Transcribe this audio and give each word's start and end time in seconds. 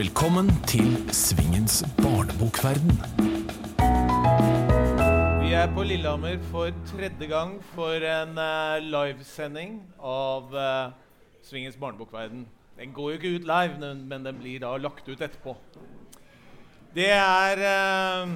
Velkommen 0.00 0.46
til 0.64 0.94
Svingens 1.12 1.82
barnebokverden. 1.98 2.94
Vi 5.42 5.50
er 5.52 5.66
på 5.74 5.82
Lillehammer 5.84 6.38
for 6.48 6.72
tredje 6.88 7.28
gang 7.28 7.58
for 7.74 8.06
en 8.08 8.32
uh, 8.40 8.78
livesending 8.80 9.74
av 10.00 10.56
uh, 10.56 10.94
Svingens 11.44 11.76
barnebokverden. 11.76 12.46
Den 12.78 12.94
går 12.96 13.10
jo 13.10 13.18
ikke 13.18 13.34
ut 13.34 13.48
live, 13.52 13.76
men- 14.08 14.24
den 14.24 14.40
blir 14.40 14.64
da 14.64 14.72
lagt 14.80 15.04
ut 15.08 15.20
etterpå. 15.20 15.56
Det 16.96 17.10
er 17.12 17.60
uh, 17.60 18.32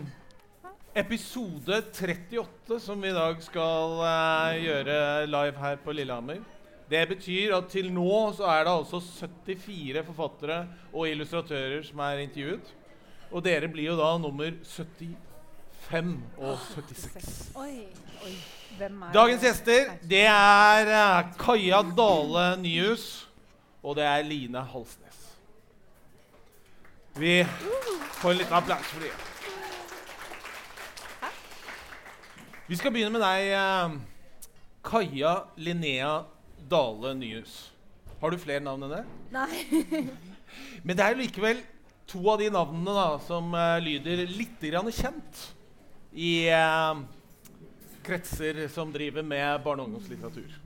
episode 0.95 1.81
38 1.81 2.81
som 2.81 3.01
vi 3.01 3.09
i 3.09 3.17
dag 3.17 3.41
skal 3.41 4.05
gjøre 4.67 5.01
live 5.33 5.65
her 5.65 5.81
på 5.81 5.97
Lillehammer. 5.97 6.45
Det 6.91 7.01
betyr 7.09 7.55
at 7.57 7.71
til 7.73 7.89
nå 7.93 8.17
så 8.37 8.45
er 8.53 8.67
det 8.67 8.73
altså 8.75 9.01
74 9.01 10.03
forfattere 10.07 10.59
og 10.93 11.09
illustratører 11.09 11.83
som 11.87 12.03
er 12.05 12.25
intervjuet. 12.27 12.75
Og 13.33 13.45
dere 13.45 13.71
blir 13.73 13.89
jo 13.89 13.97
da 13.99 14.11
nummer 14.21 14.51
75 14.63 16.19
og 16.39 16.59
76. 16.75 17.31
Oi, 17.57 17.87
oi. 18.27 18.35
Dagens 19.15 19.43
gjester 19.47 19.93
det 20.03 20.25
er 20.27 20.89
eh, 20.91 21.29
Kaja 21.39 21.79
Dale 21.95 22.47
Nyhus, 22.59 23.29
og 23.83 23.97
det 23.97 24.05
er 24.05 24.27
Line 24.27 24.65
Halsnes. 24.73 25.21
Vi 27.15 27.45
får 28.19 28.31
en 28.31 28.41
liten 28.41 28.57
applaus 28.59 28.91
for 28.91 29.01
dem. 29.01 29.11
Vi 32.67 32.77
skal 32.77 32.93
begynne 32.93 33.15
med 33.15 33.23
deg, 33.23 33.53
eh, 33.55 33.99
Kaja 34.85 35.35
Linnea 35.57 36.34
Dale 36.71 37.15
Nyhus. 37.19 37.57
Har 38.21 38.33
du 38.33 38.39
flere 38.41 38.63
navn 38.65 38.87
enn 38.87 38.95
det? 38.95 39.03
Nei. 39.35 40.05
Men 40.87 40.97
det 40.97 41.05
er 41.05 41.19
likevel 41.19 41.61
to 42.09 42.21
av 42.31 42.41
de 42.41 42.51
navnene 42.53 42.95
da, 42.95 43.09
som 43.25 43.51
uh, 43.57 43.81
lyder 43.83 44.25
litt 44.29 44.65
kjent 44.95 45.43
i 46.15 46.47
uh, 46.53 47.03
kretser 48.05 48.67
som 48.69 48.93
driver 48.93 49.23
med 49.23 49.63
barne- 49.65 49.83
og 49.83 49.91
ungdomslitteratur. 49.91 50.57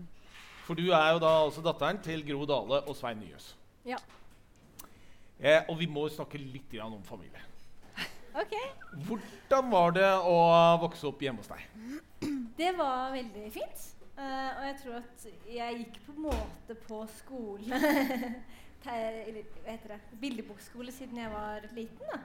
For 0.66 0.76
du 0.76 0.90
er 0.92 1.14
jo 1.14 1.20
da 1.22 1.32
altså 1.46 1.64
datteren 1.64 2.00
til 2.04 2.24
Gro 2.26 2.44
Dale 2.46 2.82
og 2.84 2.96
Svein 2.96 3.22
Nyhus. 3.22 3.54
Ja. 3.88 3.96
Eh, 5.38 5.62
og 5.68 5.78
vi 5.78 5.86
må 5.86 6.08
snakke 6.10 6.38
litt 6.38 6.74
om 6.82 6.98
familie. 7.06 7.44
OK. 8.38 8.54
Hvordan 9.06 9.70
var 9.70 9.94
det 9.96 10.08
å 10.28 10.36
vokse 10.82 11.06
opp 11.08 11.22
hjemme 11.22 11.42
hos 11.42 11.50
deg? 11.50 11.62
Det 12.58 12.74
var 12.76 13.14
veldig 13.14 13.46
fint. 13.54 13.86
Eh, 14.18 14.50
og 14.58 14.64
jeg 14.66 14.76
tror 14.82 14.96
at 14.98 15.26
jeg 15.54 15.78
gikk 15.78 16.00
på 16.06 16.14
en 16.16 16.24
måte 16.24 16.74
på 16.88 17.04
skole 17.20 17.78
eller? 18.88 20.00
Bildebokskole 20.20 20.92
siden 20.92 21.20
jeg 21.22 21.30
var 21.30 21.68
liten. 21.76 22.10
da. 22.12 22.18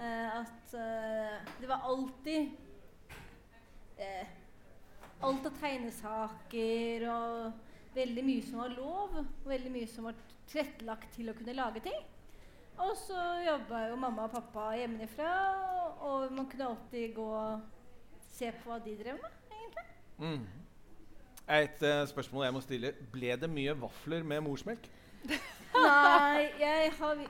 Uh, 0.00 0.40
at 0.40 0.74
uh, 0.74 1.56
det 1.60 1.68
var 1.68 1.82
alltid 1.84 2.48
Alt 5.20 5.44
av 5.44 5.56
tegnesaker 5.60 7.02
og 7.12 7.50
veldig 7.92 8.22
mye 8.24 8.44
som 8.46 8.62
var 8.62 8.72
lov. 8.72 9.18
Og 9.20 9.50
veldig 9.50 9.72
mye 9.74 9.90
som 9.90 10.06
var 10.08 10.16
tilrettelagt 10.48 11.12
til 11.18 11.28
å 11.28 11.34
kunne 11.36 11.58
lage 11.58 11.82
ting. 11.84 12.00
Og 12.80 12.94
så 12.96 13.18
jobba 13.44 13.82
jo 13.90 13.98
mamma 14.00 14.24
og 14.24 14.32
pappa 14.38 14.70
hjemmefra, 14.78 15.34
og 16.00 16.32
man 16.32 16.48
kunne 16.48 16.70
alltid 16.70 17.12
gå 17.18 17.26
og 17.28 17.60
se 18.30 18.48
på 18.56 18.70
hva 18.70 18.78
de 18.80 18.94
drev 18.96 19.18
med, 19.20 19.34
egentlig. 19.52 19.84
Mm. 20.16 20.69
Et 21.50 21.82
uh, 21.82 22.06
spørsmål 22.06 22.44
jeg 22.46 22.54
må 22.54 22.60
stille. 22.62 22.92
Ble 23.12 23.36
det 23.42 23.50
mye 23.50 23.74
vafler 23.80 24.22
med 24.22 24.44
morsmelk? 24.46 24.86
Nei, 25.74 26.50
jeg 26.60 26.92
har 26.98 27.24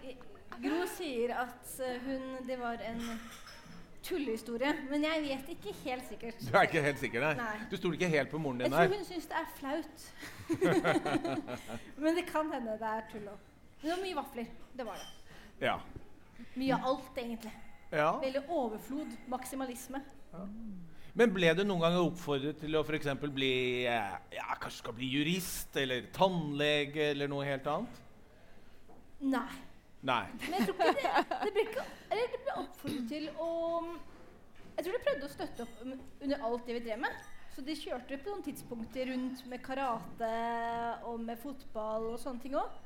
Gro 0.60 0.82
sier 0.92 1.32
at 1.40 1.70
eh, 1.80 2.02
hun 2.04 2.46
Det 2.46 2.58
var 2.60 2.82
en 2.84 3.00
tullehistorie, 4.04 4.72
men 4.91 5.04
jeg 5.04 5.22
vet 5.22 5.48
ikke 5.54 5.72
helt 5.84 6.06
sikkert. 6.08 6.41
Du 6.41 6.56
er 6.56 6.69
ikke 6.69 6.82
helt 6.82 7.00
sikker, 7.00 7.20
nei? 7.20 7.32
Nei. 7.36 7.66
Du 7.70 7.76
stoler 7.76 7.98
ikke 7.98 8.08
helt 8.08 8.31
på 8.32 8.41
moren 8.41 8.62
din? 8.62 8.72
Jeg 8.72 8.88
tror 8.88 8.97
hun 8.97 9.04
syns 9.04 9.26
det 9.28 9.36
er 9.36 9.50
flaut. 9.58 10.06
men 12.02 12.16
det 12.16 12.25
kan 12.31 12.48
hende 12.54 12.78
det 12.81 12.92
er 12.92 13.04
tull 13.12 13.28
òg. 13.28 13.42
Det 13.82 13.92
var 13.92 14.00
mye 14.04 14.16
vafler. 14.16 14.48
Det 14.76 14.87
var 14.88 15.02
det. 15.02 15.37
Ja. 15.66 15.76
Mye 16.56 16.78
av 16.78 16.88
alt, 16.92 17.20
egentlig. 17.20 17.52
ja. 17.92 18.10
Veldig 18.25 18.42
overflod. 18.48 19.16
Maksimalisme. 19.28 20.00
Men 21.19 21.32
ble 21.34 21.50
du 21.59 21.65
noen 21.65 21.82
ganger 21.82 22.04
oppfordret 22.04 22.60
til 22.62 22.76
å 22.78 22.84
f.eks. 22.87 23.09
bli 23.34 23.54
eh, 23.91 24.12
ja, 24.37 24.47
kanskje 24.60 24.84
skal 24.84 24.94
bli 24.97 25.09
jurist 25.10 25.75
eller 25.81 26.06
tannlege 26.15 27.10
eller 27.10 27.31
noe 27.31 27.48
helt 27.48 27.66
annet? 27.71 27.98
Nei. 29.20 29.49
Nei. 30.06 30.22
Men 30.47 30.54
jeg 30.56 30.69
tror 30.70 30.78
ikke 30.78 30.94
det 30.97 31.10
Det 31.43 31.50
ble, 31.56 31.65
ikke, 31.66 31.82
eller 32.09 32.31
det 32.32 32.41
ble 32.44 32.54
oppfordret 32.62 33.10
til 33.10 33.26
å 33.37 33.50
Jeg 34.78 34.87
tror 34.87 34.94
de 34.94 35.03
prøvde 35.09 35.26
å 35.26 35.34
støtte 35.34 35.66
opp 35.66 35.82
under 35.84 36.47
alt 36.49 36.66
det 36.69 36.78
vi 36.78 36.84
drev 36.87 37.03
med. 37.03 37.28
Så 37.50 37.65
de 37.66 37.75
kjørte 37.76 38.16
på 38.22 38.31
noen 38.31 38.47
tidspunkter 38.47 39.10
rundt 39.10 39.43
med 39.50 39.60
karate 39.66 40.31
og 41.10 41.20
med 41.26 41.41
fotball 41.43 42.12
og 42.15 42.20
sånne 42.22 42.41
ting 42.44 42.54
òg. 42.56 42.78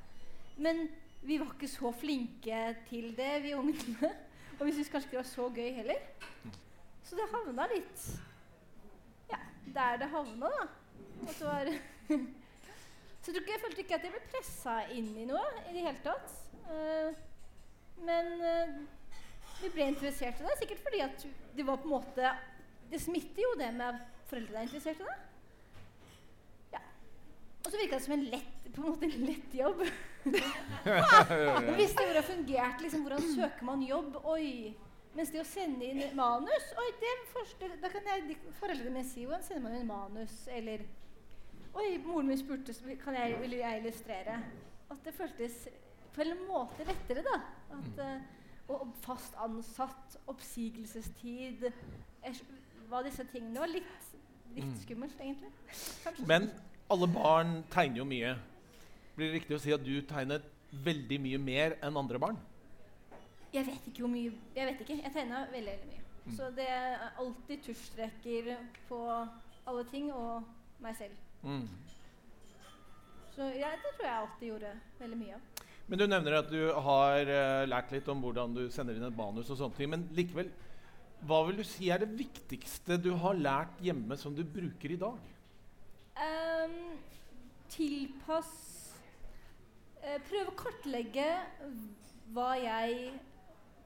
Men 0.65 0.87
vi 1.25 1.37
var 1.39 1.53
ikke 1.53 1.71
så 1.71 1.93
flinke 1.95 2.65
til 2.89 3.13
det, 3.17 3.33
vi 3.45 3.55
ungene. 3.55 4.11
Og 4.59 4.67
vi 4.67 4.73
syntes 4.75 4.91
kanskje 4.91 5.09
ikke 5.11 5.17
det 5.17 5.23
var 5.23 5.31
så 5.31 5.49
gøy 5.55 5.71
heller. 5.79 6.61
Så 7.05 7.19
det 7.19 7.29
havna 7.33 7.67
litt 7.73 8.07
Ja, 9.31 9.39
der 9.77 10.01
det 10.01 10.09
havna, 10.13 10.49
da. 10.49 10.65
At 11.29 11.39
det 11.39 11.47
var 11.47 11.71
Så 13.25 13.33
jeg, 13.33 13.45
jeg 13.49 13.61
følte 13.61 13.81
ikke 13.81 13.97
at 13.97 14.03
jeg 14.05 14.13
ble 14.13 14.25
pressa 14.29 14.81
inn 14.93 15.15
i 15.17 15.25
noe 15.29 15.45
i 15.65 15.73
det 15.73 15.85
hele 15.87 16.01
tatt. 16.05 16.33
Uh, 16.69 17.15
men 18.05 18.27
uh, 18.43 18.75
vi 19.63 19.71
ble 19.73 19.87
interessert 19.95 20.43
i 20.43 20.45
det, 20.45 20.57
sikkert 20.61 20.83
fordi 20.85 21.01
at 21.05 21.25
det 21.57 21.65
var 21.65 21.81
på 21.81 21.89
en 21.89 21.95
måte 21.95 22.33
Det 22.91 23.01
smitter 23.01 23.41
jo 23.41 23.55
det 23.57 23.71
med 23.79 23.87
at 23.87 24.27
foreldrene 24.29 24.61
er 24.61 24.69
interessert 24.69 25.01
i 25.01 25.09
det. 25.09 25.17
Ja. 26.75 26.83
Og 27.65 27.71
så 27.71 27.81
virka 27.81 27.97
det 27.97 28.05
som 28.05 28.17
en 28.19 28.27
lett, 28.35 28.69
på 28.69 28.83
en 28.83 28.91
måte 28.91 29.09
en 29.09 29.25
lett 29.31 29.57
jobb. 29.57 29.81
Hvis 30.25 31.81
visste 31.81 32.05
hvordan 32.05 32.19
det 32.19 32.27
fungerte. 32.29 32.85
Liksom, 32.85 33.09
hvordan 33.09 33.29
søker 33.31 33.71
man 33.73 33.89
jobb? 33.89 34.21
Oi. 34.35 34.75
Mens 35.15 35.31
det 35.31 35.41
å 35.41 35.47
sende 35.47 35.87
inn 35.87 36.03
manus 36.19 36.65
Oi, 36.81 36.89
det 36.99 37.11
første, 37.31 37.69
da 37.83 37.89
kan 37.93 38.09
jeg, 38.11 38.37
foreldrene 38.59 38.91
mine 38.97 39.07
sier 39.07 39.29
hvordan 39.31 39.45
sender 39.47 39.63
man 39.69 39.77
inn 39.79 39.87
manus? 39.87 40.35
Eller 40.51 40.83
Oi, 41.75 41.99
moren 42.05 42.29
min 42.31 42.39
spurte 42.39 42.75
kan 43.03 43.17
jeg, 43.19 43.35
vil 43.43 43.57
jeg 43.59 43.81
illustrere. 43.81 44.37
At 44.91 45.01
det 45.07 45.15
føltes 45.17 45.57
på 46.15 46.23
en 46.23 46.37
måte 46.47 46.85
lettere, 46.87 47.25
da. 47.27 47.41
At, 47.75 47.99
eh, 48.05 48.21
og 48.71 48.93
fast 49.03 49.35
ansatt, 49.43 50.15
oppsigelsestid 50.31 51.67
Hva 52.89 53.01
disse 53.03 53.25
tingene 53.33 53.59
var 53.65 53.73
litt, 53.73 53.91
litt 54.55 54.65
Mm. 54.71 54.77
skummelt, 54.85 55.19
egentlig. 55.21 55.51
Kanskje. 56.05 56.27
Men 56.31 56.51
alle 56.91 57.07
barn 57.11 57.65
tegner 57.73 57.97
jo 57.99 58.05
mye. 58.05 58.37
Blir 59.17 59.33
det 59.33 59.41
riktig 59.41 59.57
å 59.57 59.61
si 59.61 59.73
at 59.73 59.83
du 59.83 60.01
tegnet 60.03 60.43
veldig 60.85 61.19
mye 61.21 61.39
mer 61.39 61.77
enn 61.83 61.97
andre 61.97 62.19
barn? 62.23 62.39
Jeg 63.55 63.67
vet 63.67 63.87
ikke 63.87 64.03
hvor 64.03 64.11
mye 64.11 64.33
Jeg 64.57 64.67
vet 64.67 64.81
ikke. 64.83 65.01
Jeg 65.03 65.13
tegna 65.15 65.45
veldig, 65.53 65.73
veldig 65.73 65.91
mye. 65.93 66.05
Mm. 66.25 66.37
Så 66.37 66.51
det 66.57 66.69
er 66.69 67.09
alltid 67.21 67.63
tusjstreker 67.67 68.55
på 68.89 69.01
alle 69.67 69.85
ting, 69.91 70.13
og 70.13 70.43
meg 70.81 70.97
selv. 70.97 71.13
Mm. 71.43 71.69
Så 73.35 73.43
ja, 73.43 73.75
det 73.83 73.93
tror 73.97 74.07
jeg 74.07 74.17
alltid 74.17 74.47
gjorde 74.49 74.73
veldig 74.99 75.19
mye 75.21 75.37
av. 75.37 75.65
Men 75.87 76.01
du 76.01 76.07
nevner 76.09 76.39
at 76.39 76.49
du 76.49 76.61
har 76.87 77.29
uh, 77.29 77.65
lært 77.69 77.91
litt 77.93 78.09
om 78.09 78.23
hvordan 78.25 78.55
du 78.57 78.63
sender 78.73 78.97
inn 78.97 79.05
et 79.05 79.17
manus 79.17 79.51
og 79.53 79.59
sånne 79.61 79.77
ting. 79.77 79.91
Men 79.93 80.07
likevel, 80.17 80.49
hva 81.29 81.43
vil 81.49 81.61
du 81.61 81.65
si 81.69 81.91
er 81.93 82.01
det 82.01 82.15
viktigste 82.17 82.97
du 83.01 83.13
har 83.21 83.37
lært 83.37 83.83
hjemme 83.85 84.17
som 84.21 84.37
du 84.37 84.43
bruker 84.49 84.95
i 84.95 84.99
dag? 85.01 85.21
Um, 86.15 86.79
tilpass 87.75 88.51
uh, 90.01 90.19
Prøve 90.29 90.53
å 90.53 90.57
kartlegge 90.57 91.29
hva 92.33 92.55
jeg 92.57 93.13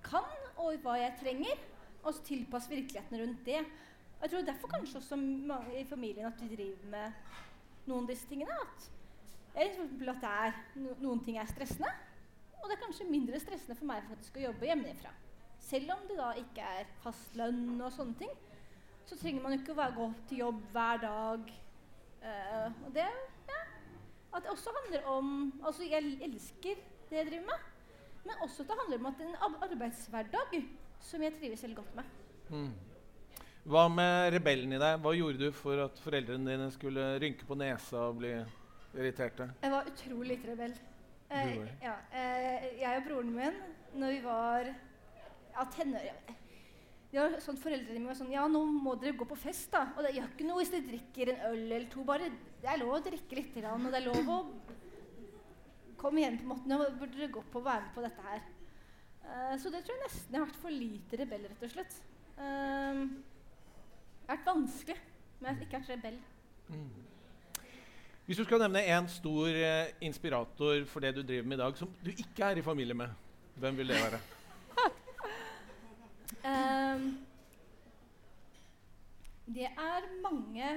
kan, 0.09 0.27
og 0.57 0.81
hva 0.83 0.97
jeg 0.99 1.17
trenger. 1.23 1.63
Og 2.03 2.15
så 2.15 2.25
tilpasse 2.25 2.71
virkeligheten 2.71 3.21
rundt 3.21 3.47
det. 3.47 3.61
Og 4.19 4.25
jeg 4.27 4.31
tror 4.33 4.47
derfor 4.49 4.73
kanskje 4.73 4.99
også 4.99 5.17
mange 5.17 5.81
i 5.81 5.85
familien 5.87 6.27
at 6.27 6.41
vi 6.43 6.57
driver 6.57 6.91
med 6.91 7.13
noen 7.87 8.05
av 8.07 8.11
disse 8.11 8.29
tingene. 8.31 8.55
At, 8.65 8.91
eller 9.55 9.89
for 9.99 10.13
at 10.15 10.29
er, 10.31 10.61
noen 11.03 11.23
ting 11.25 11.39
er 11.39 11.51
stressende. 11.51 11.91
Og 12.59 12.67
det 12.67 12.77
er 12.77 12.85
kanskje 12.85 13.11
mindre 13.11 13.41
stressende 13.43 13.77
for 13.79 13.89
meg 13.91 14.07
faktisk 14.09 14.39
å 14.39 14.49
jobbe 14.49 14.67
hjemmefra. 14.67 15.15
Selv 15.69 15.95
om 15.95 16.05
det 16.09 16.19
da 16.19 16.33
ikke 16.41 16.67
er 16.81 16.91
fast 17.05 17.35
lønn 17.39 17.79
og 17.79 17.93
sånne 17.95 18.19
ting, 18.19 18.35
så 19.09 19.17
trenger 19.17 19.45
man 19.45 19.55
jo 19.55 19.63
ikke 19.63 19.77
å 19.77 19.89
gå 19.97 20.07
til 20.29 20.43
jobb 20.45 20.61
hver 20.75 21.03
dag. 21.03 21.51
Uh, 22.19 22.69
og 22.85 22.91
det 22.97 23.07
ja, 23.49 23.59
At 24.35 24.43
det 24.43 24.51
også 24.51 24.73
handler 24.75 25.05
om 25.07 25.29
Altså, 25.63 25.85
jeg 25.87 26.17
elsker 26.27 26.81
det 27.09 27.17
jeg 27.21 27.29
driver 27.29 27.45
med, 27.53 27.69
men 28.27 28.45
også 28.45 28.65
at 28.65 28.71
det 28.71 28.79
handler 28.83 29.01
om 29.01 29.09
at 29.11 29.19
det 29.19 29.27
er 29.27 29.35
en 29.35 29.57
arbeidshverdag 29.69 30.57
som 31.09 31.25
jeg 31.25 31.37
trives 31.39 31.65
veldig 31.65 31.79
godt 31.79 31.99
med. 31.99 32.15
Mm. 32.49 32.71
Hva 33.69 33.85
med 33.93 34.33
rebellen 34.33 34.73
i 34.73 34.81
deg? 34.81 35.01
Hva 35.05 35.13
gjorde 35.17 35.43
du 35.43 35.53
for 35.53 35.85
at 35.85 36.01
foreldrene 36.01 36.49
dine 36.49 36.71
skulle 36.73 37.11
rynke 37.21 37.47
på 37.49 37.59
nesa 37.59 38.09
og 38.09 38.23
bli 38.23 38.33
irriterte? 38.97 39.51
Jeg 39.63 39.75
var 39.75 39.91
utrolig 39.93 40.35
litt 40.35 40.49
rebell. 40.49 40.75
Eh, 41.29 41.55
ja, 41.85 41.95
eh, 42.17 42.69
jeg 42.81 43.03
og 43.03 43.09
broren 43.11 43.35
min, 43.37 43.57
når 44.01 44.15
vi 44.15 44.21
var 44.25 44.71
ja, 44.71 45.67
tenåringer 45.75 46.37
det 47.09 47.21
var 47.23 47.39
sånn 47.41 47.57
Foreldrene 47.57 47.97
mine 48.03 48.11
var 48.11 48.19
sånn 48.19 48.33
Ja, 48.35 48.45
nå 48.51 48.61
må 48.69 48.95
dere 49.01 49.17
gå 49.17 49.25
på 49.29 49.39
fest, 49.41 49.71
da. 49.73 49.87
Og 49.97 50.05
det 50.05 50.13
gjør 50.17 50.29
ikke 50.29 50.49
noe 50.49 50.61
hvis 50.61 50.73
dere 50.75 50.89
drikker 50.91 51.33
en 51.33 51.45
øl 51.51 51.63
eller 51.63 51.87
to. 51.93 52.05
Bare, 52.09 52.29
det 52.61 52.69
er 52.69 52.81
lov 52.83 52.99
å 52.99 53.05
drikke 53.05 53.39
litt, 53.39 53.57
og 53.63 53.87
det 53.89 54.01
er 54.01 54.05
lov 54.05 54.29
å 54.35 54.39
komme 56.01 56.23
igjen 56.23 56.39
på 56.39 56.47
en 56.47 56.53
måte. 56.55 56.71
Nå 56.71 56.79
burde 57.01 57.17
dere 57.17 57.33
gå 57.35 57.43
på 57.53 57.61
og 57.63 57.69
være 57.69 57.87
med 57.87 57.93
på 57.97 58.05
dette 58.07 58.29
her. 58.31 58.47
Uh, 59.29 59.55
så 59.61 59.73
det 59.73 59.83
tror 59.85 59.97
jeg 59.97 60.05
nesten 60.07 60.35
jeg 60.35 60.41
har 60.41 60.49
vært 60.49 60.63
for 60.63 60.75
lite 60.75 61.21
rebell, 61.21 61.45
rett 61.51 61.67
og 61.67 61.75
slett. 61.75 61.99
Uh, 62.39 63.05
det 64.23 64.31
har 64.31 64.39
vært 64.39 64.51
vanskelig, 64.51 64.99
men 65.39 65.51
jeg 65.51 65.57
har 65.57 65.67
ikke 65.67 65.83
vært 65.83 65.95
rebell. 65.97 66.19
Hvis 68.29 68.37
du 68.37 68.45
skal 68.45 68.61
nevne 68.61 68.83
en 68.93 69.07
stor 69.09 69.47
eh, 69.57 69.95
inspirator 70.05 70.83
for 70.91 71.01
det 71.01 71.15
du 71.17 71.23
driver 71.23 71.47
med 71.49 71.57
i 71.57 71.61
dag, 71.63 71.79
som 71.81 71.89
du 72.05 72.11
ikke 72.11 72.45
er 72.45 72.59
i 72.61 72.63
familie 72.63 72.95
med, 72.95 73.09
hvem 73.57 73.79
vil 73.79 73.89
det 73.89 73.97
være? 74.03 74.19
Um, 76.45 77.07
det 79.57 79.65
er 79.65 80.09
mange 80.21 80.69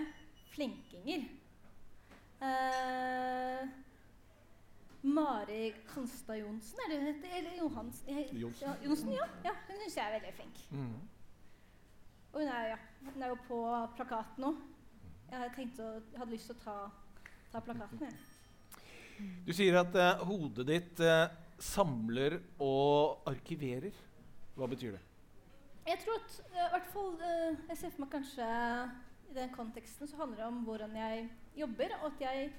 flinkinger. 0.53 1.27
Eh, 2.41 3.67
Mari 5.01 5.71
Kanstad 5.89 6.37
Johnsen, 6.37 6.79
er 6.83 6.91
det 6.91 6.99
hun 6.99 7.07
heter? 7.09 7.37
Eller 7.37 7.57
Johansen? 7.57 8.09
Ja, 8.09 8.75
Johnsen, 8.83 9.13
ja. 9.15 9.25
ja 9.43 9.53
hun 9.67 9.79
syns 9.81 9.97
jeg 9.97 10.05
er 10.05 10.17
veldig 10.19 10.33
flink. 10.37 10.61
Mm. 10.69 10.99
Og 12.31 12.39
hun 12.39 12.47
er, 12.47 12.67
ja, 12.73 12.77
hun 13.07 13.23
er 13.23 13.33
jo 13.33 13.39
på 13.47 13.61
plakaten 13.97 14.45
nå. 14.45 14.51
Jeg 15.31 15.69
å, 15.79 15.89
hadde 16.19 16.31
lyst 16.31 16.51
til 16.51 16.57
å 16.57 16.61
ta, 16.61 16.75
ta 17.53 17.63
plakaten. 17.65 18.03
Jeg. 18.05 19.31
Du 19.45 19.53
sier 19.55 19.77
at 19.81 19.95
eh, 19.95 20.23
hodet 20.27 20.67
ditt 20.67 21.01
eh, 21.05 21.25
samler 21.61 22.37
og 22.61 23.25
arkiverer. 23.29 23.95
Hva 24.57 24.67
betyr 24.69 24.97
det? 24.97 25.03
Jeg 25.87 25.97
tror 26.03 26.19
at 26.19 26.33
uh, 26.53 26.65
hvert 26.75 26.89
fall 26.93 27.13
uh, 27.17 27.61
Jeg 27.71 27.77
ser 27.79 27.93
for 27.93 28.03
meg 28.03 28.11
kanskje 28.13 28.47
i 29.31 29.33
den 29.33 29.53
konteksten 29.55 30.09
så 30.09 30.19
handler 30.19 30.43
det 30.43 30.45
om 30.45 30.59
hvordan 30.67 30.93
jeg 30.99 31.23
jobber. 31.57 31.95
Og 32.01 32.11
at 32.11 32.21
jeg 32.27 32.51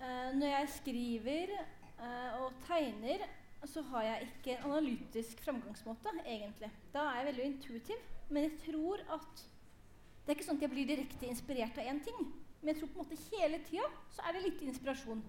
eh, 0.00 0.30
Når 0.36 0.46
jeg 0.46 0.72
skriver 0.76 1.52
eh, 1.56 2.40
og 2.40 2.52
tegner, 2.66 3.26
så 3.68 3.82
har 3.92 4.02
jeg 4.02 4.28
ikke 4.28 4.56
en 4.56 4.70
analytisk 4.70 5.40
framgangsmåte, 5.44 6.12
egentlig. 6.24 6.70
Da 6.94 7.04
er 7.10 7.20
jeg 7.20 7.26
veldig 7.26 7.44
intuitiv. 7.44 8.04
Men 8.30 8.42
jeg 8.42 8.58
tror 8.66 9.02
at 9.12 9.46
Det 10.20 10.34
er 10.34 10.38
ikke 10.38 10.46
sånn 10.46 10.58
at 10.60 10.62
jeg 10.62 10.70
blir 10.70 10.86
direkte 10.86 11.26
inspirert 11.26 11.78
av 11.80 11.86
én 11.90 11.98
ting. 12.04 12.18
Men 12.60 12.70
jeg 12.70 12.76
tror 12.78 12.90
på 12.92 13.00
en 13.00 13.06
måte 13.08 13.38
hele 13.40 13.58
tida 13.66 13.86
så 14.12 14.22
er 14.28 14.36
det 14.36 14.42
litt 14.44 14.60
inspirasjon. 14.62 15.22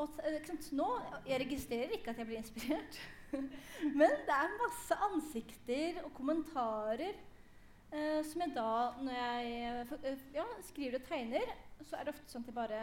Og 0.00 0.20
eh, 0.28 0.52
nå, 0.76 0.88
Jeg 1.26 1.40
registrerer 1.40 1.96
ikke 1.96 2.12
at 2.12 2.20
jeg 2.20 2.28
blir 2.28 2.38
inspirert. 2.38 3.00
Men 3.98 4.14
det 4.28 4.36
er 4.36 4.60
masse 4.60 5.00
ansikter 5.08 6.00
og 6.04 6.12
kommentarer 6.14 7.16
eh, 7.92 8.20
som 8.26 8.44
jeg 8.44 8.54
da, 8.54 8.72
når 9.00 9.18
jeg 9.18 10.14
ja, 10.34 10.46
skriver 10.68 11.00
og 11.00 11.06
tegner, 11.08 11.52
så 11.82 11.98
er 11.98 12.06
det 12.06 12.14
ofte 12.14 12.32
sånn 12.32 12.44
at 12.44 12.52
jeg 12.52 12.58
bare 12.58 12.80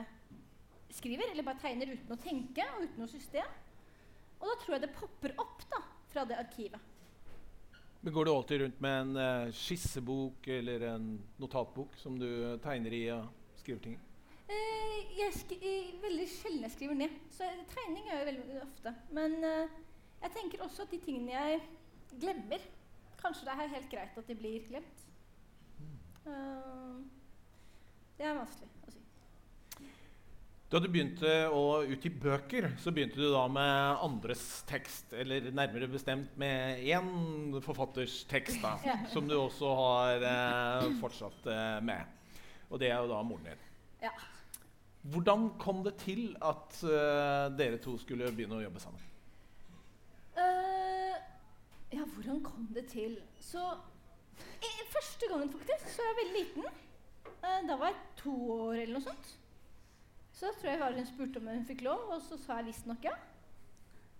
skriver, 0.93 1.31
eller 1.31 1.43
bare 1.43 1.59
tegner 1.61 1.91
uten 1.93 2.13
å 2.15 2.19
tenke 2.21 2.65
og 2.75 2.83
uten 2.85 3.01
noe 3.03 3.11
system. 3.11 3.45
Og 4.39 4.45
da 4.51 4.55
tror 4.61 4.75
jeg 4.77 4.83
det 4.85 4.93
popper 4.95 5.33
opp 5.41 5.63
da, 5.71 5.79
fra 6.11 6.23
det 6.29 6.37
arkivet. 6.37 6.79
Men 8.01 8.13
Går 8.13 8.25
du 8.25 8.31
alltid 8.31 8.61
rundt 8.61 8.81
med 8.85 8.99
en 9.01 9.17
eh, 9.17 9.53
skissebok 9.57 10.47
eller 10.53 10.83
en 10.93 11.07
notatbok 11.41 11.95
som 11.97 12.17
du 12.21 12.27
tegner 12.63 12.93
i 12.93 13.01
og 13.15 13.25
skriver 13.59 13.81
ting 13.83 13.95
i? 13.97 14.03
Eh, 14.47 14.99
jeg 15.17 15.33
sk 15.35 15.51
i- 15.57 15.97
veldig 15.99 16.27
sjelden 16.31 16.63
jeg 16.67 16.75
skriver 16.77 16.95
ned. 17.01 17.17
Så 17.33 17.49
tegning 17.73 18.05
gjør 18.07 18.21
jeg 18.21 18.29
veldig 18.29 18.61
ofte. 18.63 18.93
Men 19.17 19.35
eh, 19.43 19.73
jeg 20.21 20.35
tenker 20.37 20.63
også 20.63 20.85
at 20.85 20.93
de 20.93 21.01
tingene 21.03 21.33
jeg 21.35 21.61
glemmer 22.21 22.63
Kanskje 23.17 23.47
det 23.47 23.53
er 23.57 23.71
helt 23.73 23.89
greit 23.91 24.17
at 24.21 24.27
de 24.29 24.35
blir 24.37 24.61
glemt. 24.69 24.99
Eh, 26.29 26.97
det 28.19 28.25
er 28.29 28.37
vanskelig 28.37 28.69
å 28.87 28.93
si. 28.93 28.96
Da 30.67 30.81
du 30.83 30.89
begynte 30.91 31.29
å 31.55 31.79
utgi 31.87 32.09
bøker, 32.11 32.65
så 32.83 32.91
begynte 32.91 33.21
du 33.21 33.29
da 33.31 33.45
med 33.47 34.01
andres 34.03 34.41
tekst. 34.67 35.13
Eller 35.15 35.45
nærmere 35.55 35.87
bestemt 35.87 36.33
med 36.39 36.81
én 36.83 37.55
forfatters 37.63 38.25
tekst, 38.27 38.59
da, 38.59 38.73
Ja. 38.83 38.97
som 39.13 39.29
du 39.29 39.37
også 39.37 39.69
har 39.79 40.25
eh, 40.27 40.89
fortsatt 40.99 41.47
eh, 41.47 41.77
med. 41.87 42.03
Og 42.67 42.81
det 42.83 42.91
er 42.91 42.99
jo 42.99 43.13
da 43.13 43.21
moren 43.23 43.47
din. 43.47 43.63
Ja. 44.03 44.11
Hvordan 45.07 45.53
kom 45.57 45.85
det 45.87 45.95
til 46.03 46.35
at 46.43 46.83
eh, 46.83 47.47
dere 47.55 47.79
to 47.79 47.95
skulle 48.03 48.27
begynne 48.35 48.59
å 48.59 48.65
jobbe 48.65 48.83
sammen? 48.83 49.07
Uh, 50.35 51.15
ja, 51.95 52.03
hvordan 52.03 52.43
kom 52.43 52.67
det 52.75 52.89
til? 52.91 53.15
Så 53.39 53.63
i, 54.59 54.75
Første 54.91 55.31
gangen, 55.31 55.49
faktisk, 55.55 55.87
så 55.95 56.03
var 56.03 56.11
jeg 56.11 56.19
veldig 56.25 56.39
liten. 56.43 56.71
Uh, 57.39 57.59
da 57.71 57.79
var 57.79 57.93
jeg 57.93 58.01
to 58.19 58.35
år 58.51 58.81
eller 58.83 58.97
noe 58.99 59.07
sånt. 59.07 59.37
Så 60.37 60.51
tror 60.61 60.69
jeg 60.69 60.93
hun 60.99 61.05
spurte 61.09 61.41
om 61.41 61.47
hun 61.49 61.65
fikk 61.65 61.81
lov, 61.87 62.09
og 62.13 62.21
så 62.21 62.37
sa 62.37 62.59
jeg 62.59 62.69
visstnok 62.69 63.05
ja. 63.07 63.15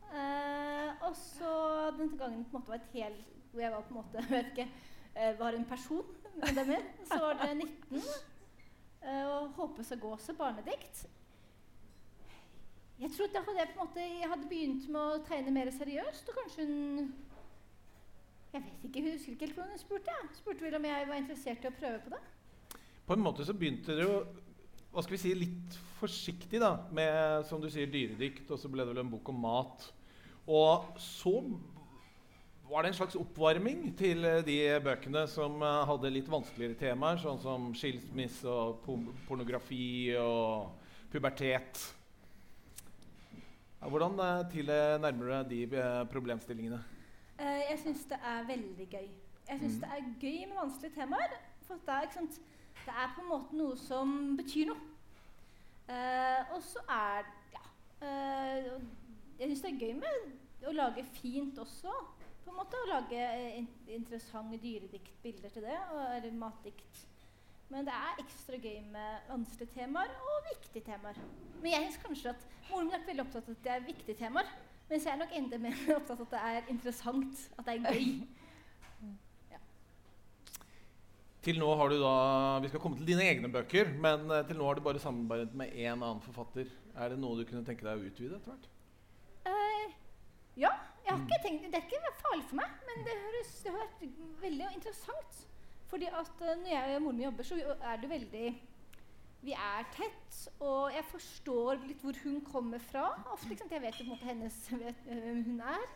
Eh, 0.08 1.04
og 1.06 1.14
så 1.20 1.52
den 1.98 2.14
gangen 2.18 2.46
på 2.48 2.58
en 2.58 2.62
måte 2.62 2.72
var 2.72 2.80
et 2.80 2.94
hel 2.96 3.18
hvor 3.52 3.62
jeg 3.62 3.74
var 3.74 3.84
på 3.84 3.94
en 3.94 4.00
måte 4.00 4.18
jeg 4.24 4.32
vet 4.32 4.50
ikke, 4.54 4.66
eh, 5.14 5.36
var 5.40 5.58
en 5.58 5.68
person 5.68 6.16
med 6.38 6.56
dem 6.56 6.74
så 7.10 7.20
var 7.22 7.38
det 7.42 7.52
19. 7.58 8.02
eh, 9.02 9.28
og 9.28 9.54
Håpes 9.58 9.92
å 9.94 10.00
gå 10.02 10.12
også 10.16 10.36
barnedikt. 10.38 11.04
Jeg 12.98 13.14
tror 13.14 13.30
at 13.30 13.38
hadde 13.46 13.60
jeg 13.60 13.70
på 13.70 13.78
en 13.78 13.86
måte 13.86 14.02
Jeg 14.02 14.30
hadde 14.32 14.50
begynt 14.50 14.90
med 14.90 15.02
å 15.02 15.22
tegne 15.28 15.54
mer 15.54 15.70
seriøst, 15.70 16.30
og 16.32 16.40
kanskje 16.40 16.66
hun 16.66 17.12
Jeg 18.56 18.64
vet 18.64 18.88
ikke, 18.90 19.04
jeg 19.04 19.14
husker 19.20 19.36
ikke 19.36 19.46
helt 19.46 19.60
hvordan 19.60 19.76
hun 19.76 19.84
spurte. 19.84 20.18
Ja. 20.18 20.34
spurte 20.34 20.66
vel 20.66 20.80
om 20.80 20.90
jeg 20.90 21.08
var 21.12 21.22
interessert 21.22 21.66
i 21.66 21.70
å 21.70 21.78
prøve 21.78 22.02
på 22.08 22.16
det. 22.16 22.22
På 23.06 23.14
en 23.14 23.26
måte 23.28 23.46
så 23.46 23.54
begynte 23.54 23.94
det 23.94 24.08
jo 24.08 24.22
hva 24.92 25.04
skal 25.04 25.16
vi 25.18 25.22
si, 25.22 25.34
litt 25.38 25.78
forsiktig 26.00 26.60
da, 26.62 26.72
med 26.94 27.46
som 27.50 27.62
du 27.62 27.70
sier, 27.74 27.90
dyredikt, 27.92 28.50
og 28.54 28.60
så 28.62 28.70
ble 28.72 28.86
det 28.86 28.94
vel 28.94 29.04
en 29.04 29.12
bok 29.12 29.30
om 29.34 29.42
mat. 29.44 29.88
Og 30.48 30.98
så 31.02 31.34
var 32.68 32.84
det 32.84 32.92
en 32.92 32.98
slags 33.00 33.16
oppvarming 33.20 33.92
til 34.00 34.26
eh, 34.28 34.42
de 34.46 34.58
bøkene 34.84 35.26
som 35.32 35.62
eh, 35.64 35.84
hadde 35.90 36.12
litt 36.14 36.30
vanskeligere 36.32 36.78
temaer, 36.80 37.20
sånn 37.22 37.40
som 37.44 37.70
skilsmisse 37.78 38.48
og 38.52 38.82
pornografi 39.28 40.12
og 40.20 40.74
pubertet. 41.14 41.84
Hvordan 43.88 44.18
tilnærmer 44.52 45.00
nærmer 45.00 45.26
du 45.26 45.32
deg 45.56 45.72
de 45.72 45.80
eh, 45.80 46.04
problemstillingene? 46.12 46.80
Eh, 47.38 47.60
jeg 47.70 47.80
syns 47.86 48.06
det 48.10 48.18
er 48.26 48.46
veldig 48.50 48.88
gøy. 48.90 49.08
Jeg 49.48 49.60
syns 49.62 49.76
Mm. 49.78 49.82
det 49.82 49.90
er 49.96 50.08
gøy 50.20 50.40
med 50.50 50.56
vanskelige 50.60 50.96
temaer. 50.96 51.36
For 51.68 51.76
det 51.86 51.94
er, 51.94 52.02
ikke 52.08 52.14
sant, 52.20 52.40
det 52.88 52.96
er 52.96 53.10
på 53.16 53.24
en 53.24 53.32
måte 53.32 53.58
noe 53.60 53.76
som 53.80 54.14
betyr 54.40 54.70
noe. 54.72 54.94
Eh, 55.88 56.54
og 56.56 56.62
så 56.64 56.82
er 56.92 57.28
ja, 57.54 57.62
eh, 58.04 58.66
Jeg 59.40 59.48
syns 59.48 59.62
det 59.64 59.70
er 59.70 59.84
gøy 59.86 59.94
med 60.02 60.68
å 60.68 60.74
lage 60.76 61.04
fint 61.16 61.60
også. 61.64 61.94
På 62.44 62.52
en 62.52 62.58
måte 62.60 62.80
Å 62.80 62.90
lage 62.90 63.20
eh, 63.20 63.60
in 63.60 63.68
interessante 64.00 64.60
dyrediktbilder 64.64 65.54
til 65.54 65.68
det, 65.68 65.78
og, 65.92 66.02
eller 66.16 66.40
matdikt. 66.40 67.04
Men 67.70 67.88
det 67.88 67.96
er 67.96 68.24
ekstra 68.24 68.56
gøy 68.56 68.80
med 68.94 69.28
vanskelige 69.28 69.74
temaer 69.76 70.12
og 70.24 70.50
viktige 70.54 70.88
temaer. 70.88 71.20
Men 71.60 71.72
jeg 71.74 71.90
synes 71.90 72.04
kanskje 72.06 72.34
at 72.36 72.48
moren 72.70 72.88
min 72.88 72.96
er 72.96 73.02
ikke 73.02 73.12
veldig 73.12 73.26
opptatt 73.26 73.50
av 73.50 73.56
at 73.58 73.64
det 73.66 73.74
er 73.74 73.88
viktige 73.88 74.20
temaer. 74.22 74.52
Mens 74.88 75.06
jeg 75.06 75.14
er 75.14 75.20
nok 75.20 75.36
enda 75.36 75.60
mer 75.60 75.82
opptatt 76.00 76.22
av 76.22 76.28
at 76.28 76.36
det 76.36 76.44
er 76.52 76.72
interessant, 76.72 77.48
at 77.58 77.68
det 77.68 77.76
er 77.76 77.92
gøy. 77.92 78.12
Til 81.48 81.62
nå 81.62 81.68
har 81.80 81.88
du 81.88 82.02
da, 82.02 82.14
Vi 82.60 82.68
skal 82.68 82.82
komme 82.84 82.98
til 83.00 83.08
dine 83.08 83.24
egne 83.24 83.48
bøker, 83.48 83.94
men 84.04 84.26
eh, 84.36 84.42
til 84.50 84.58
nå 84.60 84.66
har 84.68 84.76
du 84.76 84.82
bare 84.84 85.00
samarbeidet 85.00 85.54
med 85.56 85.72
én 85.72 85.94
annen 85.96 86.20
forfatter. 86.20 86.68
Er 86.92 87.14
det 87.14 87.20
noe 87.22 87.40
du 87.40 87.46
kunne 87.48 87.64
tenke 87.64 87.88
deg 87.88 88.02
å 88.02 88.10
utvide 88.10 88.36
etter 88.36 88.52
hvert? 88.52 88.68
Uh, 89.48 89.94
ja, 90.60 90.74
jeg 91.06 91.14
har 91.14 91.24
ikke 91.24 91.40
tenkt, 91.46 91.70
det 91.72 91.80
er 91.80 91.88
ikke 91.88 92.12
farlig 92.20 92.44
for 92.50 92.60
meg, 92.60 92.76
men 92.90 93.08
det, 93.08 93.16
høres, 93.24 93.56
det 93.64 93.72
har 93.72 93.86
vært 93.86 94.22
veldig 94.44 94.70
interessant. 94.76 95.42
Fordi 95.88 96.12
at 96.20 96.44
eh, 96.44 96.54
når 96.66 96.72
jeg 96.74 96.98
og 96.98 97.06
moren 97.06 97.22
min 97.22 97.28
jobber, 97.30 97.48
så 97.48 97.64
er 97.80 98.04
det 98.04 98.14
veldig 98.18 98.46
Vi 99.48 99.60
er 99.72 99.92
tett, 99.96 100.44
og 100.60 100.92
jeg 100.92 101.12
forstår 101.16 101.84
litt 101.88 102.04
hvor 102.04 102.24
hun 102.26 102.42
kommer 102.52 102.84
fra. 102.92 103.14
Ofte, 103.32 103.54
ikke 103.54 103.64
sant? 103.64 103.78
Jeg 103.78 103.88
vet 103.88 104.02
på 104.02 104.10
en 104.10 104.16
måte 104.18 104.34
hennes 104.34 104.64
vet, 104.84 105.06
hvem 105.08 105.46
hun 105.48 105.68
er. 105.78 105.92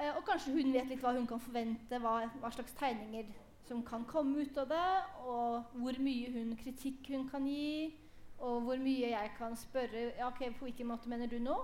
Uh, 0.00 0.14
og 0.14 0.22
kanskje 0.30 0.56
hun 0.56 0.72
vet 0.72 0.88
litt 0.88 1.04
hva 1.04 1.12
hun 1.12 1.28
kan 1.28 1.44
forvente, 1.44 2.00
hva, 2.00 2.22
hva 2.40 2.56
slags 2.56 2.72
tegninger 2.80 3.36
som 3.66 3.82
kan 3.86 4.04
komme 4.08 4.44
ut 4.46 4.58
av 4.62 4.68
det, 4.70 4.88
og 5.26 5.76
hvor 5.80 5.98
mye 6.02 6.30
hun, 6.34 6.54
kritikk 6.60 7.10
hun 7.12 7.26
kan 7.30 7.46
gi, 7.48 7.94
og 8.38 8.62
hvor 8.66 8.80
mye 8.82 9.10
jeg 9.12 9.32
kan 9.38 9.56
spørre 9.58 10.10
ja, 10.18 10.28
ok, 10.28 10.42
på 10.58 10.68
hvilken 10.68 10.90
måte 10.90 11.10
mener 11.10 11.30
du 11.30 11.38
nå? 11.42 11.56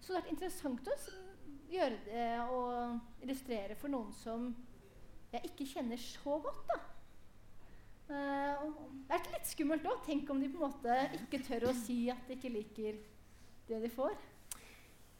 Så 0.00 0.12
det 0.12 0.16
har 0.16 0.22
vært 0.22 0.34
interessant 0.34 0.90
å 0.90 0.96
gjøre 1.72 2.00
det 2.06 2.26
og 2.52 3.24
illustrere 3.24 3.76
for 3.78 3.92
noen 3.92 4.12
som 4.14 4.50
jeg 5.34 5.50
ikke 5.50 5.66
kjenner 5.66 5.98
så 6.00 6.38
godt. 6.44 6.60
da. 6.68 6.80
Uh, 8.04 8.68
det 9.08 9.16
er 9.16 9.30
litt 9.32 9.48
skummelt 9.48 9.86
òg. 9.88 10.02
Tenk 10.04 10.28
om 10.30 10.42
de 10.42 10.50
på 10.52 10.60
en 10.60 10.68
måte 10.68 10.98
ikke 11.18 11.40
tør 11.46 11.70
å 11.70 11.76
si 11.78 12.04
at 12.12 12.28
de 12.28 12.36
ikke 12.36 12.52
liker 12.52 13.00
det 13.68 13.80
de 13.80 13.90
får. 13.92 14.14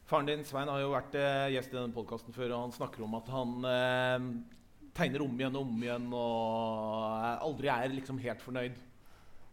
Faren 0.05 0.29
din 0.29 0.45
Svein, 0.45 0.69
har 0.69 0.83
jo 0.83 0.93
vært 0.93 1.17
uh, 1.17 1.49
gjest 1.55 1.73
i 1.73 1.79
denne 1.79 1.97
podkasten 1.97 2.37
før, 2.37 2.53
og 2.53 2.67
han 2.67 2.77
snakker 2.77 3.07
om 3.07 3.17
at 3.17 3.31
han 3.33 3.55
eh, 3.71 4.27
tegner 4.95 5.25
om 5.25 5.39
igjen 5.39 5.57
og 5.59 5.67
om 5.67 5.83
igjen 5.83 6.09
og 6.15 7.47
aldri 7.49 7.71
er 7.73 7.95
liksom 7.95 8.21
helt 8.23 8.45
fornøyd. 8.45 8.77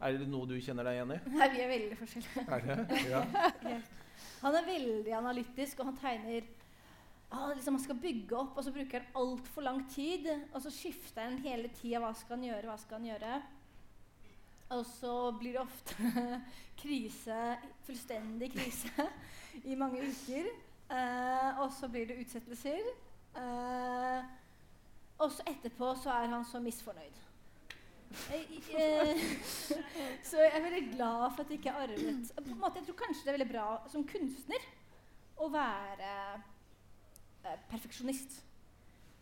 Er 0.02 0.18
det 0.18 0.28
noe 0.30 0.50
du 0.50 0.56
kjenner 0.58 0.88
deg 0.88 0.98
igjen 0.98 1.14
i? 1.14 1.20
Nei, 1.36 1.48
vi 1.54 1.62
er 1.62 1.70
veldig 1.70 1.98
forskjellige. 2.00 2.46
Er 2.48 2.64
det? 2.66 3.02
Ja. 3.12 3.22
Han 4.42 4.58
er 4.58 4.66
veldig 4.66 5.14
analytisk, 5.14 5.82
og 5.82 5.92
han 5.92 5.98
tegner 6.02 6.46
ah, 7.30 7.52
liksom 7.54 7.76
Han 7.78 7.84
skal 7.84 8.00
bygge 8.02 8.38
opp, 8.38 8.56
og 8.58 8.66
så 8.66 8.74
bruker 8.74 9.04
han 9.04 9.20
altfor 9.22 9.66
lang 9.66 9.84
tid. 9.94 10.26
Og 10.52 10.62
så 10.64 10.74
skifter 10.74 11.28
han 11.28 11.38
hele 11.46 11.70
tida 11.78 12.02
hva 12.02 12.10
skal 12.18 12.40
han 12.40 12.48
gjøre, 12.50 12.70
hva 12.70 12.78
skal 12.82 12.98
han 12.98 13.10
gjøre. 13.12 13.36
Og 14.72 14.84
så 14.88 15.14
blir 15.38 15.58
det 15.58 15.62
ofte 15.62 15.96
krise, 16.82 17.40
fullstendig 17.86 18.52
krise, 18.56 19.08
i 19.70 19.78
mange 19.78 20.02
uker. 20.10 20.50
Eh, 20.92 21.62
og 21.62 21.70
så 21.78 21.90
blir 21.92 22.10
det 22.10 22.20
utsettelser. 22.24 22.90
Eh, 23.38 24.32
og 25.22 25.32
så 25.34 25.46
etterpå 25.50 25.94
så 26.02 26.14
er 26.16 26.32
han 26.34 26.46
så 26.48 26.62
misfornøyd. 26.64 27.20
Eh, 28.32 28.48
eh, 28.76 29.20
så 30.28 30.42
jeg 30.42 30.52
er 30.52 30.64
veldig 30.66 30.82
glad 30.98 31.30
for 31.32 31.44
at 31.46 31.52
jeg 31.52 31.62
ikke 31.62 31.76
arvet 31.80 32.32
på 32.36 32.44
en 32.44 32.60
måte, 32.60 32.82
Jeg 32.82 32.90
tror 32.90 32.98
kanskje 33.00 33.24
det 33.24 33.32
er 33.32 33.38
veldig 33.38 33.52
bra 33.54 33.68
som 33.92 34.04
kunstner 34.08 34.66
å 35.40 35.48
være 35.54 36.10
eh, 37.46 37.62
perfeksjonist. 37.72 38.42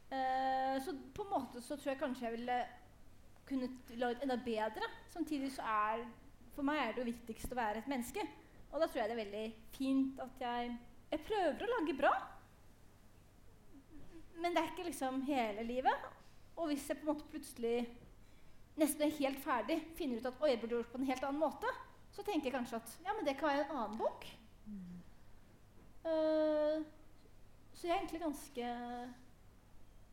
Eh, 0.10 0.80
så 0.82 0.96
på 1.14 1.26
en 1.26 1.34
måte 1.36 1.62
så 1.62 1.78
tror 1.78 1.94
jeg 1.94 2.02
kanskje 2.02 2.26
jeg 2.26 2.38
ville 2.40 2.58
kunnet 3.50 3.94
lagd 4.02 4.26
enda 4.26 4.40
bedre. 4.46 4.90
Samtidig 5.14 5.52
så 5.54 5.66
er 5.70 6.04
for 6.56 6.66
meg 6.66 6.82
er 6.82 6.96
det 6.96 7.04
jo 7.04 7.12
viktigst 7.12 7.54
å 7.54 7.60
være 7.60 7.84
et 7.84 7.92
menneske. 7.92 8.26
Og 8.70 8.82
da 8.82 8.88
tror 8.88 9.04
jeg 9.04 9.10
det 9.12 9.18
er 9.18 9.24
veldig 9.24 9.48
fint 9.78 10.26
at 10.26 10.46
jeg 10.46 10.78
Jeg 11.10 11.26
prøver 11.26 11.64
å 11.66 11.70
lage 11.72 11.94
bra. 11.98 12.10
Men 14.40 14.56
det 14.56 14.62
er 14.62 14.72
ikke 14.72 14.88
liksom 14.88 15.22
hele 15.28 15.66
livet. 15.68 16.08
Og 16.60 16.72
hvis 16.72 16.88
jeg 16.90 17.00
på 17.00 17.08
en 17.08 17.12
måte 17.14 17.28
plutselig 17.32 17.88
nesten 18.80 19.06
er 19.06 19.18
helt 19.20 19.40
ferdig, 19.44 19.80
finner 19.98 20.20
ut 20.20 20.30
at 20.30 20.42
oi, 20.44 20.54
jeg 20.54 20.62
burde 20.62 20.78
gjort 20.78 20.92
på 20.94 21.00
en 21.02 21.10
helt 21.10 21.26
annen 21.28 21.42
måte, 21.42 21.72
så 22.16 22.24
tenker 22.26 22.50
jeg 22.50 22.56
kanskje 22.56 22.80
at 22.80 22.94
ja, 23.06 23.16
men 23.16 23.28
det 23.28 23.36
kan 23.40 23.52
være 23.52 23.66
en 23.68 23.78
annen 23.78 24.00
bok. 24.00 24.28
Eh, 26.10 26.86
så 27.76 27.88
jeg 27.88 27.92
er 27.92 27.98
egentlig 28.00 28.22
ganske 28.22 28.70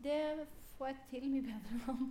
Det 0.03 0.47
får 0.77 0.87
jeg 0.91 0.97
til 1.11 1.29
mye 1.31 1.45
bedre 1.47 1.77
enn 1.77 1.85
han. 1.87 2.09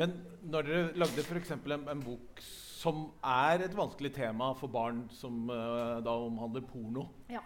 Men 0.00 0.12
når 0.48 0.68
dere 0.68 0.98
lagde 1.00 1.24
f.eks. 1.24 1.50
En, 1.56 1.88
en 1.92 2.02
bok 2.04 2.42
som 2.78 3.08
er 3.26 3.64
et 3.66 3.74
vanskelig 3.76 4.12
tema 4.14 4.52
for 4.56 4.70
barn, 4.72 5.02
som 5.12 5.48
uh, 5.50 5.98
da 6.04 6.14
omhandler 6.28 6.64
porno, 6.68 7.08
Ja. 7.32 7.42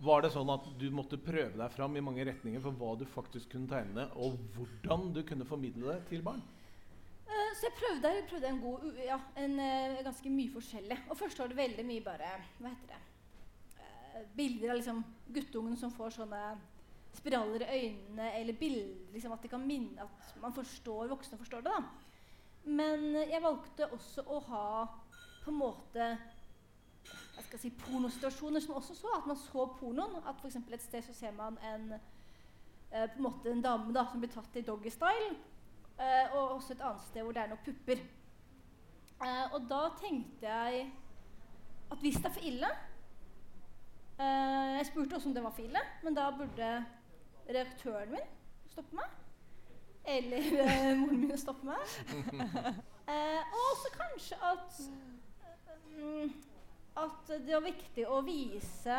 Var 0.00 0.24
det 0.24 0.30
sånn 0.32 0.48
at 0.52 0.64
du 0.80 0.86
måtte 0.94 1.18
prøve 1.20 1.58
deg 1.58 1.74
fram 1.74 1.96
i 1.98 2.02
mange 2.04 2.24
retninger 2.24 2.62
for 2.64 2.76
hva 2.80 2.94
du 2.96 3.04
faktisk 3.08 3.52
kunne 3.52 3.68
tegne, 3.68 4.06
og 4.16 4.38
hvordan 4.54 5.10
du 5.16 5.20
kunne 5.28 5.48
formidle 5.48 5.92
det 5.92 6.08
til 6.08 6.24
barn? 6.24 6.40
Eh, 7.30 7.52
så 7.58 7.68
jeg 7.68 7.76
prøvde, 7.78 8.12
jeg 8.16 8.26
prøvde 8.30 8.48
en 8.48 8.62
god, 8.62 8.86
ja, 9.04 9.18
en, 9.38 9.58
eh, 9.60 10.00
ganske 10.06 10.32
mye 10.32 10.54
forskjellig. 10.54 10.98
Og 11.10 11.18
først 11.20 11.38
var 11.38 11.52
det 11.52 11.60
veldig 11.60 11.86
mye 11.86 12.04
bare 12.04 12.32
Hva 12.58 12.72
heter 12.72 12.94
det? 12.94 13.00
Eh, 13.78 14.24
bilder 14.36 14.72
av 14.72 14.80
liksom 14.80 15.04
guttungen 15.28 15.76
som 15.76 15.92
får 15.94 16.16
sånne 16.16 16.42
spiraler 17.14 17.66
i 17.66 17.78
øynene, 17.78 18.32
eller 18.40 18.58
bilder 18.58 19.12
liksom 19.12 19.32
at 19.34 19.42
det 19.42 19.50
kan 19.50 19.66
minne 19.66 20.02
At 20.02 20.34
man 20.40 20.54
forstår, 20.54 21.08
voksne 21.10 21.38
forstår 21.38 21.62
det. 21.62 21.70
da. 21.70 21.82
Men 22.64 23.12
jeg 23.28 23.42
valgte 23.42 23.92
også 23.92 24.24
å 24.26 24.40
ha 24.48 24.66
på 25.44 25.50
en 25.50 25.60
måte 25.60 26.10
hva 27.40 27.46
skal 27.46 27.56
jeg 27.56 27.70
si, 27.70 27.84
pornosituasjoner 27.86 28.60
som 28.60 28.74
også 28.76 28.94
så 28.98 29.12
at 29.16 29.26
man 29.26 29.38
så 29.40 29.64
pornoen. 29.78 30.18
At 30.28 30.40
f.eks. 30.42 30.56
et 30.60 30.82
sted 30.82 31.02
så 31.06 31.14
ser 31.16 31.32
man 31.36 31.56
en, 31.64 31.92
eh, 32.92 33.06
på 33.08 33.16
en 33.16 33.22
måte 33.24 33.52
en 33.52 33.62
dame 33.64 33.94
da, 33.96 34.04
som 34.10 34.20
blir 34.20 34.32
tatt 34.32 34.56
i 34.60 34.64
doggystyle. 34.66 35.30
Eh, 36.00 36.34
og 36.34 36.56
også 36.58 36.74
et 36.74 36.84
annet 36.84 37.06
sted 37.06 37.24
hvor 37.24 37.36
det 37.36 37.42
er 37.42 37.52
noen 37.52 37.64
pupper. 37.64 38.02
Eh, 39.20 39.46
og 39.54 39.64
da 39.70 39.80
tenkte 40.00 40.48
jeg 40.48 40.84
at 41.90 42.04
hvis 42.04 42.20
det 42.20 42.28
er 42.28 42.32
for 42.36 42.46
ille 42.46 42.68
eh, 44.20 44.76
Jeg 44.78 44.86
spurte 44.86 45.16
også 45.16 45.28
om 45.28 45.34
det 45.34 45.44
var 45.44 45.56
for 45.56 45.64
ille, 45.64 45.82
men 46.04 46.16
da 46.16 46.28
burde 46.36 46.70
redaktøren 47.48 48.12
min 48.12 48.30
stoppe 48.70 49.00
meg. 49.00 49.16
Eller 50.04 50.52
eh, 50.64 50.92
moren 50.96 51.26
min 51.26 51.38
stoppe 51.38 51.72
meg. 51.72 51.84
Eh, 53.10 53.42
og 53.42 53.62
også 53.72 53.88
kanskje 53.90 54.36
at 54.38 54.76
mm, 55.98 56.28
At 56.98 57.28
det 57.30 57.54
var 57.54 57.64
viktig 57.64 58.06
å 58.08 58.20
vise 58.26 58.96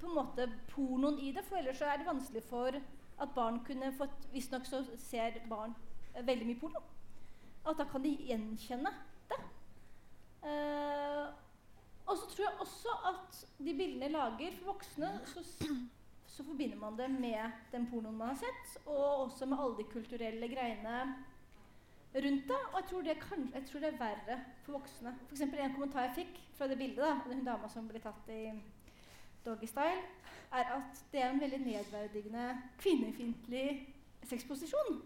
på 0.00 0.08
en 0.08 0.16
måte 0.16 0.46
pornoen 0.72 1.18
i 1.20 1.32
det, 1.32 1.44
for 1.46 1.60
ellers 1.60 1.80
er 1.84 2.00
det 2.00 2.08
vanskelig 2.08 2.42
for 2.48 2.76
at 2.76 3.32
barn 3.36 3.62
kunne 3.64 3.92
fått 3.96 4.28
Visstnok 4.32 4.66
så 4.68 4.82
ser 5.00 5.40
barn 5.48 5.74
eh, 6.14 6.24
veldig 6.24 6.48
mye 6.48 6.60
porno. 6.60 6.82
At 7.66 7.80
da 7.80 7.86
kan 7.88 8.04
de 8.04 8.12
gjenkjenne 8.28 8.92
det. 9.30 9.38
Eh, 10.46 11.24
og 12.06 12.18
så 12.20 12.28
tror 12.30 12.44
jeg 12.44 12.60
også 12.62 12.96
at 13.10 13.38
de 13.58 13.72
bildene 13.74 14.12
lager 14.12 14.52
for 14.58 14.74
voksne, 14.74 15.08
så, 15.32 15.42
så 16.30 16.44
forbinder 16.46 16.78
man 16.78 16.98
det 17.00 17.08
med 17.10 17.56
den 17.72 17.88
pornoen 17.90 18.20
man 18.20 18.34
har 18.34 18.42
sett, 18.44 18.76
og 18.84 19.26
også 19.26 19.48
med 19.48 19.58
alle 19.58 19.80
de 19.80 19.88
kulturelle 19.90 20.50
greiene 20.52 21.00
rundt 22.24 22.48
det. 22.48 22.60
Og 22.72 22.78
jeg 22.80 22.88
tror 22.90 23.02
det, 23.02 23.16
kan, 23.20 23.50
jeg 23.54 23.64
tror 23.68 23.80
det 23.80 23.88
er 23.88 23.98
verre 23.98 24.38
for 24.62 24.78
voksne. 24.78 25.14
For 25.26 25.36
eksempel 25.36 25.60
en 25.60 25.74
kommentar 25.74 26.06
jeg 26.06 26.16
fikk 26.20 26.40
fra 26.56 26.68
det 26.68 26.78
bildet, 26.78 27.02
da, 27.04 27.14
hun 27.26 27.44
dama 27.44 27.68
som 27.68 27.88
ble 27.88 28.00
tatt 28.02 28.30
i 28.32 28.42
doggystyle, 29.46 30.04
er 30.52 30.70
at 30.76 31.02
det 31.12 31.22
er 31.22 31.30
en 31.30 31.40
veldig 31.40 31.58
nedverdigende, 31.64 32.46
kvinnefiendtlig 32.78 33.66
sexposisjon. 34.26 35.02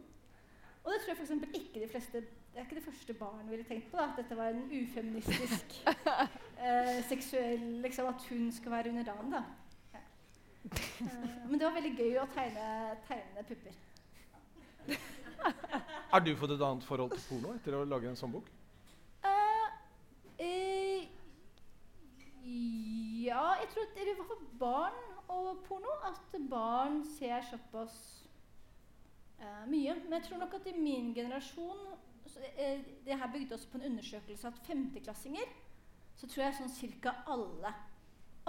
Og 0.84 0.92
det 0.92 1.00
tror 1.00 1.08
jeg 1.12 1.16
for 1.16 1.26
eksempel 1.26 1.48
ikke 1.54 1.80
de 1.80 1.88
fleste 1.88 2.20
Det 2.50 2.58
er 2.58 2.64
ikke 2.64 2.74
det 2.74 2.84
første 2.84 3.14
barn 3.14 3.50
ville 3.50 3.64
tenkt 3.64 3.90
på. 3.90 3.96
da, 3.96 4.02
At 4.02 4.16
dette 4.16 4.36
var 4.36 4.48
en 4.48 4.64
ufeministisk 4.82 5.76
eh, 6.64 7.04
seksuell 7.08 7.60
liksom, 7.82 8.06
At 8.06 8.26
hun 8.28 8.52
skal 8.52 8.72
være 8.72 8.88
under 8.90 9.02
dagen. 9.02 9.32
da. 9.32 9.42
Ja. 9.94 9.98
Eh, 11.00 11.46
men 11.50 11.60
det 11.60 11.66
var 11.66 11.74
veldig 11.74 11.96
gøy 11.98 12.18
å 12.18 12.26
tegne, 12.34 12.96
tegne 13.06 13.44
pupper. 13.48 13.72
Har 16.10 16.20
du 16.26 16.32
fått 16.36 16.50
et 16.56 16.62
annet 16.66 16.86
forhold 16.86 17.12
til 17.14 17.22
porno 17.28 17.54
etter 17.54 17.76
å 17.78 17.84
lage 17.86 18.08
en 18.10 18.18
sånn 18.18 18.32
bok? 18.34 18.48
Eh, 19.26 19.68
uh, 20.40 21.02
ja, 23.20 23.44
jeg 23.60 23.68
tror 23.70 23.84
at 23.84 23.94
det 23.94 24.02
er 24.02 24.10
i 24.10 24.16
hvert 24.18 24.32
fall 24.32 24.48
barn 24.58 24.98
og 25.30 25.60
porno. 25.68 25.92
At 26.08 26.34
barn 26.50 27.02
ser 27.18 27.44
såpass 27.46 27.98
uh, 29.38 29.64
mye. 29.70 29.94
Men 30.02 30.18
jeg 30.18 30.26
tror 30.28 30.42
nok 30.42 30.58
at 30.58 30.66
i 30.66 30.74
min 30.78 31.12
generasjon 31.14 31.86
eh, 32.56 32.82
Det 33.06 33.18
her 33.20 33.30
bygde 33.32 33.54
også 33.54 33.70
på 33.70 33.78
en 33.78 33.92
undersøkelse 33.92 34.50
at 34.50 34.58
femteklassinger 34.66 35.54
Så 36.18 36.28
tror 36.28 36.44
jeg 36.44 36.58
sånn 36.58 36.74
cirka 36.74 37.14
alle 37.30 37.72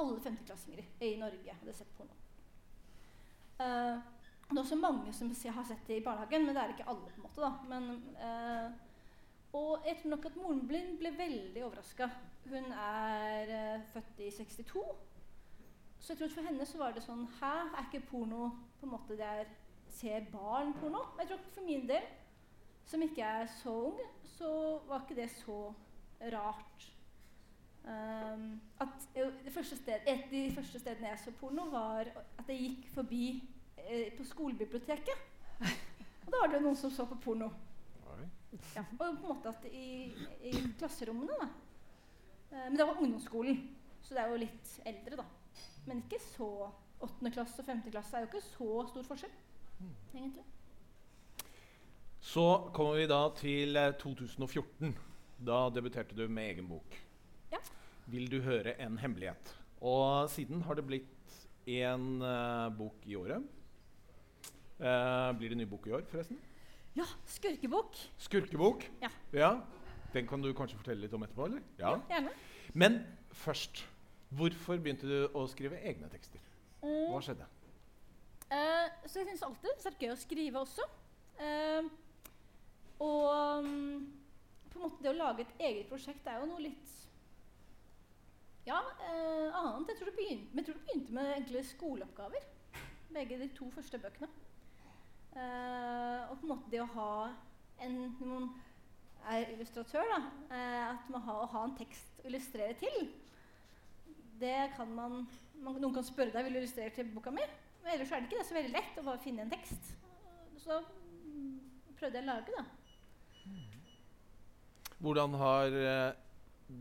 alle 0.01 0.19
femteklassinger 0.23 0.83
i 1.03 1.15
Norge 1.19 1.53
hadde 1.59 1.73
sett 1.75 1.89
porno. 1.97 2.15
Eh, 3.61 3.97
det 4.51 4.59
er 4.59 4.65
også 4.65 4.75
mange 4.75 5.13
som 5.13 5.29
har 5.55 5.63
sett 5.67 5.87
det 5.87 5.99
i 5.99 6.03
barnehagen, 6.03 6.45
men 6.45 6.55
det 6.55 6.63
er 6.63 6.73
ikke 6.73 6.89
alle. 6.89 7.11
på 7.11 7.21
en 7.21 7.27
måte 7.27 7.41
da. 7.41 7.51
Men, 7.69 8.15
eh, 8.27 8.71
og 9.53 9.87
jeg 9.87 9.97
tror 10.01 10.09
nok 10.09 10.25
at 10.25 10.35
moren 10.35 10.67
min 10.67 10.97
ble 10.99 11.11
veldig 11.17 11.63
overraska. 11.65 12.09
Hun 12.49 12.71
er 12.71 13.53
eh, 13.57 13.81
født 13.93 14.19
i 14.19 14.31
62. 14.31 14.83
Så 15.99 16.13
jeg 16.13 16.17
tror 16.17 16.27
at 16.27 16.33
for 16.33 16.49
henne 16.49 16.65
så 16.65 16.77
var 16.81 16.95
det 16.95 17.03
sånn 17.05 17.27
Hæ, 17.39 17.51
er 17.77 17.85
ikke 17.85 18.07
porno 18.09 18.47
på 18.79 18.87
en 18.87 18.93
måte 18.95 19.17
det 19.19 19.27
er 19.27 19.51
Ser 19.91 20.23
barn 20.31 20.73
porno? 20.73 21.03
Jeg 21.19 21.27
tror 21.27 21.41
for 21.51 21.67
min 21.67 21.83
del, 21.87 22.05
som 22.87 23.01
ikke 23.03 23.21
er 23.27 23.49
så 23.59 23.73
ung, 23.91 23.99
så 24.23 24.79
var 24.87 25.03
ikke 25.03 25.17
det 25.19 25.29
så 25.33 25.73
rart. 26.31 26.87
Um, 27.83 28.61
at 28.79 29.07
jo, 29.17 29.25
det 29.43 29.53
første 29.53 29.75
sted, 29.75 30.05
Et 30.07 30.23
av 30.23 30.31
de 30.31 30.51
første 30.55 30.79
stedene 30.79 31.09
jeg 31.09 31.19
så 31.19 31.31
porno, 31.39 31.65
var 31.73 32.07
at 32.37 32.47
jeg 32.47 32.57
gikk 32.57 32.87
forbi 32.93 33.25
eh, 33.87 34.11
på 34.17 34.25
skolebiblioteket. 34.27 35.27
Og 36.25 36.31
da 36.31 36.39
var 36.43 36.53
det 36.53 36.61
noen 36.63 36.77
som 36.79 36.93
så 36.93 37.07
på 37.09 37.19
porno. 37.23 37.51
Ja, 38.75 38.83
og 38.83 38.97
på 38.99 39.07
en 39.07 39.19
måte 39.23 39.51
at 39.51 39.65
i, 39.71 40.11
i 40.43 40.51
klasserommene, 40.79 41.37
da. 41.39 41.47
Eh, 42.51 42.65
men 42.67 42.77
det 42.77 42.87
var 42.87 42.99
ungdomsskolen, 42.99 43.61
så 44.03 44.15
det 44.15 44.23
er 44.23 44.33
jo 44.33 44.41
litt 44.43 44.71
eldre, 44.91 45.21
da. 45.21 45.27
Men 45.87 46.05
ikke 46.05 46.21
så 46.23 46.51
Åttende 47.01 47.31
klasse 47.33 47.63
og 47.63 47.65
femte 47.65 47.89
klasse 47.89 48.13
er 48.13 48.21
jo 48.21 48.27
ikke 48.27 48.43
så 48.45 48.65
stor 48.91 49.05
forskjell, 49.07 49.31
egentlig. 50.13 50.43
Så 52.21 52.43
kommer 52.75 52.99
vi 52.99 53.07
da 53.09 53.21
til 53.33 53.79
eh, 53.79 53.95
2014. 53.97 54.91
Da 55.41 55.63
debuterte 55.73 56.13
du 56.13 56.27
med 56.29 56.51
egen 56.51 56.67
bok. 56.69 56.93
Ja. 57.49 57.57
Vil 58.13 58.29
du 58.29 58.37
høre 58.45 58.75
en 58.85 58.99
hemmelighet? 59.01 59.55
Og 59.81 60.29
siden 60.29 60.61
har 60.67 60.77
det 60.77 60.85
blitt 60.85 61.33
én 61.65 62.21
uh, 62.21 62.69
bok 62.77 63.01
i 63.09 63.17
året. 63.17 63.49
Eh, 64.81 65.31
blir 65.37 65.53
det 65.53 65.57
ny 65.59 65.65
bok 65.69 65.85
i 65.87 65.93
år, 65.93 66.05
forresten? 66.09 66.39
Ja, 66.97 67.05
skurkebok. 67.29 67.95
Skurkebok? 68.17 68.83
Ja. 69.33 69.53
Den 70.13 70.27
kan 70.27 70.41
du 70.41 70.49
kanskje 70.57 70.79
fortelle 70.79 71.05
litt 71.05 71.13
om 71.13 71.23
etterpå? 71.23 71.45
eller? 71.45 71.61
Ja, 71.79 71.95
Gjerne. 72.09 72.33
Men 72.73 73.01
først 73.31 73.85
Hvorfor 74.31 74.79
begynte 74.79 75.07
du 75.09 75.33
å 75.35 75.43
skrive 75.51 75.75
egne 75.83 76.07
tekster? 76.11 76.39
Hva 76.79 77.19
skjedde? 77.19 77.47
eh, 78.47 78.87
så 79.05 79.19
jeg 79.19 79.27
syns 79.27 79.43
alltid 79.43 79.83
det 79.83 79.89
er 79.89 79.97
gøy 80.05 80.13
å 80.13 80.19
skrive 80.19 80.61
også. 80.61 80.85
Eh, 81.35 81.89
og 83.03 83.65
mm, 83.65 84.05
på 84.71 84.79
en 84.79 84.85
måte 84.85 85.03
det 85.03 85.11
å 85.11 85.17
lage 85.17 85.43
et 85.43 85.65
eget 85.67 85.89
prosjekt 85.91 86.27
er 86.31 86.39
jo 86.39 86.47
noe 86.47 86.63
litt 86.63 86.95
ja, 88.69 88.79
eh, 88.79 89.51
annet. 89.51 89.91
Jeg 89.91 89.99
tror, 89.99 90.11
det 90.11 90.15
begynte, 90.15 90.55
jeg 90.55 90.65
tror 90.67 90.79
det 90.79 90.85
begynte 90.87 91.17
med 91.17 91.35
enkle 91.35 91.65
skoleoppgaver. 91.73 92.47
Begge 93.11 93.39
de 93.41 93.49
to 93.57 93.67
første 93.75 93.99
bøkene. 93.99 94.31
Eh, 95.31 96.19
og 96.27 96.35
på 96.39 96.43
en 96.43 96.51
måte 96.51 96.71
det 96.71 96.81
å 96.83 96.89
ha 96.91 97.11
en 97.81 97.93
Når 98.19 98.27
man 98.27 98.49
er 99.31 99.51
illustratør, 99.53 100.03
da, 100.11 100.19
eh, 100.51 100.89
at 100.91 101.09
man 101.13 101.23
har, 101.25 101.43
å 101.43 101.51
ha 101.53 101.63
en 101.65 101.75
tekst 101.77 102.19
å 102.21 102.27
illustrere 102.29 102.75
til, 102.77 103.07
det 104.41 104.71
kan 104.75 104.89
man, 104.97 105.21
man 105.61 105.77
Noen 105.79 105.95
kan 105.95 106.05
spørre 106.05 106.33
deg 106.33 106.47
vil 106.47 106.57
du 106.57 106.61
illustrere 106.61 106.93
til 106.93 107.09
boka 107.13 107.33
mi, 107.33 107.45
men 107.81 107.93
ellers 107.93 108.11
er 108.11 108.21
det 108.21 108.29
ikke 108.29 108.41
det 108.41 108.47
så 108.49 108.57
veldig 108.57 108.73
lett 108.73 108.99
å 108.99 109.05
bare 109.05 109.23
finne 109.23 109.45
en 109.45 109.53
tekst. 109.53 109.93
Så 110.61 110.81
prøvde 111.97 112.19
jeg 112.19 112.25
å 112.25 112.29
lage, 112.31 112.57
da. 112.57 112.65
Hvordan 115.01 115.37
har 115.41 115.79
eh, 115.81 116.11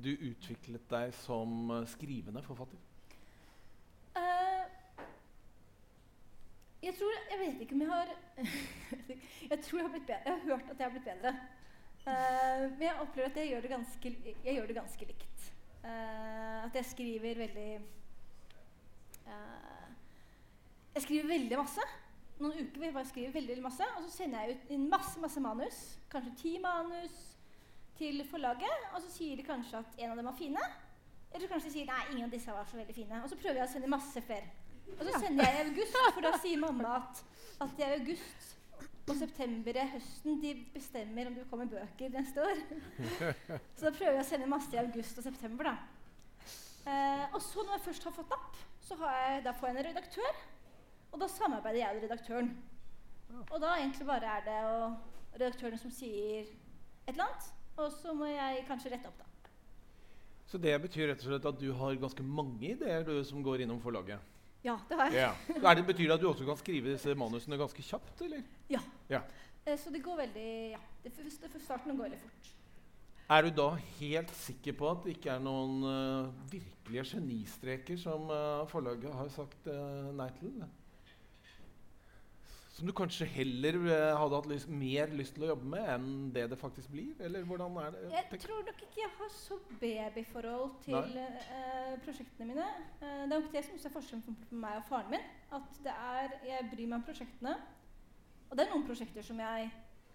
du 0.04 0.10
utviklet 0.12 0.84
deg 0.90 1.14
som 1.22 1.70
skrivende 1.88 2.42
forfatter? 2.44 2.80
Eh, 4.20 4.79
jeg 6.82 6.94
tror 6.96 7.16
Jeg 7.30 7.38
vet 7.40 7.60
ikke 7.60 7.74
om 7.74 7.80
jeg 7.80 7.90
har 7.90 8.12
Jeg 9.52 9.62
tror 9.62 9.78
jeg 9.78 9.86
har 9.86 9.94
blitt 9.94 10.06
bedre. 10.06 10.22
Jeg 10.24 10.32
har 10.34 10.44
hørt 10.44 10.70
at 10.70 10.78
jeg 10.78 10.86
har 10.86 10.94
blitt 10.94 11.08
bedre. 11.08 11.34
Uh, 12.00 12.62
men 12.78 12.82
jeg 12.82 13.00
opplever 13.00 13.28
at 13.28 13.36
jeg 13.36 13.48
gjør 13.48 13.60
det 13.60 13.70
ganske, 13.70 14.12
gjør 14.44 14.66
det 14.66 14.76
ganske 14.76 15.08
likt. 15.08 15.48
Uh, 15.84 16.64
at 16.64 16.74
jeg 16.74 16.84
skriver 16.84 17.38
veldig 17.38 17.80
uh, 19.26 19.88
Jeg 20.94 21.02
skriver 21.02 21.26
veldig 21.28 21.58
masse. 21.58 21.88
Noen 22.40 22.56
uker 22.56 22.78
vil 22.78 22.88
jeg 22.88 22.94
bare 22.94 23.08
skrive 23.08 23.34
veldig 23.34 23.62
masse, 23.62 23.84
og 23.96 24.04
så 24.06 24.10
sender 24.14 24.40
jeg 24.46 24.56
ut 24.56 24.70
inn 24.72 24.86
masse 24.88 25.20
masse 25.20 25.40
manus. 25.44 25.80
Kanskje 26.12 26.36
ti 26.40 26.54
manus 26.62 27.18
til 27.98 28.24
forlaget, 28.30 28.86
og 28.94 29.02
så 29.02 29.10
sier 29.12 29.36
de 29.36 29.44
kanskje 29.44 29.82
at 29.82 29.98
en 29.98 30.14
av 30.14 30.16
dem 30.16 30.30
var 30.30 30.38
fine. 30.38 30.62
Eller 31.34 31.50
kanskje 31.50 31.68
de 31.68 31.74
sier 31.74 31.90
nei, 31.90 32.00
ingen 32.14 32.24
av 32.24 32.32
disse 32.32 32.54
var 32.54 32.64
så 32.70 32.80
veldig 32.80 32.96
fine. 32.96 33.20
Og 33.22 33.28
så 33.28 33.36
prøver 33.36 33.60
jeg 33.60 33.68
å 33.68 33.72
sende 33.74 33.92
masse 33.92 34.22
flere. 34.24 34.48
Og 34.98 35.04
så 35.06 35.20
sender 35.22 35.46
jeg 35.46 35.58
i 35.58 35.68
august, 35.68 36.00
for 36.14 36.26
da 36.26 36.32
sier 36.42 36.62
mamma 36.62 36.96
at, 37.00 37.22
at 37.66 37.80
i 37.80 37.86
august 37.88 38.48
og 39.10 39.16
september 39.18 39.78
er 39.80 39.88
høsten 39.90 40.38
de 40.42 40.52
bestemmer 40.74 41.30
om 41.30 41.36
det 41.36 41.46
kommer 41.50 41.70
bøker 41.70 42.12
neste 42.14 42.44
år. 42.44 42.60
så 43.76 43.88
da 43.88 43.94
prøver 43.96 44.18
jeg 44.18 44.24
å 44.24 44.28
sende 44.28 44.50
masse 44.50 44.74
i 44.76 44.80
august 44.82 45.18
og 45.18 45.26
september, 45.26 45.70
da. 45.72 45.76
Eh, 46.90 47.24
og 47.34 47.40
så 47.44 47.64
når 47.64 47.76
jeg 47.76 47.86
først 47.88 48.06
har 48.08 48.16
fått 48.16 48.34
napp, 48.34 48.58
så 48.86 48.98
har 49.02 49.16
jeg, 49.18 49.44
da 49.46 49.54
får 49.56 49.70
jeg 49.70 49.76
en 49.76 49.88
redaktør. 49.90 50.42
Og 51.10 51.22
da 51.22 51.30
samarbeider 51.30 51.82
jeg 51.82 51.96
med 51.96 52.06
redaktøren. 52.06 52.52
Og 53.48 53.56
da 53.62 53.74
egentlig 53.78 54.06
bare 54.06 54.36
er 54.38 54.46
det 54.46 54.60
og 54.66 55.40
redaktøren 55.40 55.78
som 55.78 55.92
sier 55.94 56.46
et 56.46 57.12
eller 57.12 57.26
annet, 57.26 57.50
og 57.80 57.90
så 57.94 58.14
må 58.14 58.28
jeg 58.30 58.64
kanskje 58.68 58.94
rette 58.94 59.10
opp, 59.10 59.20
da. 59.20 59.26
Så 60.50 60.58
det 60.58 60.74
betyr 60.82 61.12
rett 61.12 61.22
og 61.22 61.28
slett 61.30 61.46
at 61.46 61.60
du 61.60 61.68
har 61.78 61.98
ganske 62.02 62.24
mange 62.26 62.72
ideer 62.72 63.04
du, 63.06 63.12
som 63.26 63.42
går 63.46 63.62
innom 63.62 63.78
forlaget? 63.82 64.18
Ja, 64.64 64.76
det 64.88 64.96
har 64.98 65.08
jeg. 65.08 65.16
Ja. 65.16 65.60
Er 65.70 65.78
det, 65.78 65.86
betyr 65.88 66.06
det 66.06 66.16
at 66.18 66.22
du 66.22 66.28
også 66.28 66.44
kan 66.44 66.58
skrive 66.60 66.92
disse 66.92 67.14
manusene 67.16 67.58
ganske 67.60 67.82
kjapt, 67.84 68.24
eller? 68.26 68.42
Ja. 68.68 68.80
Ja. 69.08 69.22
Eh, 69.64 69.78
så 69.80 69.92
det 69.92 70.02
går 70.04 70.18
veldig 70.26 70.48
Ja. 70.74 70.80
Det, 71.04 71.12
første, 71.16 71.48
det, 71.52 71.62
starten 71.64 71.96
går 71.96 72.10
veldig 72.10 72.18
fort. 72.20 72.50
Er 73.30 73.46
du 73.46 73.50
da 73.54 73.68
helt 74.00 74.32
sikker 74.34 74.74
på 74.76 74.90
at 74.90 75.04
det 75.04 75.14
ikke 75.16 75.30
er 75.32 75.40
noen 75.40 75.84
uh, 75.86 76.50
virkelige 76.50 77.04
genistreker 77.12 77.96
som 77.96 78.26
uh, 78.26 78.66
forlaget 78.68 79.14
har 79.14 79.30
sagt 79.32 79.68
uh, 79.70 80.10
nei 80.18 80.26
til? 80.40 80.58
Som 82.80 82.88
du 82.88 82.94
kanskje 82.96 83.26
heller 83.28 83.76
eh, 83.76 84.16
hadde 84.16 84.38
hatt 84.38 84.46
lyst, 84.48 84.68
mer 84.72 85.10
lyst 85.12 85.34
til 85.36 85.42
å 85.44 85.48
jobbe 85.50 85.66
med 85.68 85.88
enn 85.92 86.12
det 86.32 86.46
det 86.48 86.56
faktisk 86.56 86.88
blir? 86.94 87.10
Eller 87.20 87.44
hvordan 87.44 87.76
er 87.76 87.90
det? 87.92 88.04
Jeg 88.14 88.40
tror 88.46 88.62
nok 88.64 88.80
ikke 88.86 89.02
jeg 89.02 89.10
har 89.18 89.32
så 89.34 89.58
babyforhold 89.82 90.72
til 90.86 91.18
uh, 91.18 91.98
prosjektene 92.06 92.48
mine. 92.48 92.64
Uh, 93.02 93.04
det 93.04 93.18
er 93.26 93.28
nok 93.34 93.52
det 93.52 93.64
som 93.66 93.76
er 93.76 93.94
forskjellen 93.98 94.24
på, 94.24 94.34
på 94.48 94.62
meg 94.64 94.80
og 94.80 94.88
faren 94.88 95.12
min. 95.12 95.28
At 95.60 95.82
det 95.84 95.92
er, 95.92 96.38
jeg 96.48 96.70
bryr 96.72 96.86
meg 96.86 96.98
om 97.02 97.06
prosjektene. 97.10 97.54
Og 98.48 98.56
det 98.56 98.64
er 98.64 98.72
noen 98.72 98.88
prosjekter 98.88 99.28
som 99.28 99.44
jeg 99.44 99.70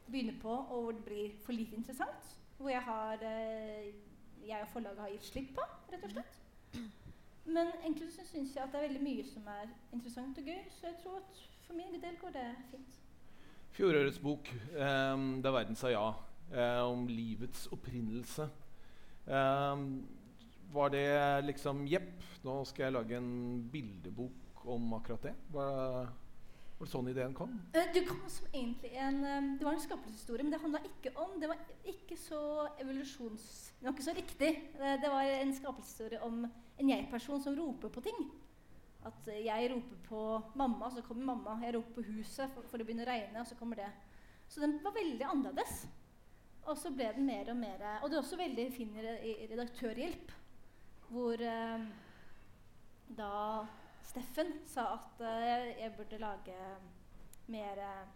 begynner 0.10 0.42
på, 0.42 0.58
og 0.58 0.88
hvor 0.88 0.98
det 0.98 1.06
blir 1.06 1.40
for 1.46 1.54
lite 1.54 1.78
interessant. 1.78 2.36
Hvor 2.58 2.74
jeg, 2.74 2.82
har, 2.90 3.22
uh, 3.22 4.46
jeg 4.50 4.66
og 4.66 4.74
forlaget 4.74 5.06
har 5.06 5.14
gitt 5.14 5.34
slipp 5.36 5.54
på, 5.60 5.72
rett 5.94 6.10
og 6.10 6.18
slett. 6.18 6.46
Men 7.46 7.76
egentlig 7.84 8.10
så 8.18 8.26
syns 8.26 8.58
jeg 8.58 8.66
at 8.66 8.74
det 8.74 8.82
er 8.82 8.90
veldig 8.90 9.06
mye 9.06 9.34
som 9.36 9.54
er 9.54 9.70
interessant 9.94 10.42
og 10.42 10.50
gøy. 10.50 10.64
Så 10.74 10.90
jeg 10.90 11.04
tror 11.04 11.22
at 11.22 11.46
for 11.68 11.78
min 11.78 11.98
del 12.02 12.18
går 12.22 12.34
det 12.36 12.46
fint. 12.72 13.00
Fjorårets 13.76 14.20
bok, 14.24 14.48
eh, 14.76 15.18
'Da 15.42 15.52
verden 15.52 15.76
sa 15.76 15.90
ja', 15.90 16.14
eh, 16.54 16.82
om 16.86 17.08
livets 17.08 17.68
opprinnelse. 17.72 18.50
Eh, 19.28 19.76
var 20.74 20.90
det 20.90 21.46
liksom 21.46 21.86
Jepp, 21.88 22.24
nå 22.44 22.64
skal 22.66 22.84
jeg 22.86 22.94
lage 22.94 23.18
en 23.18 23.70
bildebok 23.72 24.66
om 24.66 24.94
akkurat 24.94 25.22
det? 25.24 25.34
Var, 25.54 26.06
var 26.06 26.86
det 26.86 26.92
sånn 26.92 27.10
ideen 27.10 27.34
kom? 27.34 27.54
Eh, 27.74 27.92
Det 27.94 28.06
kom 28.08 28.22
som 28.28 28.48
egentlig 28.54 28.92
en 28.94 29.24
eh, 29.24 29.58
Det 29.60 29.66
var 29.66 29.74
en 29.74 29.80
skapelseshistorie, 29.80 30.44
men 30.44 30.52
det 30.52 30.62
handla 30.62 30.80
ikke 30.84 31.14
om 31.18 31.40
Det 31.40 31.48
var 31.48 31.58
ikke 31.86 32.18
så 32.18 32.68
evolusjons... 32.82 33.74
Det 33.80 33.88
var 33.88 33.94
ikke 33.94 34.10
så 34.10 34.16
riktig. 34.18 34.52
Det, 34.78 35.02
det 35.02 35.10
var 35.12 35.24
en 35.24 35.54
skapelseshistorie 35.54 36.22
om 36.24 36.46
en 36.80 36.90
jeg-person 36.90 37.42
som 37.44 37.56
roper 37.56 37.90
på 37.90 38.02
ting. 38.02 38.32
At 39.06 39.28
jeg 39.30 39.70
roper 39.72 40.00
på 40.08 40.22
mamma, 40.58 40.90
så 40.90 41.04
kommer 41.06 41.34
mamma. 41.34 41.60
Jeg 41.62 41.76
roper 41.76 42.00
på 42.00 42.08
huset, 42.10 42.50
for, 42.54 42.66
for 42.70 42.82
det 42.82 42.88
begynner 42.88 43.06
å 43.06 43.14
regne, 43.14 43.44
og 43.44 43.50
så 43.50 43.58
kommer 43.60 43.84
det. 43.84 43.92
Så 44.50 44.64
den 44.64 44.80
var 44.84 44.96
veldig 44.96 45.28
annerledes. 45.30 45.86
Og 46.66 46.78
så 46.82 46.90
ble 46.94 47.12
den 47.14 47.28
mer 47.28 47.50
og 47.54 47.58
mer 47.60 47.82
Og 48.02 48.10
det 48.10 48.18
er 48.18 48.24
også 48.24 48.40
veldig 48.40 48.66
fin 48.74 48.94
redaktørhjelp, 48.98 50.32
hvor 51.12 51.42
eh, 51.46 51.84
da 53.14 53.34
Steffen 54.06 54.54
sa 54.70 54.88
at 54.96 55.22
eh, 55.22 55.68
jeg 55.84 55.94
burde 55.98 56.22
lage 56.22 56.56
mer 57.54 57.82
eh, 57.86 58.08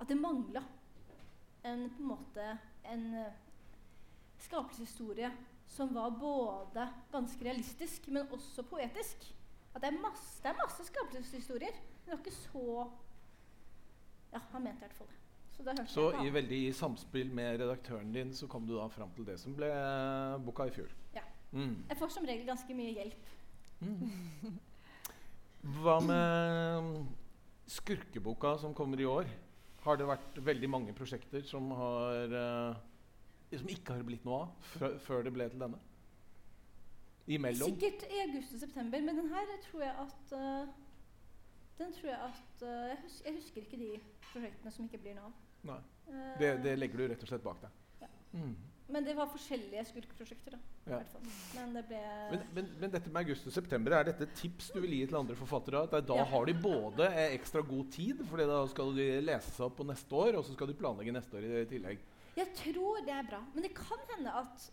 At 0.00 0.10
det 0.10 0.18
mangla 0.18 0.64
en 1.64 1.86
på 1.94 2.02
en 2.02 2.10
måte 2.10 2.48
en 2.90 3.04
eh, 3.14 3.36
skapelseshistorie 4.44 5.30
som 5.66 5.94
var 5.94 6.10
både 6.10 6.88
ganske 7.12 7.44
realistisk, 7.44 8.08
men 8.12 8.28
også 8.30 8.66
poetisk. 8.68 9.24
At 9.74 9.82
det 9.82 9.90
er 9.90 10.00
masse, 10.02 10.38
det 10.42 10.52
er 10.52 10.60
masse 10.60 10.86
skapelseshistorier. 10.86 11.74
Men 11.74 12.06
det 12.06 12.14
var 12.14 12.24
ikke 12.24 12.38
så 12.38 12.90
Ja, 14.34 14.40
han 14.52 14.64
mente 14.64 14.82
i 14.82 14.86
hvert 14.86 14.98
fall 14.98 15.10
det. 15.10 15.20
Så 15.54 15.86
Så 15.86 16.24
i 16.26 16.30
veldig 16.34 16.58
i 16.68 16.72
samspill 16.72 17.30
med 17.30 17.60
redaktøren 17.60 18.12
din 18.12 18.32
så 18.34 18.48
kom 18.50 18.66
du 18.66 18.74
da 18.76 18.88
fram 18.90 19.10
til 19.14 19.26
det 19.26 19.38
som 19.40 19.54
ble 19.54 19.68
boka 20.44 20.66
i 20.66 20.70
fjor. 20.74 20.90
Ja. 21.14 21.22
Mm. 21.52 21.84
Jeg 21.88 21.96
får 21.96 22.08
som 22.10 22.26
regel 22.26 22.46
ganske 22.46 22.74
mye 22.74 22.90
hjelp. 22.90 23.28
Hva 25.78 26.00
med 26.04 27.06
skurkeboka 27.70 28.58
som 28.60 28.74
kommer 28.74 29.00
i 29.00 29.06
år? 29.08 29.30
Har 29.84 29.96
det 30.00 30.08
vært 30.08 30.42
veldig 30.44 30.68
mange 30.70 30.92
prosjekter 30.96 31.44
som, 31.46 31.70
har, 31.78 32.34
eh, 32.40 33.56
som 33.56 33.68
ikke 33.68 33.96
har 33.96 34.02
blitt 34.04 34.24
noe 34.26 34.42
av 34.42 34.98
før 35.06 35.24
det 35.24 35.32
ble 35.32 35.48
til 35.52 35.62
denne? 35.62 35.80
Imellom? 37.26 37.70
Sikkert 37.72 38.04
i 38.10 38.18
august 38.26 38.52
og 38.54 38.60
september, 38.60 39.00
men 39.00 39.16
den 39.16 39.30
her 39.32 39.54
tror 39.64 39.80
jeg 39.86 39.94
at 40.02 40.34
uh, 40.36 40.66
Den 41.78 41.92
tror 41.96 42.10
jeg 42.10 42.18
at 42.20 42.62
uh, 42.62 42.68
jeg, 42.90 42.98
husker, 43.02 43.24
jeg 43.30 43.34
husker 43.38 43.64
ikke 43.64 43.80
de 43.80 43.88
prosjektene 44.32 44.70
som 44.74 44.84
ikke 44.84 45.00
blir 45.06 45.16
noe 45.16 45.30
av. 45.30 45.40
Nei. 45.64 45.80
Eh, 46.12 46.38
Det, 46.38 46.50
det 46.66 46.74
legger 46.78 47.00
du 47.00 47.08
rett 47.08 47.22
og 47.24 47.30
slett 47.30 47.42
bak 47.46 47.62
deg? 47.64 47.70
Ja. 48.02 48.08
Mm. 48.36 48.54
Men 48.92 49.06
det 49.06 49.14
var 49.16 49.30
forskjellige 49.32 49.80
skurkeprosjekter, 49.88 50.58
da. 50.58 50.58
Ja. 50.92 50.98
Men 51.56 51.72
det 51.72 51.86
ble 51.88 52.00
Men, 52.34 52.42
men, 52.52 52.66
men 52.82 52.92
dette 52.92 53.08
med 53.08 53.22
august 53.24 53.46
og 53.48 53.54
september, 53.56 53.94
er 53.96 54.10
dette 54.10 54.26
et 54.28 54.34
tips 54.36 54.68
du 54.74 54.82
vil 54.84 54.92
gi 54.92 55.06
til 55.08 55.16
andre 55.22 55.36
forfattere? 55.40 55.86
At 55.88 56.04
da 56.04 56.18
Ja. 56.20 56.26
har 56.34 56.44
de 56.44 56.54
både 56.60 57.08
ekstra 57.32 57.62
god 57.64 57.88
tid, 57.94 58.20
for 58.28 58.36
da 58.44 58.60
skal 58.68 58.92
de 58.98 59.08
lese 59.24 59.54
seg 59.56 59.64
opp 59.70 59.78
på 59.80 59.88
neste 59.88 60.12
år, 60.20 60.36
og 60.36 60.44
så 60.44 60.52
skal 60.52 60.68
de 60.68 60.76
planlegge 60.76 61.16
neste 61.16 61.40
år 61.40 61.48
i 61.48 61.64
tillegg. 61.72 62.04
Jeg 62.36 62.52
tror 62.60 63.00
det 63.08 63.14
er 63.16 63.24
bra. 63.30 63.40
Men 63.54 63.62
det 63.64 63.72
kan 63.78 64.04
hende 64.12 64.36
at 64.44 64.68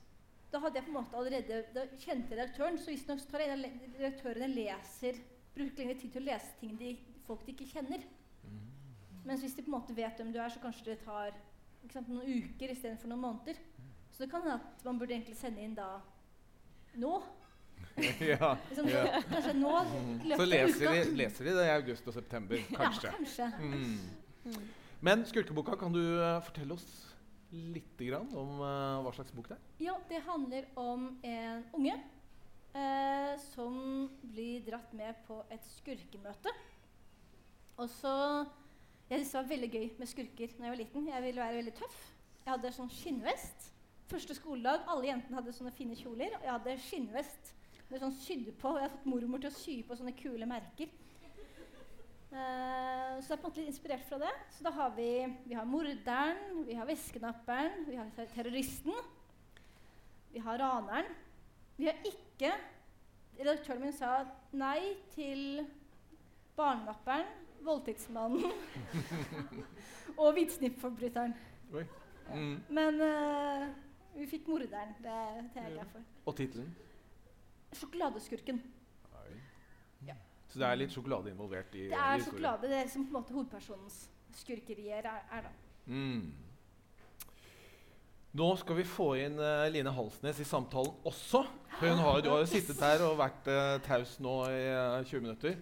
da 0.51 0.59
hadde 0.59 0.79
jeg 0.79 0.85
på 0.87 0.91
en 0.91 0.97
måte 0.97 1.17
allerede 1.17 1.61
da 1.75 1.85
kjente 1.95 2.35
redaktøren, 2.35 2.79
så 2.79 2.91
visstnok 2.91 3.21
redaktørene 3.31 4.49
leser 4.51 5.21
bruker 5.55 5.83
lengre 5.83 5.99
tid 5.99 6.13
til 6.13 6.23
å 6.23 6.27
lese 6.29 6.57
ting 6.59 6.75
de, 6.79 6.95
folk 7.27 7.45
de 7.45 7.55
ikke 7.55 7.69
kjenner. 7.73 8.03
Mens 9.27 9.43
hvis 9.43 9.53
de 9.55 9.63
på 9.63 9.69
en 9.69 9.77
måte 9.77 9.95
vet 9.95 10.17
hvem 10.17 10.31
du 10.33 10.39
er, 10.41 10.49
så 10.49 10.61
kanskje 10.63 10.91
det 10.91 11.01
tar 11.05 11.35
sant, 11.91 12.09
noen 12.09 12.41
uker 12.47 12.73
istedenfor 12.73 13.11
noen 13.11 13.21
måneder. 13.27 13.59
Så 14.11 14.23
det 14.23 14.31
kan 14.31 14.43
hende 14.43 14.57
at 14.57 14.83
man 14.87 14.99
burde 14.99 15.15
egentlig 15.15 15.37
sende 15.39 15.61
inn 15.63 15.75
da 15.77 15.99
nå. 16.99 17.19
ja. 18.31 18.55
Liksom, 18.69 18.89
Ja. 18.89 19.21
Kanskje 19.29 19.53
nå. 19.59 19.75
i 20.25 20.35
Så 20.35 20.47
leser 20.47 20.83
de, 20.87 21.05
leser 21.21 21.47
de 21.47 21.55
det 21.59 21.67
i 21.67 21.73
august 21.75 22.07
og 22.07 22.17
september, 22.17 22.65
kanskje. 22.73 23.11
Ja, 23.11 23.15
kanskje. 23.19 23.51
Mm. 23.61 24.67
Men 25.01 25.25
Skurkeboka, 25.25 25.77
kan 25.79 25.93
du 25.93 26.01
eh, 26.01 26.41
fortelle 26.45 26.75
oss 26.77 27.10
litt 27.51 28.01
om 28.15 28.61
eh, 28.63 29.01
hva 29.03 29.11
slags 29.15 29.33
bok 29.35 29.51
det 29.51 29.57
er? 29.57 29.63
Ja, 29.83 29.95
det 30.09 30.23
handler 30.25 30.67
om 30.79 31.07
en 31.27 31.63
unge 31.75 31.97
eh, 32.73 33.33
som 33.51 34.09
blir 34.23 34.63
dratt 34.65 34.93
med 34.95 35.19
på 35.27 35.41
et 35.51 35.65
skurkemøte. 35.77 36.53
Og 37.77 37.89
så 37.89 38.15
Jeg 39.11 39.19
syntes 39.19 39.31
det 39.31 39.39
var 39.41 39.49
veldig 39.49 39.69
gøy 39.73 39.87
med 39.99 40.07
skurker 40.07 40.51
da 40.55 40.63
jeg 40.63 40.71
var 40.71 40.79
liten. 40.79 41.07
Jeg 41.11 41.23
ville 41.25 41.41
være 41.43 41.57
veldig 41.59 41.73
tøff. 41.75 41.97
Jeg 42.45 42.53
hadde 42.53 42.69
sånn 42.71 42.91
skinnvest. 42.95 43.65
Første 44.07 44.35
skoledag, 44.37 44.85
alle 44.87 45.09
jentene 45.09 45.35
hadde 45.35 45.51
sånne 45.55 45.73
fine 45.75 45.97
kjoler. 45.99 46.37
Og 46.37 46.45
jeg 46.45 46.53
hadde 46.53 46.75
skinnvest 46.85 47.51
med 47.89 47.99
sånn 47.99 48.15
sydd 48.15 48.53
på. 48.61 48.71
Og 48.71 48.79
jeg 48.79 48.87
hadde 48.87 48.95
fått 48.95 49.09
mormor 49.11 49.43
til 49.43 49.51
å 49.51 49.57
sy 49.57 49.75
på 49.83 49.97
sånne 49.99 50.15
kule 50.15 50.47
merker. 50.47 50.93
Eh, 52.31 53.15
så 53.19 53.27
det 53.27 53.35
er 53.35 53.39
på 53.41 53.41
en 53.41 53.49
måte 53.49 53.59
litt 53.59 53.71
inspirert 53.73 54.05
fra 54.07 54.19
det. 54.21 54.31
Så 54.55 54.63
da 54.63 54.71
har 54.75 54.93
vi, 54.95 55.09
vi 55.45 55.55
har 55.57 55.67
morderen, 55.67 56.61
vi 56.67 56.77
har 56.77 56.87
veskenapperen, 56.87 57.83
vi 57.89 57.97
har 57.99 58.11
terroristen. 58.35 58.95
Vi 60.31 60.39
har 60.39 60.61
raneren. 60.61 61.09
Vi 61.75 61.89
har 61.89 61.97
ikke 62.07 62.53
Redaktøren 63.41 63.79
min 63.81 63.93
sa 63.95 64.25
nei 64.53 64.91
til 65.15 65.63
barnenapperen, 66.57 67.29
voldtektsmannen 67.65 68.43
og 70.21 70.35
hvitsnippforbryteren. 70.35 71.33
Mm. 71.71 72.57
Men 72.69 72.99
uh, 73.01 73.65
vi 74.17 74.27
fikk 74.29 74.51
morderen. 74.51 74.93
Det, 74.99 75.15
det 75.55 75.63
er 75.63 75.69
jeg 75.69 75.77
glad 75.77 75.89
for. 75.95 76.05
Og 76.27 76.37
tittelen? 76.37 76.69
Sjokoladeskurken. 77.71 78.61
Så 80.51 80.59
det 80.59 80.67
er 80.67 80.79
litt 80.81 80.91
sjokolade 80.91 81.31
involvert 81.31 81.75
i 81.79 81.87
Det 81.87 81.97
er 81.97 82.19
i 82.19 82.23
sjokolade. 82.25 82.67
Det 82.67 82.79
er 82.83 82.87
som 82.91 83.05
på 83.07 83.13
en 83.13 83.21
måte 83.21 83.35
hovedpersonens 83.35 83.99
skurkerier 84.35 85.07
er, 85.07 85.21
er 85.31 85.45
da. 85.47 85.51
Mm. 85.87 86.31
Nå 88.35 88.47
skal 88.59 88.77
vi 88.77 88.83
få 88.87 89.09
inn 89.19 89.39
uh, 89.39 89.67
Line 89.71 89.91
Halsnes 89.95 90.39
i 90.39 90.47
samtalen 90.47 90.93
også. 91.07 91.43
For 91.77 91.87
hun 91.87 91.99
har, 92.03 92.19
du 92.23 92.29
har 92.31 92.43
jo 92.43 92.51
sittet 92.51 92.79
her 92.83 93.03
og 93.07 93.17
vært 93.19 93.47
uh, 93.51 93.77
taus 93.83 94.17
nå 94.23 94.35
i 94.51 94.61
uh, 94.71 95.01
20 95.07 95.25
minutter. 95.25 95.57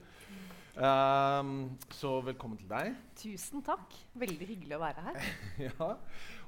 Um, 0.80 1.73
så 1.91 2.12
velkommen 2.23 2.58
til 2.58 2.69
deg. 2.69 2.93
Tusen 3.19 3.63
takk. 3.65 3.93
Veldig 4.21 4.45
hyggelig 4.47 4.78
å 4.78 4.84
være 4.84 5.08
her. 5.08 5.17
ja. 5.67 5.89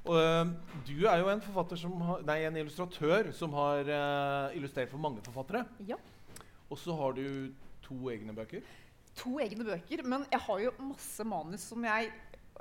Og, 0.02 0.14
um, 0.18 0.54
du 0.86 0.94
er 1.10 1.20
jo 1.20 1.28
en, 1.30 1.42
som 1.78 2.06
har, 2.08 2.22
nei, 2.26 2.38
en 2.46 2.62
illustratør 2.62 3.32
som 3.36 3.54
har 3.58 3.90
uh, 3.90 4.54
illustrert 4.56 4.90
for 4.90 5.02
mange 5.02 5.22
forfattere. 5.26 5.66
Ja. 5.86 5.98
Og 6.70 6.80
så 6.80 6.94
har 6.96 7.18
du 7.18 7.26
to 7.92 8.10
egne 8.10 8.34
bøker. 8.36 8.68
To 9.20 9.38
egne 9.42 9.64
bøker, 9.66 10.02
men 10.08 10.24
jeg 10.32 10.40
har 10.40 10.60
jo 10.64 10.72
masse 10.80 11.24
manus 11.28 11.64
som 11.72 11.84
jeg 11.84 12.12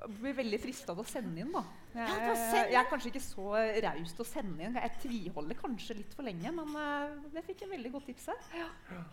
blir 0.09 0.33
veldig 0.37 0.57
frista 0.61 0.95
til 0.95 1.03
å 1.03 1.07
sende 1.07 1.43
inn. 1.43 1.51
da. 1.53 1.61
Jeg, 1.91 2.07
Ja, 2.21 2.35
jeg 2.71 2.77
er 2.79 2.87
kanskje 2.89 3.09
ikke 3.11 3.21
så 3.23 3.51
raus 3.85 4.13
til 4.15 4.23
å 4.23 4.27
sende 4.27 4.63
inn. 4.63 4.77
Jeg 4.79 4.93
tviholder 5.03 5.57
kanskje 5.59 5.97
litt 5.99 6.13
for 6.15 6.25
lenge, 6.25 6.53
men 6.55 6.77
eh, 6.79 7.17
jeg 7.35 7.45
fikk 7.49 7.65
en 7.65 7.73
veldig 7.75 7.91
godt 7.91 8.07
tips 8.09 8.29
her. 8.31 8.39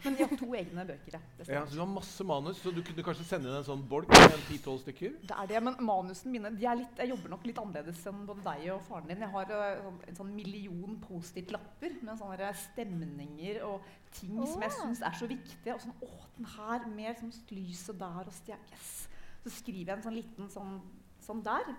Men 0.04 0.16
jeg 0.18 0.30
har 0.30 0.40
to 0.40 0.48
egne 0.54 0.84
bøker. 0.88 1.18
Ja. 1.18 1.48
Ja, 1.58 1.64
så 1.66 1.74
du 1.74 1.82
har 1.82 1.90
masse 1.90 2.24
manus, 2.24 2.62
så 2.62 2.72
du 2.74 2.80
kunne 2.86 3.04
kanskje 3.04 3.26
sende 3.26 3.50
inn 3.50 3.58
en 3.58 3.66
sånn 3.66 3.84
bolk 3.90 4.08
med 4.14 4.38
en 4.38 4.46
ti-tolv 4.48 4.80
stykker? 4.84 5.18
det 5.28 5.36
er 5.42 5.50
det, 5.52 5.62
men 5.66 5.76
manusene 5.84 6.32
mine 6.36 6.54
de 6.54 6.70
er 6.70 6.80
litt, 6.80 7.02
Jeg 7.02 7.12
jobber 7.12 7.34
nok 7.34 7.46
litt 7.48 7.60
annerledes 7.60 8.06
enn 8.08 8.24
både 8.28 8.46
deg 8.46 8.70
og 8.76 8.82
faren 8.88 9.10
din. 9.10 9.26
Jeg 9.26 9.34
har 9.34 9.54
eh, 9.58 9.84
sånn, 9.84 10.00
en 10.08 10.20
sånn 10.22 10.32
million 10.38 10.96
Post-It-lapper 11.04 12.00
med 12.00 12.22
sånne 12.22 12.54
stemninger 12.64 13.62
og 13.66 13.92
ting 14.14 14.38
som 14.46 14.62
jeg 14.64 14.76
syns 14.78 15.04
er 15.04 15.18
så 15.18 15.28
viktige. 15.28 15.76
Og 15.76 15.84
sånn, 15.84 15.98
å, 16.06 16.10
den 16.38 16.50
her 16.54 16.88
med 16.94 17.20
sånn 17.20 17.34
lyset 17.52 17.98
der 18.00 18.24
og 18.24 18.36
stjer... 18.40 18.66
Yes. 18.72 18.96
Så 19.48 19.54
skriver 19.62 19.94
jeg 19.94 19.96
en 19.96 20.04
sånn 20.04 20.18
liten 20.18 20.50
sånn, 20.52 20.78
sånn 21.24 21.40
der. 21.46 21.72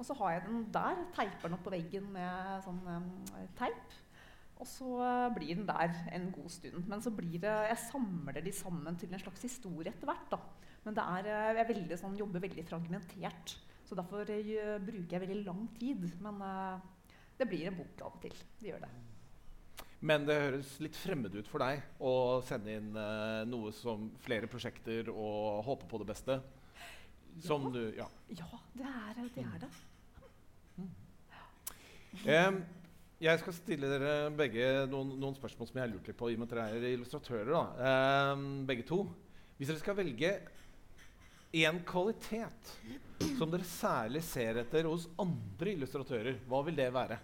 Og 0.00 0.06
så 0.08 0.16
har 0.18 0.34
jeg 0.34 0.46
den 0.48 0.64
der, 0.74 1.02
teiper 1.14 1.46
den 1.46 1.54
opp 1.54 1.66
på 1.66 1.74
veggen 1.74 2.08
med 2.10 2.64
sånn 2.64 2.80
um, 2.88 3.10
teip. 3.58 3.92
Og 4.62 4.68
så 4.68 4.88
eh, 5.02 5.28
blir 5.34 5.56
den 5.58 5.66
der 5.66 5.94
en 6.14 6.28
god 6.34 6.50
stund. 6.54 6.84
Men 6.90 7.02
så 7.02 7.10
blir 7.14 7.40
det, 7.42 7.52
jeg 7.70 7.82
samler 7.88 8.42
de 8.44 8.52
sammen 8.54 8.98
til 8.98 9.10
en 9.10 9.22
slags 9.22 9.42
historie 9.42 9.90
etter 9.90 10.06
hvert. 10.06 10.28
da. 10.30 10.38
Men 10.84 10.98
det 10.98 11.06
er, 11.16 11.30
eh, 11.30 11.56
jeg 11.58 11.70
veldig, 11.72 11.98
sånn, 11.98 12.18
jobber 12.20 12.44
veldig 12.44 12.66
fragmentert. 12.68 13.56
Så 13.88 13.98
derfor 13.98 14.30
jeg, 14.30 14.58
bruker 14.86 15.16
jeg 15.16 15.24
veldig 15.24 15.40
lang 15.48 15.64
tid. 15.78 16.06
Men 16.22 16.38
uh, 16.46 16.78
det 17.38 17.48
blir 17.50 17.66
en 17.68 17.80
bok 17.80 18.04
av 18.06 18.14
og 18.14 18.22
til. 18.22 18.36
Det 18.60 18.70
gjør 18.70 18.86
det. 18.86 18.92
Men 20.02 20.24
det 20.26 20.38
høres 20.40 20.70
litt 20.82 20.96
fremmed 20.98 21.34
ut 21.34 21.50
for 21.50 21.62
deg 21.62 21.82
å 22.02 22.14
sende 22.46 22.72
inn 22.74 22.94
uh, 22.96 23.42
noe 23.46 23.70
som 23.76 24.08
flere 24.22 24.48
prosjekter 24.50 25.10
og 25.12 25.62
håpe 25.66 25.90
på 25.90 26.00
det 26.02 26.08
beste. 26.08 26.38
Som 27.40 27.64
Ja. 27.64 27.70
du 27.70 27.92
Ja. 27.96 28.06
Ja, 28.28 28.44
det 28.76 28.84
er 28.86 29.14
det. 29.34 29.44
Er 29.44 29.58
det. 29.58 29.70
Em, 32.26 32.64
jeg 33.20 33.38
skal 33.40 33.52
stille 33.56 33.88
dere 33.88 34.30
begge 34.36 34.86
noen, 34.90 35.14
noen 35.18 35.34
spørsmål 35.34 35.68
som 35.68 35.78
jeg 35.78 35.86
har 35.86 35.92
lurt 35.94 36.06
litt 36.10 36.16
på, 36.18 36.28
i 36.30 36.34
og 36.34 36.42
med 36.42 36.52
at 36.52 36.56
dere 36.58 36.76
er 36.76 36.96
illustratører. 36.96 37.52
da. 37.52 38.32
Em, 38.34 38.66
begge 38.66 38.82
to. 38.86 39.06
Hvis 39.58 39.68
dere 39.68 39.78
skal 39.78 39.96
velge 39.96 40.32
én 41.54 41.82
kvalitet 41.84 42.72
som 43.38 43.50
dere 43.50 43.64
særlig 43.64 44.22
ser 44.22 44.56
etter 44.62 44.84
hos 44.88 45.08
andre 45.18 45.72
illustratører, 45.76 46.38
hva 46.48 46.62
vil 46.64 46.76
det 46.76 46.92
være? 46.92 47.18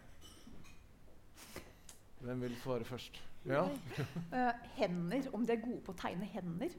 Hvem 2.23 2.41
vil 2.43 2.57
svare 2.63 2.85
først? 2.85 3.21
Ja. 3.47 3.69
Eh, 4.33 4.53
hender. 4.77 5.29
Om 5.33 5.47
de 5.47 5.53
er 5.55 5.63
gode 5.63 5.81
på 5.87 5.93
å 5.95 5.97
tegne 6.01 6.27
hender. 6.33 6.73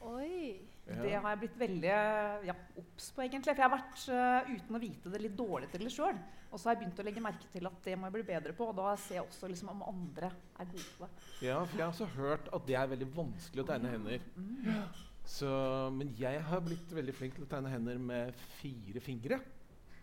Oi. 0.00 0.60
Det 0.86 1.14
har 1.18 1.32
jeg 1.32 1.38
blitt 1.40 1.56
veldig 1.58 1.94
ja, 2.46 2.54
obs 2.78 3.08
på, 3.10 3.22
egentlig. 3.24 3.54
For 3.56 3.62
jeg 3.62 3.66
har 3.66 3.72
vært, 3.72 4.02
uh, 4.06 4.50
uten 4.52 4.78
å 4.78 4.80
vite 4.82 5.10
det, 5.10 5.20
litt 5.24 5.34
dårlig 5.38 5.70
til 5.72 5.82
det 5.82 5.90
sjøl. 5.90 6.20
Og 6.46 6.60
så 6.60 6.68
har 6.68 6.76
jeg 6.76 6.82
begynt 6.84 7.00
å 7.02 7.06
legge 7.08 7.24
merke 7.24 7.50
til 7.50 7.66
at 7.66 7.80
det 7.82 7.96
må 7.98 8.06
jeg 8.06 8.14
bli 8.14 8.26
bedre 8.28 8.54
på. 8.56 8.68
Og 8.70 8.78
da 8.78 8.92
ser 9.02 9.18
jeg 9.18 9.26
også 9.26 9.50
liksom, 9.50 9.72
om 9.74 9.82
andre 9.90 10.30
er 10.30 10.70
gode 10.70 10.86
på 10.94 11.08
det. 11.08 11.26
Ja, 11.48 11.58
for 11.64 11.74
jeg 11.74 11.82
har 11.82 11.90
også 11.90 12.08
hørt 12.14 12.48
at 12.54 12.70
det 12.70 12.78
er 12.78 12.94
veldig 12.94 13.10
vanskelig 13.16 13.64
å 13.64 13.68
tegne 13.72 13.92
hender. 13.96 14.30
Så, 15.26 15.50
men 15.96 16.14
jeg 16.20 16.42
har 16.46 16.62
blitt 16.62 16.94
veldig 16.94 17.14
flink 17.18 17.34
til 17.34 17.48
å 17.48 17.50
tegne 17.50 17.72
hender 17.72 17.98
med 17.98 18.46
fire 18.60 19.02
fingre. 19.02 19.40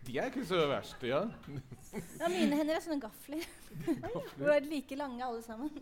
De 0.04 0.18
er 0.20 0.28
ikke 0.28 0.44
så 0.44 0.58
verst, 0.68 1.00
ja. 1.08 1.22
Ja, 2.20 2.28
mine 2.28 2.58
hender 2.60 2.76
er 2.76 2.82
sånne 2.84 3.00
gafler. 3.00 3.46
Hvor 4.36 4.52
er 4.52 4.68
like 4.68 5.00
lange 5.00 5.24
alle 5.24 5.40
sammen. 5.46 5.72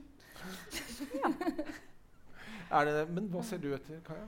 Er 2.73 2.87
det, 2.89 2.93
men 3.13 3.27
hva 3.29 3.43
ser 3.45 3.59
du 3.61 3.67
etter, 3.77 3.99
Kaja? 4.07 4.25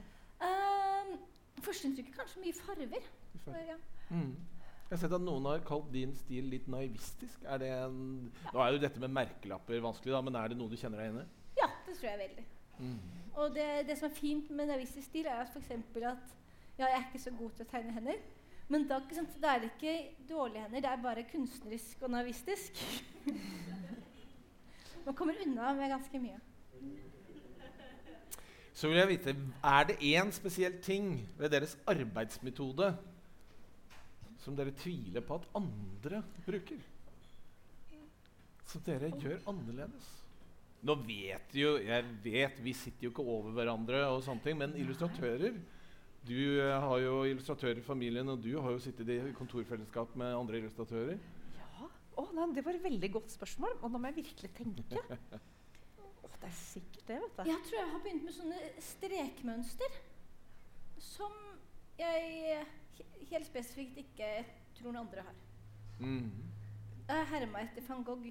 Førsteinntrykket 1.75 2.17
kanskje 2.17 2.41
mye 2.41 2.57
farver. 2.57 3.07
Ja. 3.45 3.77
Mm. 4.09 4.35
Jeg 4.85 4.93
har 4.93 5.01
sett 5.01 5.15
at 5.17 5.23
noen 5.25 5.47
har 5.49 5.63
kalt 5.65 5.87
din 5.91 6.13
stil 6.15 6.47
litt 6.53 6.67
naivistisk. 6.71 7.43
Er 7.49 7.59
det 7.61 7.71
en, 7.73 7.99
nå 8.53 8.61
er 8.61 8.75
jo 8.75 8.81
dette 8.83 9.01
med 9.01 9.13
merkelapper 9.13 9.81
vanskelig, 9.83 10.13
da, 10.13 10.21
men 10.23 10.37
er 10.39 10.53
det 10.53 10.57
noe 10.59 10.71
du 10.71 10.77
kjenner 10.79 11.01
deg 11.01 11.09
igjen 11.09 11.25
i? 11.25 11.43
ja, 11.59 11.67
det 11.87 11.97
tror 11.97 12.09
jeg 12.09 12.21
veldig. 12.21 12.45
Mm. 12.79 12.97
Og 13.35 13.53
det, 13.55 13.67
det 13.87 13.97
som 13.99 14.09
er 14.09 14.15
fint 14.15 14.49
med 14.55 14.69
naivistisk 14.69 15.07
stil, 15.09 15.27
er 15.27 15.43
at 15.43 15.51
f.eks. 15.51 15.71
at 15.71 16.33
ja, 16.77 16.85
jeg 16.85 16.97
er 16.97 17.05
ikke 17.07 17.23
så 17.23 17.33
god 17.35 17.55
til 17.55 17.65
å 17.65 17.71
tegne 17.71 17.95
hender. 17.95 18.23
Men 18.71 18.87
da, 18.89 18.99
ikke 19.03 19.17
sant, 19.19 19.37
da 19.41 19.53
er 19.55 19.63
det 19.63 19.71
ikke 19.73 19.95
dårlige 20.29 20.65
hender, 20.65 20.83
det 20.83 20.91
er 20.91 21.03
bare 21.03 21.27
kunstnerisk 21.31 22.03
og 22.05 22.13
naivistisk. 22.15 22.81
Man 25.05 25.17
kommer 25.17 25.37
unna 25.45 25.73
med 25.77 25.93
ganske 25.93 26.21
mye. 26.21 26.39
Så 28.75 28.89
vil 28.91 28.99
jeg 28.99 29.11
vite, 29.13 29.35
er 29.63 29.85
det 29.87 30.01
én 30.03 30.31
spesiell 30.35 30.73
ting 30.83 31.13
ved 31.39 31.53
deres 31.53 31.77
arbeidsmetode 31.87 32.89
som 34.43 34.57
dere 34.57 34.75
tviler 34.75 35.23
på 35.23 35.37
at 35.39 35.47
andre 35.55 36.19
bruker? 36.43 36.81
Som 38.67 38.83
dere 38.83 39.13
gjør 39.15 39.39
annerledes? 39.47 40.11
Nå 40.85 40.93
vet 41.07 41.55
jo 41.57 41.77
Jeg 41.81 42.03
vet, 42.21 42.59
vi 42.61 42.73
sitter 42.77 43.07
jo 43.07 43.13
ikke 43.13 43.23
over 43.23 43.55
hverandre, 43.55 44.03
og 44.11 44.21
sånne 44.25 44.43
ting, 44.43 44.59
men 44.59 44.75
illustratører 44.77 45.55
Du 46.27 46.35
eh, 46.35 46.75
har 46.83 46.99
jo 46.99 47.23
illustratører 47.29 47.79
i 47.79 47.85
familien, 47.85 48.27
og 48.29 48.43
du 48.43 48.51
har 48.59 48.75
jo 48.75 48.83
sittet 48.83 49.09
i 49.13 49.19
kontorfellesskap 49.37 50.15
med 50.19 50.35
andre 50.35 50.59
illustratører. 50.59 51.19
Ja. 51.55 51.89
Oh, 52.17 52.31
nei, 52.33 52.49
det 52.57 52.65
var 52.65 52.75
et 52.75 52.83
veldig 52.83 53.11
godt 53.13 53.31
spørsmål. 53.31 53.77
Og 53.83 53.93
nå 53.93 54.01
må 54.01 54.09
jeg 54.09 54.23
virkelig 54.23 54.51
tenke. 54.57 55.05
Det 56.45 56.51
er 56.51 56.57
sikkert 56.61 57.07
det, 57.07 57.15
vet 57.23 57.37
du. 57.37 57.49
Jeg 57.49 57.61
tror 57.65 57.79
jeg 57.79 57.91
har 57.91 58.01
begynt 58.03 58.25
med 58.25 58.35
sånne 58.35 58.59
strekmønster 58.85 59.95
som 61.01 61.33
jeg 61.97 62.65
helt 63.31 63.47
spesifikt 63.47 63.97
ikke 64.03 64.29
tror 64.77 64.91
noen 64.91 65.01
andre 65.05 65.23
har. 65.25 65.39
Mm. 65.99 66.27
Jeg 67.07 67.29
herma 67.31 67.63
etter 67.65 67.85
van 67.87 68.03
Gogh. 68.05 68.27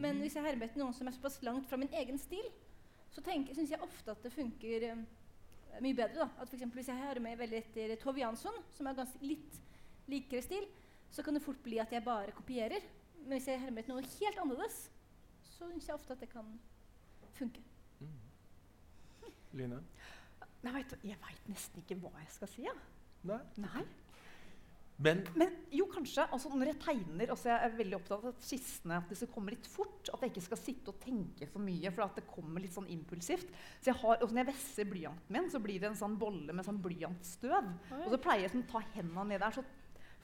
Men 0.00 0.20
hvis 0.22 0.36
jeg 0.36 0.46
hermer 0.46 0.68
etter 0.68 0.80
noen 0.80 0.94
som 0.96 1.08
er 1.08 1.16
såpass 1.16 1.40
langt 1.44 1.66
fra 1.68 1.78
min 1.80 1.92
egen 2.00 2.20
stil, 2.20 2.46
så 3.10 3.22
syns 3.24 3.72
jeg 3.74 3.82
ofte 3.82 4.14
at 4.14 4.22
det 4.22 4.32
funker 4.32 4.86
um, 4.92 5.02
mye 5.82 5.96
bedre. 5.96 6.22
da. 6.22 6.28
At 6.38 6.48
for 6.48 6.56
eksempel 6.56 6.80
Hvis 6.80 6.88
jeg 6.88 7.02
hermer 7.02 7.36
veldig 7.36 7.58
etter 7.58 7.96
Tove 8.00 8.22
Jansson, 8.22 8.62
som 8.70 8.86
er 8.86 8.96
ganske 8.98 9.26
litt 9.26 9.58
likere 10.10 10.42
stil, 10.42 10.64
så 11.10 11.22
kan 11.26 11.34
det 11.34 11.42
fort 11.42 11.60
bli 11.62 11.78
at 11.82 11.92
jeg 11.92 12.06
bare 12.06 12.32
kopierer. 12.32 12.86
Men 13.24 13.36
hvis 13.36 13.50
jeg 13.50 13.60
hermer 13.60 13.82
etter 13.82 13.94
noe 13.94 14.06
helt 14.06 14.38
annerledes, 14.38 14.84
så 15.60 15.68
syns 15.68 15.88
jeg 15.90 15.96
ofte 15.98 16.16
at 16.16 16.22
det 16.24 16.30
kan 16.32 16.46
funke. 17.36 17.60
Line? 19.52 19.80
Nei, 20.64 20.72
vet 20.76 20.92
du, 20.92 21.08
jeg 21.08 21.18
veit 21.20 21.48
nesten 21.50 21.82
ikke 21.82 21.98
hva 22.00 22.12
jeg 22.20 22.30
skal 22.32 22.48
si. 22.48 22.64
Ja. 22.64 22.76
Nei? 23.28 23.40
Nei. 23.60 23.82
Men 25.00 25.22
Men 25.34 25.54
jo, 25.72 25.86
kanskje. 25.88 26.26
Altså, 26.32 26.50
når 26.52 26.74
jeg 26.74 26.78
tegner 26.84 27.30
altså 27.32 27.48
Jeg 27.48 27.64
er 27.64 27.76
veldig 27.78 27.96
opptatt 27.96 28.24
av 28.24 28.34
at 28.34 28.44
skissene 28.44 28.98
at 29.00 29.08
det 29.08 29.16
skal 29.16 29.30
komme 29.32 29.54
litt 29.54 29.68
fort. 29.68 30.10
At 30.12 30.24
jeg 30.24 30.34
ikke 30.34 30.44
skal 30.44 30.60
sitte 30.60 30.92
og 30.92 31.00
tenke 31.00 31.48
for 31.48 31.64
mye, 31.64 31.92
for 31.92 32.04
at 32.04 32.20
det 32.20 32.26
kommer 32.28 32.60
litt 32.60 32.76
sånn 32.76 32.88
impulsivt. 32.92 33.48
Så 33.80 33.92
jeg 33.92 33.98
har, 34.02 34.20
Når 34.20 34.42
jeg 34.42 34.50
vesser 34.52 34.90
blyanten 34.90 35.36
min, 35.36 35.48
så 35.52 35.60
blir 35.60 35.80
det 35.80 35.90
en 35.90 36.00
sånn 36.02 36.18
bolle 36.20 36.52
med 36.56 36.68
sånn 36.68 36.80
blyantstøv. 36.84 37.72
Og 38.04 38.10
så 38.12 38.20
pleier 38.20 38.44
jeg 38.44 38.54
sånn, 38.54 38.66
å 38.68 38.72
ta 38.74 38.84
hendene 38.94 39.28
ned 39.32 39.40
der, 39.44 39.56
så 39.56 39.64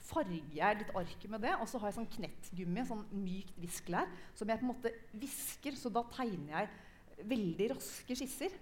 farger 0.07 0.55
jeg 0.55 0.79
litt 0.81 0.93
arket 0.97 1.31
med 1.31 1.43
det. 1.45 1.53
Og 1.61 1.69
så 1.69 1.81
har 1.81 1.91
jeg 1.91 1.97
sånn 1.99 2.11
knettgummi, 2.17 2.85
sånn 2.87 3.05
mykt 3.23 3.59
viskelær, 3.61 4.11
som 4.37 4.49
jeg 4.49 4.61
på 4.61 4.67
en 4.67 4.73
måte 4.73 4.93
visker. 5.17 5.77
Så 5.79 5.91
da 5.93 6.05
tegner 6.15 6.53
jeg 6.55 7.27
veldig 7.33 7.71
raske 7.75 8.17
skisser. 8.17 8.55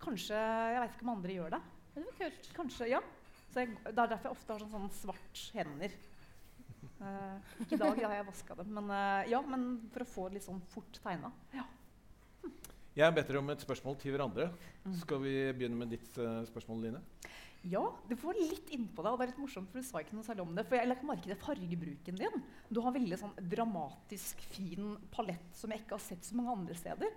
Kanskje 0.00 0.36
Jeg 0.36 0.80
vet 0.80 0.94
ikke 0.94 1.06
om 1.06 1.16
andre 1.16 1.34
gjør 1.36 1.56
det. 1.56 1.64
Men 1.94 2.04
det 2.04 2.12
var 2.12 2.20
kult. 2.22 2.52
Kanskje, 2.56 2.92
ja. 2.94 3.02
Så 3.50 3.64
jeg, 3.64 3.74
det 3.82 3.98
er 3.98 4.14
derfor 4.14 4.30
jeg 4.30 4.38
ofte 4.38 4.54
har 4.54 4.62
sånn, 4.62 4.72
sånn 4.76 4.94
svart 4.94 5.42
hender. 5.56 5.98
Eh, 7.00 7.52
ikke 7.64 7.76
i 7.76 7.80
dag, 7.80 7.96
da 7.96 8.08
har 8.08 8.16
jeg 8.20 8.28
vaska 8.28 8.56
dem. 8.60 8.72
Men, 8.76 8.90
eh, 8.94 9.30
ja, 9.32 9.40
men 9.44 9.66
for 9.92 10.04
å 10.04 10.08
få 10.08 10.28
det 10.28 10.38
litt 10.38 10.46
sånn 10.46 10.60
fort 10.72 11.00
tegna. 11.02 11.32
Ja. 11.56 11.66
jeg 12.94 13.04
har 13.06 13.14
bedt 13.16 13.30
dere 13.30 13.42
om 13.42 13.52
et 13.52 13.64
spørsmål 13.64 13.98
til 14.00 14.14
hverandre. 14.14 14.50
Skal 15.02 15.22
vi 15.24 15.34
begynne 15.56 15.80
med 15.80 15.94
ditt 15.96 16.10
uh, 16.20 16.42
spørsmål, 16.48 16.84
Line? 16.86 17.02
Ja, 17.68 17.82
du 18.08 18.14
får 18.16 18.38
litt 18.38 18.70
innpå 18.72 19.02
deg. 19.04 19.12
og 19.12 19.18
det 19.20 19.26
er 19.26 19.30
litt 19.34 19.42
morsomt, 19.42 19.68
for 19.68 19.82
du 19.82 19.86
sa 19.86 20.00
ikke 20.00 20.16
noe 20.16 20.24
særlig 20.24 20.46
om 20.46 20.54
det. 20.56 20.64
For 20.68 20.78
jeg 20.78 20.88
la 20.88 20.96
merke 21.04 21.28
til 21.28 21.40
fargebruken 21.42 22.20
din. 22.20 22.42
Du 22.72 22.80
har 22.84 22.94
veldig 22.94 23.18
sånn 23.20 23.36
dramatisk, 23.52 24.40
fin 24.54 24.94
palett 25.12 25.52
som 25.56 25.72
jeg 25.72 25.84
ikke 25.84 25.98
har 25.98 26.04
sett 26.04 26.24
så 26.24 26.38
mange 26.38 26.54
andre 26.56 26.76
steder. 26.78 27.16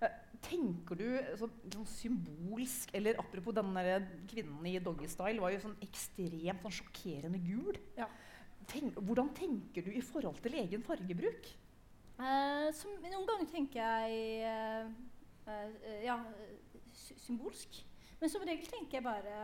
Eh, 0.00 0.18
Tenker 0.40 0.96
du 0.96 1.06
så, 1.36 1.44
sånn 1.68 1.84
symbolsk 1.84 2.94
Eller 2.96 3.18
apropos 3.20 3.52
den 3.52 3.74
der 3.76 4.06
kvinnen 4.30 4.64
i 4.70 4.78
Doggystyle 4.80 5.42
var 5.42 5.52
jo 5.52 5.58
sånn 5.66 5.74
ekstremt 5.84 6.62
sånn 6.64 6.76
sjokkerende 6.78 7.42
gul. 7.44 7.76
Ja. 7.98 8.06
Tenk, 8.70 8.94
hvordan 9.02 9.28
tenker 9.36 9.84
du 9.84 9.90
i 9.92 10.04
forhold 10.04 10.38
til 10.44 10.56
egen 10.62 10.86
fargebruk? 10.86 11.50
Eh, 12.20 12.70
som, 12.76 12.94
noen 13.02 13.26
ganger 13.28 13.50
tenker 13.50 13.82
jeg 13.82 14.46
eh, 14.46 14.88
eh, 15.50 16.00
ja, 16.06 16.16
symbolsk. 17.26 17.82
Men 18.20 18.32
som 18.32 18.44
regel 18.46 18.68
tenker 18.70 19.00
jeg 19.00 19.06
bare 19.06 19.36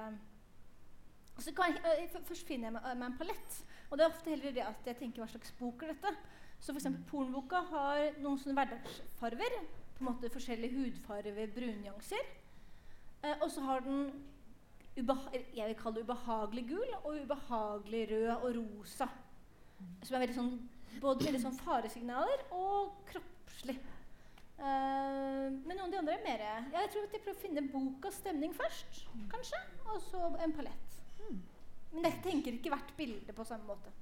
så 1.43 1.53
jeg, 1.53 1.81
eh, 1.85 2.21
Først 2.25 2.47
finner 2.47 2.71
jeg 2.71 2.77
meg, 2.79 2.87
meg 2.97 3.07
en 3.11 3.19
palett. 3.19 3.59
Og 3.91 3.99
det 3.99 4.05
er 4.05 4.13
ofte 4.13 4.33
heller 4.33 4.55
det 4.57 4.65
at 4.65 4.89
jeg 4.89 4.99
tenker 5.01 5.23
hva 5.23 5.29
slags 5.31 5.53
bok 5.59 5.83
er 5.83 5.93
dette. 5.93 6.15
Så 6.61 6.73
for 6.73 6.81
eksempel 6.81 7.05
Pornoboka 7.11 7.61
har 7.71 8.17
noen 8.23 8.39
sånne 8.41 8.57
hverdagsfarver. 8.57 9.59
På 9.97 10.05
en 10.05 10.09
måte 10.11 10.33
Forskjellige 10.33 10.79
hudfarver, 10.79 11.53
brunnyanser. 11.55 12.33
Eh, 13.23 13.37
og 13.41 13.51
så 13.51 13.67
har 13.69 13.85
den 13.85 14.09
jeg 14.97 15.67
vil 15.69 15.77
kalle 15.77 15.99
det 15.99 16.07
ubehagelig 16.09 16.63
gul 16.71 16.93
og 17.03 17.19
ubehagelig 17.21 18.03
rød 18.11 18.31
og 18.37 18.57
rosa. 18.57 19.09
Som 20.03 20.17
er 20.17 20.23
veldig 20.25 20.37
sånn, 20.39 20.55
både 21.03 21.27
veldig 21.27 21.43
sånn 21.43 21.59
faresignaler 21.61 22.47
og 22.57 22.95
kroppslig. 23.11 23.77
Eh, 24.57 25.53
men 25.53 25.77
noen 25.77 25.85
av 25.85 25.93
de 25.93 25.99
andre 26.01 26.15
er 26.17 26.23
mer 26.25 26.45
Jeg 26.73 26.89
tror 26.95 27.05
at 27.05 27.13
jeg 27.13 27.21
prøver 27.27 27.37
å 27.37 27.43
finne 27.43 27.67
bokas 27.69 28.23
stemning 28.23 28.57
først, 28.57 29.03
kanskje. 29.29 29.61
Og 29.93 30.01
så 30.01 30.31
en 30.41 30.57
palett. 30.57 30.97
Men 31.93 32.09
jeg 32.09 32.23
tenker 32.25 32.57
ikke 32.57 32.73
hvert 32.75 32.97
bilde 32.97 33.37
på 33.37 33.47
samme 33.49 33.69
måte. 33.69 33.93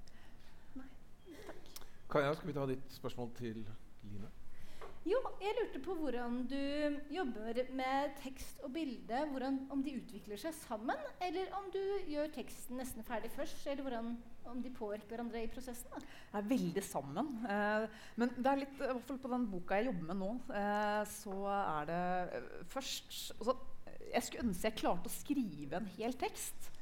Nei, 0.79 0.89
Kaja, 2.11 2.33
skal 2.35 2.51
vi 2.51 2.57
ta 2.57 2.67
ditt 2.71 2.97
spørsmål 2.97 3.35
til 3.39 3.63
Line? 4.05 4.31
Jo, 5.05 5.19
jeg 5.37 5.53
lurte 5.59 5.81
på 5.85 5.95
hvordan 5.99 6.37
du 6.49 6.61
jobber 7.13 7.59
med 7.77 8.15
tekst 8.23 8.63
og 8.65 8.71
bilde. 8.73 9.19
Hvordan, 9.35 9.59
om 9.75 9.83
de 9.85 9.99
utvikler 9.99 10.41
seg 10.41 10.55
sammen, 10.57 11.03
eller 11.27 11.51
om 11.59 11.67
du 11.75 11.81
gjør 12.09 12.31
teksten 12.33 12.81
nesten 12.81 13.05
ferdig 13.05 13.29
først. 13.35 13.67
Eller 13.69 13.85
hvordan, 13.85 14.15
om 14.49 14.63
de 14.65 14.73
påvirker 14.73 15.13
hverandre 15.13 15.43
i 15.45 15.51
prosessen. 15.53 15.93
Da. 15.93 16.01
Det 16.01 16.41
er 16.41 16.49
veldig 16.55 16.85
sammen. 16.89 17.29
Eh, 17.45 17.85
men 18.17 18.33
det 18.39 18.49
er 18.49 18.63
litt, 18.63 18.75
i 18.81 18.89
hvert 18.95 19.05
fall 19.11 19.21
på 19.27 19.33
den 19.35 19.45
boka 19.53 19.77
jeg 19.77 19.91
jobber 19.91 20.09
med 20.09 20.21
nå, 20.23 20.31
eh, 20.63 21.03
så 21.19 21.37
er 21.53 21.91
det 21.93 22.01
eh, 22.41 22.51
først 22.73 23.21
altså, 23.37 23.59
Jeg 24.09 24.25
skulle 24.25 24.47
ønske 24.49 24.71
jeg 24.71 24.81
klarte 24.81 25.13
å 25.13 25.19
skrive 25.19 25.83
en 25.83 25.93
hel 25.99 26.17
tekst. 26.17 26.73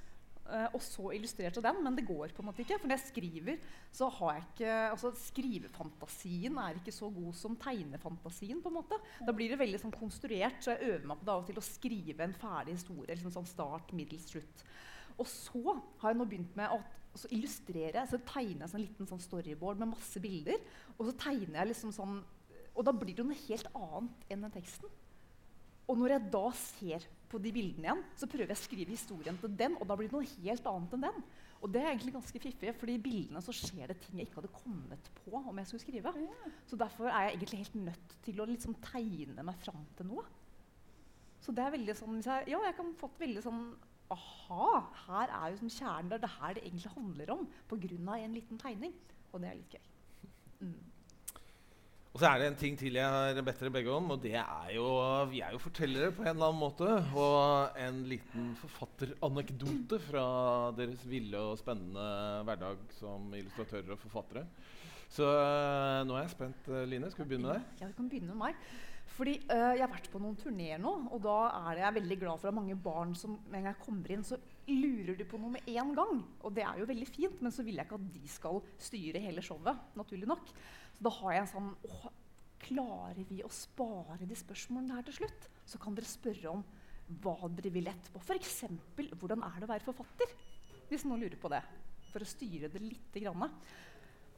Eh, 0.48 0.68
og 0.72 0.81
så 0.85 1.11
illustrerte 1.16 1.62
den, 1.64 1.83
men 1.85 1.96
det 1.98 2.07
går 2.09 2.35
på 2.35 2.42
en 2.42 2.48
måte 2.50 2.64
ikke. 2.64 2.78
For 2.81 2.90
når 2.90 2.98
jeg 2.98 3.11
skriver, 3.11 3.61
så 3.94 4.09
har 4.18 4.38
jeg 4.38 4.46
ikke 4.48 4.78
altså 4.92 5.12
Skrivefantasien 5.22 6.59
er 6.62 6.81
ikke 6.81 6.94
så 6.94 7.11
god 7.12 7.37
som 7.38 7.59
tegnefantasien. 7.61 8.62
på 8.62 8.72
en 8.72 8.78
måte. 8.81 8.98
Da 9.26 9.35
blir 9.37 9.52
det 9.52 9.61
veldig 9.61 9.83
sånn 9.83 9.94
konstruert, 9.94 10.62
så 10.62 10.74
jeg 10.74 10.94
øver 10.94 11.07
meg 11.11 11.20
på 11.20 11.28
det 11.28 11.35
av 11.35 11.44
og 11.44 11.52
til 11.52 11.61
å 11.62 11.68
skrive 11.68 12.24
en 12.24 12.40
ferdig 12.40 12.78
historie. 12.78 13.14
liksom 13.14 13.37
sånn 13.37 13.52
Start, 13.52 13.92
middels, 13.92 14.31
slutt. 14.31 14.66
Og 15.20 15.28
så 15.28 15.76
har 16.00 16.12
jeg 16.12 16.18
nå 16.18 16.24
begynt 16.24 16.57
med 16.57 16.72
å 16.72 16.81
så 17.12 17.28
illustrerer 17.28 17.98
jeg, 18.00 18.09
så 18.09 18.20
tegner 18.24 18.64
jeg 18.64 18.72
sånn 18.72 18.81
liten 18.87 19.09
sånn 19.09 19.20
storyboard 19.20 19.81
med 19.83 19.90
masse 19.90 20.20
bilder. 20.22 20.57
Og 20.96 21.11
så 21.11 21.12
tegner 21.26 21.61
jeg 21.61 21.72
liksom 21.74 21.92
sånn 21.92 22.22
Og 22.72 22.87
da 22.88 22.92
blir 22.96 23.12
det 23.12 23.20
jo 23.20 23.28
noe 23.28 23.42
helt 23.50 23.66
annet 23.76 24.31
enn 24.33 24.44
den 24.46 24.55
teksten. 24.55 24.88
Og 25.90 25.98
når 26.00 26.14
jeg 26.14 26.31
da 26.33 26.46
ser 26.57 27.07
på 27.32 27.40
de 27.42 27.52
bildene 27.54 27.88
igjen, 27.88 28.02
så 28.18 28.28
prøver 28.30 28.52
jeg 28.52 28.60
å 28.60 28.62
skrive 28.62 28.94
historien 28.94 29.38
til 29.40 29.54
den, 29.58 29.78
og 29.80 29.88
da 29.88 29.96
blir 29.96 30.10
det 30.10 30.16
noe 30.18 30.28
helt 30.44 30.68
annet 30.68 30.96
enn 30.96 31.06
den. 31.06 31.24
Og 31.62 31.70
det 31.70 31.80
er 31.82 31.92
egentlig 31.92 32.14
ganske 32.16 32.42
fiffig, 32.42 32.74
for 32.74 32.90
i 32.90 32.98
bildene 33.02 33.42
så 33.44 33.54
skjer 33.54 33.92
det 33.92 33.98
ting 34.02 34.18
jeg 34.18 34.28
ikke 34.28 34.40
hadde 34.40 34.52
kommet 34.56 35.10
på 35.22 35.38
om 35.38 35.60
jeg 35.60 35.70
skulle 35.70 35.84
skrive. 35.84 36.12
Så 36.66 36.78
derfor 36.78 37.08
er 37.08 37.28
jeg 37.28 37.36
egentlig 37.36 37.62
helt 37.62 37.78
nødt 37.86 38.16
til 38.26 38.42
å 38.42 38.48
liksom 38.50 38.76
tegne 38.82 39.46
meg 39.46 39.60
fram 39.62 39.84
til 39.98 40.10
noe. 40.10 40.26
Så 41.42 41.54
det 41.54 41.64
er 41.64 41.74
veldig 41.74 41.94
sånn 41.98 42.20
jeg, 42.22 42.50
Ja, 42.52 42.60
jeg 42.66 42.76
kan 42.78 42.92
fått 42.98 43.18
veldig 43.22 43.42
sånn 43.42 43.64
Aha, 44.12 44.66
her 45.06 45.30
er 45.32 45.52
jo 45.54 45.60
som 45.62 45.70
kjernen. 45.72 46.10
Det 46.12 46.28
er 46.28 46.34
her 46.34 46.56
det 46.58 46.66
egentlig 46.66 46.90
handler 46.92 47.30
om 47.32 47.46
pga. 47.70 48.16
en 48.18 48.34
liten 48.34 48.58
tegning. 48.60 48.92
Og 49.32 49.40
det 49.40 49.48
er 49.48 49.54
litt 49.56 49.72
gøy. 49.72 49.86
Mm. 50.60 50.91
Og 52.12 52.20
så 52.20 52.29
er 52.29 52.42
det 52.42 52.48
en 52.51 52.59
ting 52.61 52.75
til 52.77 52.98
jeg 52.98 53.09
har 53.09 53.38
bedt 53.40 53.62
dere 53.62 53.72
begge 53.72 53.92
om, 53.94 54.11
og 54.12 54.18
det 54.20 54.35
er 54.37 54.72
jo 54.75 54.85
Vi 55.31 55.40
er 55.40 55.55
jo 55.55 55.61
fortellere 55.62 56.12
på 56.12 56.27
en 56.27 56.35
eller 56.35 56.51
annen 56.51 56.61
måte. 56.61 56.90
Og 57.16 57.79
en 57.81 58.03
liten 58.11 58.51
forfatteranekdote 58.61 60.01
fra 60.11 60.27
deres 60.77 61.07
ville 61.09 61.40
og 61.40 61.57
spennende 61.61 62.05
hverdag 62.44 62.85
som 62.98 63.33
illustratører 63.33 63.96
og 63.96 64.03
forfattere. 64.03 64.44
Så 65.12 65.25
øh, 65.25 66.03
nå 66.09 66.16
er 66.16 66.25
jeg 66.27 66.35
spent, 66.37 66.68
øh, 66.68 66.85
Line. 66.88 67.11
Skal 67.12 67.25
vi 67.25 67.33
begynne 67.33 67.48
med 67.48 67.57
deg? 67.57 67.81
Ja, 67.81 67.88
du 67.88 67.96
kan 67.96 68.09
begynne 68.12 68.33
med 68.33 68.40
meg. 68.44 68.61
Fordi 69.12 69.35
øh, 69.40 69.72
Jeg 69.77 69.83
har 69.83 69.92
vært 69.92 70.09
på 70.12 70.20
noen 70.20 70.37
turneer 70.40 70.81
nå, 70.81 70.92
og 71.12 71.20
da 71.25 71.35
er 71.48 71.70
det 71.72 71.83
jeg 71.83 71.88
er 71.88 71.98
veldig 71.98 72.18
glad 72.20 72.40
for 72.40 72.48
at 72.48 72.57
mange 72.57 72.77
barn 72.77 73.12
som 73.16 73.40
med 73.48 73.61
en 73.61 73.70
gang 73.70 73.83
kommer 73.85 74.14
inn, 74.14 74.25
så 74.25 74.38
lurer 74.68 75.16
de 75.18 75.27
på 75.29 75.40
noe 75.40 75.57
med 75.57 75.68
en 75.68 75.92
gang. 75.96 76.22
Og 76.40 76.55
det 76.57 76.64
er 76.64 76.81
jo 76.81 76.88
veldig 76.88 77.09
fint, 77.09 77.42
men 77.44 77.53
så 77.53 77.64
vil 77.66 77.81
jeg 77.81 77.88
ikke 77.88 78.01
at 78.01 78.09
de 78.14 78.33
skal 78.37 78.62
styre 78.81 79.20
hele 79.20 79.44
showet. 79.44 79.85
naturlig 79.96 80.29
nok. 80.29 80.53
Så 81.02 81.08
da 81.08 81.16
har 81.18 81.32
jeg 81.34 81.42
en 81.42 81.48
sånn 81.50 81.70
åh, 81.90 82.10
Klarer 82.62 83.24
vi 83.26 83.40
å 83.42 83.48
spare 83.50 84.22
de 84.22 84.36
spørsmålene 84.38 84.94
her 84.94 85.06
til 85.08 85.16
slutt? 85.16 85.48
Så 85.66 85.80
kan 85.82 85.96
dere 85.96 86.06
spørre 86.06 86.52
om 86.52 86.60
hva 87.24 87.48
dere 87.50 87.72
vil 87.74 87.90
etterpå. 87.90 88.20
F.eks.: 88.22 88.60
Hvordan 89.18 89.42
er 89.42 89.56
det 89.56 89.66
å 89.66 89.72
være 89.72 89.86
forfatter? 89.88 90.30
Hvis 90.86 91.02
noen 91.02 91.24
lurer 91.24 91.40
på 91.42 91.50
det. 91.50 91.58
For 92.12 92.22
å 92.22 92.28
styre 92.30 92.70
det 92.70 92.84
lite 92.84 93.24
grann. 93.24 93.50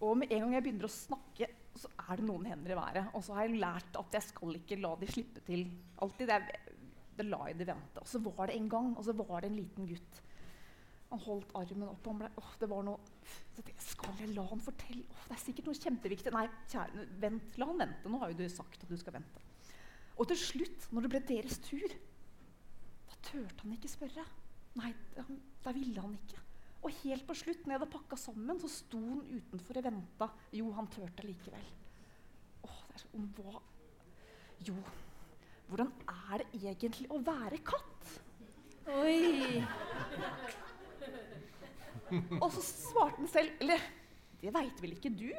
Og 0.00 0.16
med 0.16 0.33
en 0.33 0.46
gang 0.46 0.57
jeg 0.57 0.64
begynner 0.64 0.88
å 0.88 0.94
snakke, 0.94 1.50
så 1.77 1.92
er 2.07 2.16
det 2.16 2.29
noen 2.31 2.48
hender 2.48 2.72
i 2.72 2.81
været. 2.81 3.12
Og 3.12 3.29
så 3.29 3.37
har 3.37 3.44
jeg 3.44 3.61
lært 3.61 4.00
at 4.00 4.16
jeg 4.16 4.29
skal 4.31 4.57
ikke 4.57 4.81
la 4.81 4.96
de 5.03 5.12
slippe 5.12 5.44
til 5.44 5.66
alltid. 6.00 6.33
Det, 6.33 6.81
det 7.20 7.29
la 7.29 7.42
jeg 7.50 7.61
de 7.61 7.68
vente. 7.74 8.00
Og 8.00 8.09
så 8.09 8.24
var 8.24 8.48
det 8.48 8.57
en 8.57 8.72
gang, 8.72 8.94
og 8.96 9.05
så 9.05 9.12
var 9.20 9.44
det 9.44 9.53
en 9.53 9.61
liten 9.61 9.92
gutt. 9.92 10.24
Han 11.11 11.21
holdt 11.23 11.53
armen 11.59 11.88
opp, 11.90 12.07
han 12.09 12.23
ble, 12.23 12.31
åh, 12.40 12.53
det 12.61 12.69
var 12.71 12.87
noe 12.87 13.12
så 13.55 13.62
Skal 13.87 14.23
jeg 14.23 14.33
la 14.35 14.45
han 14.49 14.62
fortelle? 14.62 15.05
Åh, 15.12 15.27
det 15.29 15.37
er 15.37 15.43
sikkert 15.43 15.69
noe 15.71 15.79
kjempeviktig. 15.79 16.33
Nei, 16.35 16.47
kjære, 16.73 17.05
vent, 17.23 17.59
la 17.61 17.69
han 17.71 17.83
vente. 17.85 18.11
Nå 18.11 18.21
har 18.23 18.33
jo 18.33 18.38
du 18.40 18.49
sagt 18.51 18.83
at 18.83 18.90
du 18.90 18.97
skal 19.01 19.19
vente. 19.19 19.45
Og 20.19 20.29
til 20.31 20.38
slutt, 20.38 20.88
når 20.95 21.07
det 21.07 21.12
ble 21.12 21.21
deres 21.29 21.61
tur, 21.62 21.95
da 23.11 23.21
turte 23.29 23.62
han 23.62 23.77
ikke 23.77 23.90
spørre. 23.90 24.25
Nei, 24.81 24.90
da, 25.14 25.25
da 25.64 25.75
ville 25.75 26.03
han 26.03 26.17
ikke. 26.19 26.43
Og 26.85 26.93
helt 27.01 27.25
på 27.29 27.37
slutt, 27.38 27.62
når 27.64 27.75
jeg 27.75 27.81
hadde 27.81 27.95
pakka 27.95 28.19
sammen, 28.21 28.59
så 28.61 28.69
sto 28.71 29.01
han 29.01 29.23
utenfor 29.31 29.81
og 29.81 29.87
venta. 29.87 30.29
Jo, 30.53 30.69
han 30.77 30.90
turte 30.93 31.25
likevel. 31.27 31.71
Åh, 32.67 32.81
det 32.88 32.99
er 32.99 33.05
sånn, 33.07 33.31
hva 33.38 33.62
Jo, 34.64 34.77
hvordan 35.69 35.90
er 36.31 36.43
det 36.43 36.61
egentlig 36.61 37.09
å 37.12 37.21
være 37.25 37.59
katt? 37.67 38.12
Oi! 38.93 39.64
Og 42.40 42.48
så 42.55 42.62
svarte 42.64 43.20
han 43.20 43.31
selv 43.31 43.50
Eller 43.64 43.85
det 44.44 44.53
veit 44.53 44.81
vel 44.83 44.92
ikke 44.96 45.12
du? 45.14 45.31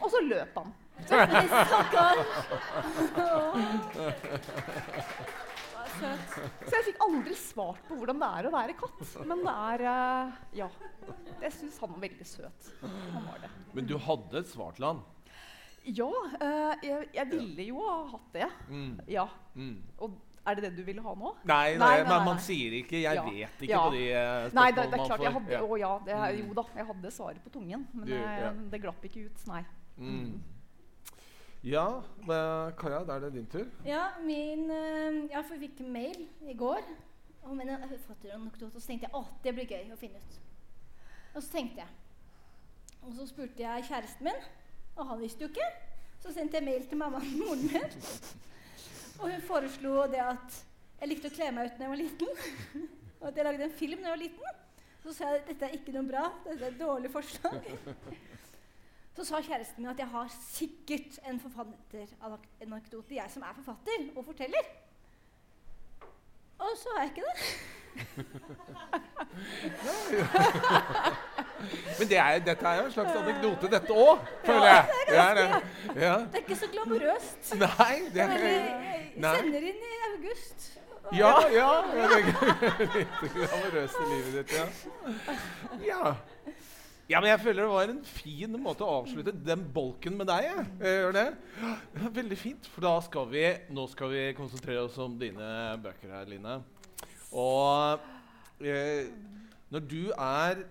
Og 0.00 0.10
så 0.12 0.20
løp 0.24 0.56
han. 0.60 0.72
Stakkar. 1.08 2.20
Så 6.00 6.74
jeg 6.74 6.86
fikk 6.90 7.00
aldri 7.04 7.36
svart 7.38 7.80
på 7.88 7.96
hvordan 7.98 8.20
det 8.20 8.28
er 8.38 8.48
å 8.48 8.52
være 8.54 8.76
katt. 8.78 9.00
Men 9.28 9.44
det 9.44 9.54
er 9.54 9.86
uh, 9.88 10.42
Ja. 10.62 10.68
Jeg 11.40 11.54
syns 11.56 11.78
han 11.80 11.94
var 11.94 12.02
veldig 12.04 12.26
søt. 12.28 12.68
Han 12.82 13.24
var 13.24 13.40
det. 13.42 13.50
Men 13.76 13.88
du 13.88 13.96
hadde 14.04 14.42
et 14.42 14.50
svar 14.52 14.76
til 14.76 14.90
han. 14.90 15.02
Ja, 15.88 16.10
Uh, 16.40 16.74
jeg, 16.84 17.08
jeg 17.16 17.26
ville 17.32 17.64
jo 17.70 17.80
ha 17.86 17.96
hatt 18.12 18.28
det. 18.36 18.48
Mm. 18.68 18.92
Ja. 19.10 19.26
Mm. 19.56 19.78
Og 20.04 20.18
Er 20.46 20.54
det 20.56 20.62
det 20.64 20.76
du 20.78 20.82
ville 20.86 21.02
ha 21.04 21.12
nå? 21.14 21.34
Nei, 21.44 21.76
Nei, 21.76 21.78
nei, 21.78 21.96
nei, 22.02 22.04
men 22.08 22.24
man 22.24 22.38
sier 22.40 22.72
ikke 22.82 22.96
'jeg 23.02 23.14
Ja. 23.14 23.24
vet 23.24 23.60
ikke' 23.60 23.68
Ja. 23.68 23.82
på 23.88 23.90
de 23.92 24.12
eh, 24.12 24.50
Nei, 24.54 24.70
det, 24.72 24.84
det 24.90 25.00
er 25.00 25.06
klart 25.06 25.20
jeg 25.20 25.32
hadde, 25.32 25.50
Ja. 25.52 25.60
å, 25.62 25.78
ja, 25.78 25.98
det 26.04 26.14
Mm. 26.14 26.48
jo 26.48 26.54
da, 26.54 26.62
jeg 26.76 26.86
hadde 26.86 27.10
svaret 27.10 27.42
på 27.44 27.50
tungen, 27.50 27.86
men 27.92 28.06
Du, 28.06 28.12
jeg, 28.14 28.40
ja. 28.40 28.52
det 28.70 28.80
glapp 28.82 29.04
ikke 29.04 29.24
ut. 29.26 29.46
Nei. 29.46 29.64
Mm. 29.98 30.40
Ja, 31.62 32.00
men 32.26 32.72
Kaja, 32.78 33.04
da 33.04 33.12
er 33.16 33.20
det 33.20 33.32
din 33.34 33.46
tur. 33.46 33.66
Ja, 33.84 34.06
min 34.24 34.70
eh, 34.70 35.28
Jeg 35.30 35.44
fikk 35.44 35.80
mail 35.86 36.26
i 36.48 36.54
går 36.54 36.80
om 37.44 37.60
en 37.60 37.68
forfatteranekdote, 37.88 38.76
og 38.76 38.80
så 38.82 38.86
tenkte 38.86 39.08
jeg 39.08 39.14
at 39.14 39.26
det 39.44 39.54
blir 39.54 39.66
gøy 39.66 39.92
å 39.92 39.96
finne 39.98 40.16
ut. 40.16 40.38
Og 41.34 41.42
så 41.42 41.50
tenkte 41.52 41.76
jeg 41.76 41.86
Og 43.02 43.12
så 43.14 43.26
spurte 43.28 43.58
jeg 43.58 43.84
kjæresten 43.84 44.24
min, 44.24 44.40
og 44.96 45.06
han 45.06 45.20
visste 45.20 45.40
jo 45.40 45.48
ikke. 45.48 45.68
Så 46.20 46.32
sendte 46.34 46.54
jeg 46.58 46.64
mail 46.64 46.82
til 46.88 46.98
mammaen 46.98 47.22
og 47.22 47.46
moren 47.48 47.62
min. 47.62 47.90
Og 49.20 49.26
hun 49.30 49.42
foreslo 49.44 49.90
det 50.12 50.20
at 50.24 50.50
jeg 51.00 51.08
likte 51.12 51.28
å 51.30 51.34
kle 51.34 51.48
meg 51.56 51.62
ut 51.70 51.76
da 51.78 51.82
jeg 51.86 51.92
var 51.92 52.00
liten. 52.00 52.30
Og 53.20 53.26
at 53.28 53.36
jeg 53.36 53.44
lagde 53.46 53.64
en 53.68 53.76
film 53.76 53.98
da 54.00 54.04
jeg 54.08 54.14
var 54.16 54.22
liten. 54.24 54.48
Så 55.00 55.08
sa 55.16 55.22
jeg 55.32 55.38
at 55.42 55.48
dette 55.48 55.64
er 55.68 55.74
ikke 55.76 55.94
noe 55.96 56.06
bra. 56.08 56.24
Dette 56.44 56.64
er 56.64 56.70
et 56.74 56.80
dårlig 56.80 57.10
forslag. 57.12 57.60
Så 59.16 59.20
sa 59.28 59.36
kjæresten 59.44 59.80
min 59.82 59.92
at 59.92 60.00
jeg 60.00 60.08
har 60.12 60.26
sikkert 60.32 61.12
en 61.28 61.40
forfatteranekdote, 61.42 63.14
jeg 63.18 63.28
som 63.32 63.42
er 63.44 63.54
forfatter 63.58 64.00
og 64.16 64.22
forteller. 64.24 64.64
Og 66.60 66.70
så 66.78 66.88
har 66.94 67.00
jeg 67.04 67.10
ikke 67.10 67.26
det. 67.26 67.36
Men 71.98 72.08
det 72.08 72.16
er, 72.18 72.38
dette 72.44 72.66
er 72.70 72.76
jo 72.80 72.84
en 72.86 72.92
slags 72.94 73.16
anekdote, 73.20 73.68
dette 73.72 73.92
òg, 74.04 74.18
føler 74.46 74.66
jeg. 74.70 74.84
Ja, 75.12 75.26
det, 75.36 75.44
ja. 76.00 76.14
Det 76.30 76.36
er 76.38 76.42
ikke 76.44 76.56
så 76.62 76.68
glamorøst. 76.72 77.42
Nei, 77.60 77.96
det 78.06 78.14
Det 78.14 78.22
er 78.22 78.24
er 78.24 78.28
veldig- 78.44 78.78
Jeg 79.20 79.28
Nei. 79.28 79.36
sender 79.36 79.64
inn 79.68 79.82
i 79.84 79.96
august. 80.06 80.66
Ja, 81.12 81.32
ja. 81.52 81.66
ja 81.92 82.06
det 82.08 82.20
er 82.20 82.92
litt 82.94 83.18
glamorøst 83.34 83.98
i 84.00 84.06
livet 84.08 84.36
ditt, 84.38 84.54
ja. 84.56 84.66
ja. 85.84 86.12
Ja, 87.10 87.18
men 87.18 87.26
jeg 87.32 87.40
føler 87.42 87.64
det 87.64 87.70
var 87.72 87.90
en 87.90 88.00
fin 88.06 88.56
måte 88.62 88.86
å 88.86 89.00
avslutte 89.00 89.34
den 89.34 89.64
bolken 89.74 90.16
med 90.16 90.30
deg. 90.30 90.46
Jeg. 90.46 90.66
Jeg 90.78 91.00
gjør 91.02 91.16
det. 91.18 91.26
Ja, 91.60 92.10
veldig 92.16 92.38
fint. 92.38 92.68
For 92.70 92.86
da 92.86 92.92
skal 93.02 93.26
vi 93.32 93.44
Nå 93.74 93.86
skal 93.90 94.12
vi 94.14 94.22
konsentrere 94.38 94.86
oss 94.86 94.98
om 95.02 95.18
dine 95.20 95.48
bøker 95.82 96.14
her, 96.14 96.28
Line. 96.30 96.60
Og 97.34 98.62
eh, 98.64 99.10
når 99.74 99.88
du 99.90 100.14
er 100.14 100.64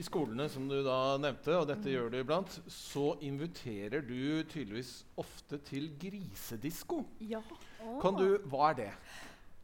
i 0.00 0.04
skolene, 0.06 0.46
som 0.48 0.64
du 0.68 0.78
da 0.84 1.18
nevnte, 1.20 1.58
og 1.60 1.66
dette 1.68 1.92
gjør 1.92 2.08
du 2.12 2.16
iblant, 2.20 2.56
så 2.72 3.12
inviterer 3.26 4.00
du 4.06 4.40
tydeligvis 4.48 4.94
ofte 5.20 5.60
til 5.66 5.90
grisedisko. 6.00 7.02
Ja. 7.28 7.42
Kan 8.00 8.16
du 8.16 8.40
Hva 8.48 8.70
er 8.70 8.80
det? 8.80 8.90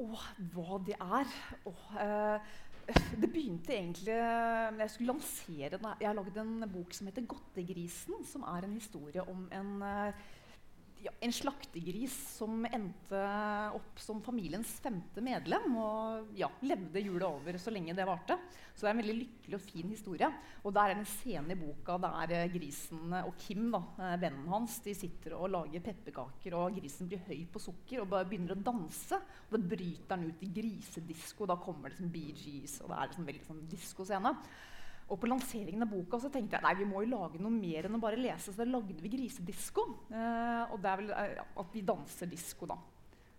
Åh, 0.04 0.24
hva 0.52 0.78
det 0.84 0.96
er? 1.00 1.34
Åh, 1.70 1.84
eh, 2.02 2.54
det 3.16 3.30
begynte 3.32 3.72
egentlig 3.74 4.12
jeg 4.12 4.90
skulle 4.92 5.14
lansere. 5.14 5.80
Jeg 6.00 6.08
har 6.10 6.18
lagd 6.18 6.36
en 6.38 6.68
bok 6.70 6.92
som 6.92 7.08
heter 7.08 7.24
'Godtegrisen', 7.24 8.26
som 8.26 8.42
er 8.42 8.66
en 8.66 8.74
historie 8.74 9.22
om 9.22 9.48
en, 9.52 9.82
eh, 9.82 10.12
ja, 11.06 11.12
en 11.22 11.32
slaktegris 11.32 12.14
som 12.36 12.64
endte 12.66 13.20
opp 13.76 14.00
som 14.02 14.18
familiens 14.24 14.70
femte 14.82 15.22
medlem 15.22 15.76
og 15.78 16.32
ja, 16.38 16.48
levde 16.66 17.02
jula 17.02 17.28
over 17.36 17.58
så 17.62 17.72
lenge 17.74 17.94
det 17.96 18.06
varte. 18.08 18.38
Så 18.74 18.84
det 18.84 18.90
er 18.90 18.94
en 18.94 19.02
veldig 19.02 19.16
lykkelig 19.20 19.58
og 19.58 19.64
fin 19.64 19.92
historie. 19.92 20.30
Og 20.64 20.74
der 20.76 20.92
er 20.92 20.98
en 20.98 21.08
scene 21.08 21.54
i 21.54 21.58
boka 21.60 21.98
der 22.02 22.34
eh, 22.36 22.48
grisen 22.52 23.14
og 23.22 23.32
Kim, 23.40 23.68
da, 23.72 23.82
eh, 24.02 24.16
vennen 24.26 24.50
hans, 24.52 24.80
de 24.84 24.96
sitter 24.98 25.36
og 25.38 25.52
lager 25.54 25.84
pepperkaker, 25.86 26.58
og 26.58 26.76
grisen 26.80 27.10
blir 27.10 27.22
høy 27.28 27.46
på 27.52 27.62
sukker 27.62 28.02
og 28.02 28.10
bare 28.12 28.28
begynner 28.28 28.56
å 28.56 28.64
danse. 28.66 29.20
Og 29.46 29.56
da 29.56 29.62
bryter 29.74 30.16
han 30.16 30.26
ut 30.26 30.42
i 30.42 30.52
grisedisko. 30.58 31.48
Da 31.48 31.58
kommer 31.62 31.92
det 31.92 32.00
som 32.00 32.10
Bee 32.12 32.34
Gees, 32.36 32.80
og 32.82 32.90
det 32.90 32.98
er 32.98 33.12
liksom 33.12 33.30
veldig 33.30 33.46
sånn 33.46 33.68
diskoscene. 33.70 34.34
Og 35.06 35.20
på 35.22 35.28
lanseringen 35.30 35.84
av 35.84 35.92
boka 35.92 36.18
så 36.18 36.30
tenkte 36.34 36.58
jeg 36.58 36.66
nei, 36.66 36.74
vi 36.80 36.88
må 36.88 37.04
jo 37.04 37.12
lage 37.12 37.38
noe 37.38 37.54
mer 37.54 37.86
enn 37.86 37.94
å 37.98 38.02
bare 38.02 38.18
lese. 38.18 38.50
Så 38.50 38.58
da 38.58 38.66
lagde 38.66 38.98
vi 39.04 39.12
grisedisko. 39.12 39.86
Eh, 40.10 40.74
og 40.74 40.80
det 40.82 40.90
er 40.90 41.02
vel 41.02 41.12
eh, 41.14 41.32
ja, 41.38 41.44
at 41.62 41.74
vi 41.74 41.84
danser 41.86 42.30
disko, 42.30 42.66
da. 42.72 42.78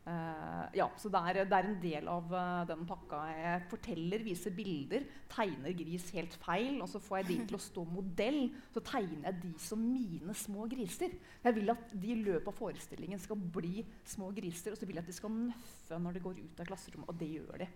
Eh, 0.08 0.64
ja, 0.80 0.86
så 0.96 1.12
det 1.12 1.20
er, 1.20 1.42
det 1.50 1.58
er 1.58 1.68
en 1.68 1.82
del 1.84 2.08
av 2.08 2.32
uh, 2.32 2.62
den 2.70 2.86
pakka. 2.88 3.20
Jeg 3.34 3.66
forteller, 3.74 4.24
viser 4.24 4.56
bilder, 4.56 5.04
tegner 5.34 5.76
gris 5.76 6.08
helt 6.16 6.40
feil. 6.40 6.80
Og 6.80 6.88
så 6.94 7.04
får 7.04 7.20
jeg 7.20 7.30
de 7.34 7.38
til 7.52 7.60
å 7.60 7.64
stå 7.66 7.84
modell. 7.92 8.42
Så 8.72 8.86
tegner 8.88 9.28
jeg 9.28 9.42
de 9.44 9.54
som 9.68 9.84
mine 9.84 10.40
små 10.40 10.70
griser. 10.72 11.20
Jeg 11.44 11.60
vil 11.60 11.76
at 11.76 11.92
de 11.92 12.16
i 12.16 12.20
løpet 12.22 12.48
av 12.54 12.60
forestillingen 12.64 13.20
skal 13.20 13.44
bli 13.60 13.84
små 14.08 14.32
griser. 14.40 14.72
Og 14.72 14.80
så 14.80 14.88
vil 14.88 15.02
jeg 15.02 15.04
at 15.04 15.12
de 15.12 15.20
skal 15.20 15.36
nøffe 15.36 16.00
når 16.00 16.16
de 16.16 16.26
går 16.32 16.44
ut 16.46 16.64
av 16.64 16.72
klasserommet. 16.72 17.12
Og 17.12 17.24
det 17.26 17.34
gjør 17.36 17.66
de. 17.66 17.72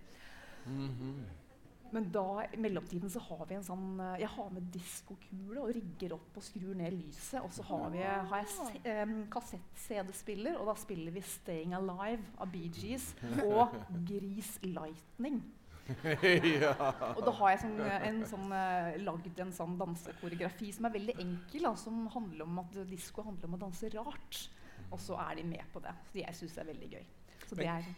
Men 1.91 2.07
da, 2.13 2.25
i 2.47 2.59
mellomtiden 2.61 3.11
så 3.11 3.19
har 3.25 3.45
vi 3.49 3.57
en 3.57 3.65
sånn 3.65 3.99
eh, 3.99 4.21
Jeg 4.23 4.31
har 4.31 4.51
med 4.55 4.67
diskokule 4.73 5.63
og 5.63 5.73
rigger 5.75 6.15
opp 6.15 6.37
og 6.39 6.45
skrur 6.45 6.75
ned 6.79 6.95
lyset. 6.95 7.41
Og 7.43 7.51
så 7.55 7.65
har, 7.67 7.87
vi, 7.93 8.03
har 8.03 8.43
jeg 8.43 9.07
um, 9.07 9.15
kassett-CD-spiller, 9.31 10.59
og 10.59 10.71
da 10.71 10.77
spiller 10.79 11.15
vi 11.15 11.23
'Staying 11.25 11.75
Alive' 11.77 12.37
av 12.39 12.51
Bee 12.53 12.71
Gees 12.71 13.11
og 13.43 13.75
'Gris 14.07 14.57
Lightning'. 14.63 15.41
ja. 16.61 16.75
Og 17.17 17.23
da 17.25 17.33
har 17.35 17.53
jeg 17.53 17.61
sånn, 17.65 17.79
eh, 17.83 18.05
en 18.07 18.21
sånn, 18.29 18.53
eh, 18.55 18.99
lagd 19.03 19.39
en 19.43 19.53
sånn 19.55 19.73
dansekoreografi 19.79 20.69
som 20.75 20.87
er 20.87 20.95
veldig 20.95 21.17
enkel, 21.19 21.67
da, 21.67 21.73
som 21.79 22.05
handler 22.13 22.45
om 22.45 22.61
at 22.63 22.77
disko 22.89 23.25
handler 23.27 23.49
om 23.49 23.57
å 23.57 23.63
danse 23.65 23.91
rart. 23.97 24.45
Og 24.91 24.99
så 24.99 25.17
er 25.27 25.39
de 25.39 25.47
med 25.47 25.67
på 25.73 25.81
det. 25.83 25.93
Så 26.11 26.21
jeg 26.21 26.37
syns 26.37 26.55
det 26.55 26.63
er 26.63 26.71
veldig 26.71 26.89
gøy. 26.95 27.05
Så 27.47 27.57
det 27.59 27.67
er 27.67 27.91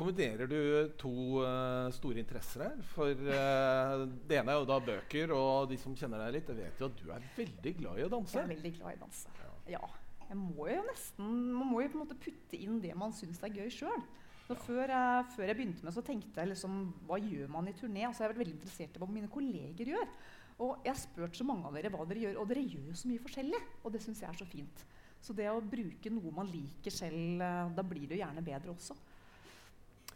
Kombinerer 0.00 0.48
du 0.48 0.58
to 1.00 1.10
uh, 1.44 1.90
store 1.92 2.22
interesser 2.22 2.62
her? 2.64 2.78
For 2.94 3.10
uh, 3.12 4.06
det 4.30 4.38
ene 4.40 4.54
er 4.54 4.62
jo 4.62 4.68
da 4.70 4.78
bøker, 4.86 5.32
og 5.36 5.68
de 5.70 5.76
som 5.80 5.92
kjenner 5.98 6.22
deg 6.24 6.38
litt, 6.38 6.52
vet 6.56 6.80
jo 6.80 6.88
at 6.88 6.96
du 7.02 7.10
er 7.12 7.26
veldig 7.36 7.74
glad 7.82 8.00
i 8.00 8.06
å 8.06 8.12
danse. 8.14 8.38
Jeg 8.38 8.46
er 8.46 8.54
veldig 8.54 8.72
glad 8.78 8.94
i 8.94 8.96
å 8.96 9.02
danse. 9.04 9.34
Ja. 9.68 9.82
Jeg 10.30 10.38
må 10.38 10.68
jo 10.70 10.80
nesten, 10.86 11.30
man 11.58 11.68
må 11.72 11.80
jo 11.82 11.90
på 11.92 11.98
en 11.98 12.04
måte 12.04 12.16
putte 12.22 12.56
inn 12.62 12.78
det 12.80 12.94
man 12.96 13.12
syns 13.12 13.40
er 13.44 13.52
gøy 13.52 13.68
sjøl. 13.74 14.02
Før, 14.50 14.88
jeg- 14.90 15.26
før 15.36 15.46
jeg 15.46 15.56
begynte 15.60 15.84
med 15.86 15.94
så 15.94 16.02
tenkte 16.02 16.40
jeg 16.42 16.48
liksom, 16.50 16.78
hva 17.06 17.18
gjør 17.22 17.50
man 17.52 17.68
i 17.70 17.74
turné? 17.76 18.02
Altså, 18.08 18.22
jeg 18.24 18.28
har 18.28 18.32
vært 18.34 18.42
veldig 18.44 18.56
interessert 18.56 18.96
i 18.96 19.02
hva 19.02 19.08
mine 19.10 19.28
kolleger 19.30 19.92
gjør. 19.92 20.08
Og 20.60 20.80
jeg 20.84 20.90
har 20.92 20.98
spurt 21.02 21.36
så 21.38 21.44
mange 21.46 21.66
av 21.68 21.76
dere 21.76 21.90
hva 21.92 22.06
dere 22.08 22.24
gjør, 22.24 22.40
og 22.42 22.48
dere 22.50 22.64
gjør 22.66 22.88
jo 22.90 22.96
så 22.98 23.10
mye 23.12 23.22
forskjellig. 23.26 23.60
Og 23.84 23.92
det 23.94 24.02
syns 24.02 24.20
jeg 24.24 24.30
er 24.32 24.40
så 24.40 24.48
fint. 24.50 24.82
Så 25.20 25.36
det 25.36 25.46
å 25.52 25.60
bruke 25.62 26.10
noe 26.14 26.32
man 26.34 26.48
liker 26.50 26.90
selv, 26.94 27.40
eh, 27.44 27.70
da 27.76 27.82
blir 27.86 28.08
det 28.08 28.18
jo 28.18 28.24
gjerne 28.24 28.42
bedre 28.44 28.74
også. 28.74 28.96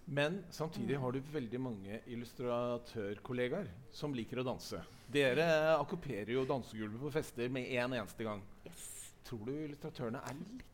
Men 0.04 0.42
samtidig 0.52 0.98
har 1.00 1.12
du 1.12 1.20
veldig 1.32 1.60
mange 1.60 2.00
illustratørkollegaer 2.12 3.70
som 3.94 4.12
liker 4.14 4.42
å 4.42 4.46
danse. 4.46 4.82
Dere 5.12 5.46
akkuperer 5.78 6.34
jo 6.34 6.44
dansegulvet 6.48 7.00
på 7.00 7.12
fester 7.14 7.48
med 7.52 7.70
en 7.78 7.96
eneste 7.96 8.26
gang. 8.26 8.42
Yes. 8.68 8.84
Tror 9.24 9.46
du 9.48 9.52
illustratørene 9.54 10.20
er 10.28 10.36
litt 10.36 10.70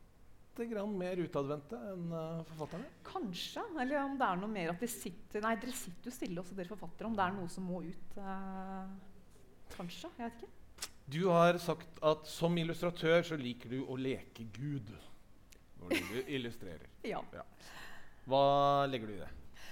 grann 0.71 0.91
mer 0.99 1.19
utadvendte 1.23 1.77
enn 1.93 2.09
eh, 2.11 2.41
forfatterne? 2.51 2.89
Kanskje. 3.07 3.63
Eller 3.79 4.01
om 4.03 4.17
det 4.19 4.27
er 4.27 4.41
noe 4.41 4.51
mer 4.51 4.73
at 4.73 4.83
de 4.83 4.89
sitter 4.91 5.45
Nei, 5.45 5.55
dere 5.61 5.75
sitter 5.75 6.11
jo 6.11 6.15
stille 6.15 6.43
også, 6.43 6.57
dere 6.57 6.73
forfattere. 6.73 7.07
Om 7.07 7.15
det 7.17 7.23
er 7.25 7.37
noe 7.37 7.51
som 7.51 7.69
må 7.71 7.79
ut. 7.85 8.17
Uh, 8.17 8.91
kanskje. 9.77 10.11
Jeg 10.19 10.27
vet 10.27 10.43
ikke. 10.43 10.57
Du 11.11 11.21
har 11.27 11.57
sagt 11.59 12.03
at 12.07 12.27
som 12.29 12.55
illustratør 12.59 13.23
så 13.31 13.39
liker 13.39 13.71
du 13.71 13.81
å 13.83 13.97
leke 13.99 14.45
Gud 14.55 14.91
når 15.81 15.95
du 15.97 16.19
illustrerer. 16.35 16.87
Ja. 17.07 17.23
Hva 18.31 18.87
legger 18.87 19.11
du 19.11 19.15
i 19.17 19.21
det? 19.21 19.31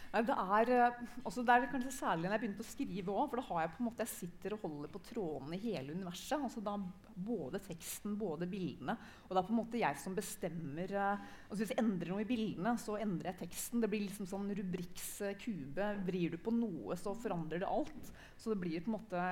Det, 0.10 0.34
er, 0.34 0.70
eh, 0.74 1.02
også 1.22 1.44
det 1.46 1.54
er 1.54 1.68
kanskje 1.70 1.92
særlig 1.94 2.26
når 2.26 2.34
jeg 2.34 2.42
begynte 2.42 2.64
å 2.64 2.68
skrive 2.68 3.14
òg. 3.14 3.28
For 3.30 3.38
da 3.38 3.44
har 3.46 3.62
jeg 3.62 3.72
på 3.76 3.82
en 3.82 3.88
måte, 3.92 4.06
jeg 4.08 4.14
sitter 4.16 4.56
og 4.56 4.64
holder 4.64 4.90
på 4.90 5.02
trådene 5.06 5.58
i 5.58 5.62
hele 5.68 5.94
universet. 5.94 6.40
altså 6.40 6.64
da 6.66 6.74
Både 7.20 7.60
teksten, 7.62 8.16
både 8.18 8.48
bildene. 8.50 8.96
Og 9.28 9.36
det 9.36 9.42
er 9.42 9.46
på 9.46 9.54
en 9.54 9.60
måte 9.60 9.82
jeg 9.82 10.00
som 10.00 10.16
bestemmer 10.16 10.94
altså 10.96 11.60
Hvis 11.60 11.74
jeg 11.74 11.82
endrer 11.82 12.14
noe 12.14 12.24
i 12.24 12.30
bildene, 12.30 12.74
så 12.82 12.96
endrer 12.98 13.34
jeg 13.34 13.42
teksten. 13.44 13.84
Det 13.84 13.92
blir 13.92 14.08
liksom 14.08 14.30
sånn 14.30 14.50
Rubriks 14.58 15.10
eh, 15.28 15.38
kube. 15.38 15.92
Vrir 16.08 16.34
du 16.34 16.40
på 16.42 16.56
noe, 16.58 16.98
så 16.98 17.14
forandrer 17.14 17.62
det 17.62 17.70
alt. 17.70 18.14
Så 18.40 18.56
det 18.56 18.62
blir 18.64 18.82
på 18.82 18.90
en 18.90 18.98
måte 18.98 19.28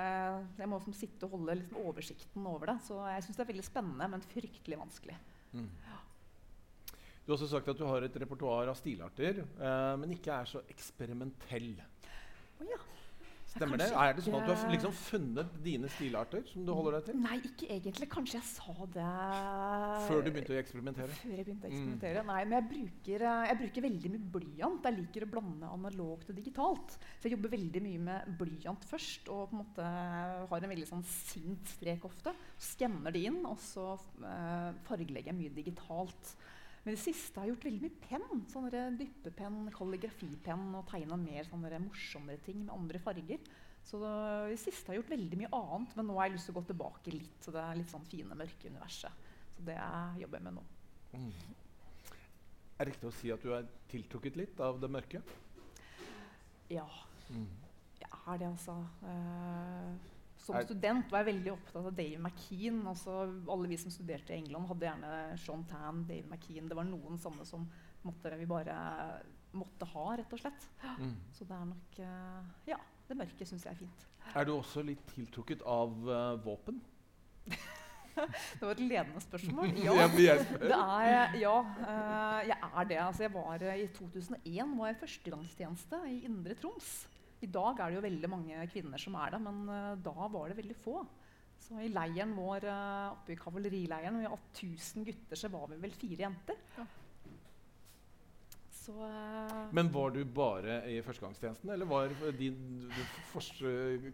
Jeg 0.60 0.70
må 0.70 0.78
liksom 0.78 0.98
sitte 1.00 1.26
og 1.26 1.40
holde 1.40 1.58
liksom 1.58 1.82
oversikten 1.90 2.46
over 2.46 2.76
det. 2.76 2.78
Så 2.86 3.02
jeg 3.15 3.25
syns 3.25 3.42
det 3.42 3.48
er 3.48 3.54
veldig 3.56 3.65
spennende, 3.71 4.12
men 4.13 4.30
fryktelig 4.30 4.84
vanskelig. 4.84 5.17
Du 7.28 7.34
har 7.34 7.38
også 7.42 7.50
sagt 7.52 7.67
at 7.73 7.78
du 7.80 7.84
har 7.84 8.06
et 8.08 8.15
repertoar 8.23 8.69
av 8.71 8.78
stilarter, 8.80 9.42
eh, 9.44 9.96
men 10.00 10.13
ikke 10.15 10.32
er 10.32 10.48
så 10.48 10.62
eksperimentell. 10.71 11.73
Oh, 12.62 12.69
ja. 12.71 12.80
Stemmer 13.48 13.80
det? 13.80 13.88
Er 13.96 14.12
det 14.13 14.21
sånn 14.25 14.36
at 14.38 14.44
du 14.46 14.52
har 14.54 14.69
liksom 14.69 14.92
funnet 14.94 15.54
dine 15.63 15.88
stilarter 15.90 16.44
som 16.46 16.65
du 16.67 16.71
holder 16.75 16.98
deg 16.98 17.06
til? 17.08 17.15
Nei, 17.23 17.38
ikke 17.48 17.69
egentlig. 17.73 18.08
Kanskje 18.12 18.36
jeg 18.38 18.48
sa 18.52 18.73
det 18.94 19.06
Før 20.08 20.19
du 20.21 20.30
begynte 20.36 20.54
å 20.54 20.60
eksperimentere? 20.60 21.15
Før 21.21 21.32
jeg 21.40 21.46
begynte 21.48 21.65
å 21.65 21.71
Mm. 21.71 21.78
eksperimentere. 21.78 22.25
Nei, 22.28 22.44
men 22.46 22.56
jeg 22.58 22.67
bruker, 22.73 23.23
eh, 23.25 23.48
jeg 23.48 23.58
bruker 23.62 23.86
veldig 23.88 24.12
mye 24.13 24.32
blyant. 24.36 24.84
Jeg 24.84 24.98
liker 25.00 25.25
å 25.25 25.32
blande 25.32 25.71
analogt 25.73 26.30
og 26.30 26.36
digitalt. 26.36 26.98
Så 27.19 27.23
jeg 27.23 27.32
jobber 27.38 27.56
veldig 27.58 27.82
mye 27.88 28.00
med 28.00 28.38
blyant 28.38 28.84
først, 28.86 29.28
og 29.30 29.50
på 29.50 29.54
en 29.58 29.63
måte 29.63 29.84
har 30.52 30.63
en 30.63 30.69
veldig 30.75 30.88
sånn 30.92 31.04
sint 31.04 31.65
strek 31.80 32.04
ofte. 32.06 32.36
Skanner 32.60 33.12
det 33.12 33.25
inn, 33.25 33.44
og 33.46 33.58
så 33.58 33.94
eh, 34.23 34.73
fargelegger 34.88 35.34
jeg 35.34 35.40
mye 35.40 35.56
digitalt. 35.56 36.36
Men 36.88 36.96
det 36.96 37.02
siste 37.04 37.35
har 37.35 37.50
jeg 37.50 37.52
gjort 37.58 37.65
veldig 37.67 37.83
mye 37.83 38.00
penn. 38.00 38.44
Sånne 38.48 38.81
dyppepenn, 38.96 39.56
kalligrafipenn 39.75 40.69
og 40.79 40.85
tegna 40.88 41.17
mer 41.19 41.44
sånne 41.50 41.81
morsommere 41.83 42.40
ting 42.46 42.62
med 42.62 42.71
andre 42.71 43.02
farger. 43.04 43.42
Så 43.83 44.00
det, 44.00 44.56
siste 44.62 44.88
har 44.88 44.96
jeg 44.96 45.02
gjort 45.02 45.12
veldig 45.12 45.40
mye 45.42 45.50
annet, 45.58 45.98
men 46.00 46.08
nå 46.08 46.15
har 46.15 46.29
jeg 46.29 46.38
lyst 46.38 46.48
til 46.48 46.56
å 46.56 46.62
gå 46.62 46.63
tilbake 46.69 47.12
litt 47.12 47.35
til 47.44 47.58
det 47.58 47.60
er 47.65 47.75
litt 47.81 47.92
sånn 47.92 48.08
fine, 48.08 48.40
mørke 48.40 48.71
universet. 48.71 49.27
Så 49.58 49.67
det 49.67 49.75
jobber 50.23 50.40
jeg 50.40 50.46
med 50.48 50.56
nå. 50.56 50.63
Mm. 51.12 51.27
Er 52.77 52.79
det 52.85 52.90
riktig 52.94 53.10
å 53.12 53.15
si 53.19 53.35
at 53.35 53.44
du 53.44 53.52
er 53.58 53.67
tiltrukket 53.92 54.40
litt 54.40 54.63
av 54.63 54.79
det 54.79 54.92
mørke? 54.96 55.21
Ja, 56.71 56.88
Mm. 57.27 57.48
jeg 58.00 58.10
er 58.31 58.38
det, 58.40 58.48
altså. 58.48 58.77
Eh, 59.04 60.17
som 60.48 60.56
Er- 60.56 60.65
student 60.67 61.12
var 61.12 61.23
jeg 61.23 61.33
veldig 61.33 61.52
opptatt 61.54 61.85
av 61.85 61.95
Dave 61.95 62.19
McKean. 62.21 62.81
Altså, 62.87 63.15
alle 63.52 63.71
vi 63.71 63.79
som 63.81 63.91
studerte 63.91 64.33
i 64.33 64.39
England, 64.41 64.69
hadde 64.71 64.87
gjerne 64.87 65.37
Sean 65.43 65.65
Tan, 65.67 66.06
Dave 66.08 66.27
McKean. 66.31 66.69
Det 66.69 66.77
var 66.77 66.87
noen 66.87 67.19
sånne 67.19 67.45
som 67.48 67.67
måtte, 68.08 68.31
vi 68.39 68.48
bare 68.50 68.75
måtte 69.58 69.87
ha, 69.93 70.06
rett 70.19 70.33
og 70.35 70.39
slett. 70.39 70.67
Mm. 71.00 71.15
Så 71.35 71.48
det 71.48 71.56
er 71.58 71.65
nok 71.71 72.00
eh, 72.04 72.54
Ja, 72.71 72.77
det 73.08 73.17
mørke 73.19 73.48
syns 73.48 73.65
jeg 73.67 73.75
er 73.75 73.81
fint. 73.81 74.06
Er 74.35 74.48
du 74.48 74.54
også 74.58 74.83
litt 74.85 75.04
tiltrukket 75.13 75.63
av 75.63 75.93
uh, 76.08 76.35
våpen? 76.43 76.81
Det 78.17 78.63
var 78.63 78.71
et 78.73 78.79
ledende 78.81 79.21
spørsmål. 79.21 79.75
Ja. 79.85 80.08
Det 80.10 80.31
er, 80.73 81.35
ja, 81.37 81.58
uh, 81.62 82.39
jeg 82.48 82.58
er 82.58 82.87
det. 82.89 82.98
Altså, 83.04 83.23
jeg 83.27 83.33
var, 83.35 83.62
eh, 83.62 83.83
I 83.83 83.87
2001 83.93 84.73
var 84.79 84.89
jeg 84.89 85.00
førstegangstjeneste 85.04 86.02
i 86.10 86.17
Indre 86.25 86.58
Troms. 86.58 86.95
I 87.46 87.50
dag 87.54 87.79
er 87.79 87.92
det 87.92 88.00
jo 88.00 88.06
veldig 88.08 88.29
mange 88.33 88.67
kvinner 88.71 89.02
som 89.02 89.17
er 89.21 89.35
det, 89.35 89.42
men 89.46 89.63
eh, 89.69 89.96
da 90.06 90.29
var 90.33 90.50
det 90.50 90.58
veldig 90.58 90.77
få. 90.81 91.02
Så 91.62 91.81
I 91.81 91.90
leiren 91.92 92.35
vår 92.38 92.65
eh, 92.69 93.10
oppe 93.12 93.33
i 93.33 93.40
kavalerileiren, 93.40 94.21
vi 94.21 94.29
har 94.29 94.40
1000 94.54 95.06
gutter, 95.06 95.40
så 95.40 95.52
var 95.54 95.67
vi 95.71 95.81
vel 95.83 95.94
fire 95.98 96.25
jenter. 96.25 96.63
Ja. 96.77 96.88
Så 98.88 98.96
eh, 99.04 99.67
Men 99.75 99.92
var 99.94 100.15
du 100.15 100.21
bare 100.25 100.79
i 100.90 100.98
førstegangstjenesten, 101.04 101.69
eller 101.75 101.90
var 101.90 102.13
din 102.40 102.90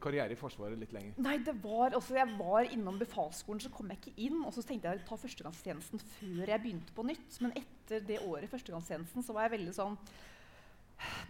karriere 0.03 0.33
i 0.33 0.39
Forsvaret 0.39 0.79
litt 0.81 0.95
lenger? 0.95 1.15
Nei, 1.23 1.37
det 1.45 1.55
var, 1.63 1.93
altså 1.93 2.17
jeg 2.17 2.35
var 2.39 2.67
innom 2.73 2.99
befalsskolen, 2.99 3.63
så 3.63 3.71
kom 3.71 3.93
jeg 3.93 4.01
ikke 4.01 4.27
inn. 4.27 4.41
Og 4.43 4.51
så 4.55 4.65
tenkte 4.65 4.91
jeg 4.91 5.03
å 5.03 5.07
ta 5.13 5.21
førstegangstjenesten 5.21 6.03
før 6.17 6.43
jeg 6.43 6.65
begynte 6.65 6.95
på 6.97 7.07
nytt. 7.07 7.39
Men 7.45 7.55
etter 7.61 8.03
det 8.03 8.19
året 8.25 8.49
i 8.49 8.51
førstegangstjenesten 8.51 9.23
så 9.23 9.37
var 9.37 9.47
jeg 9.47 9.59
veldig 9.59 9.75
sånn 9.79 9.99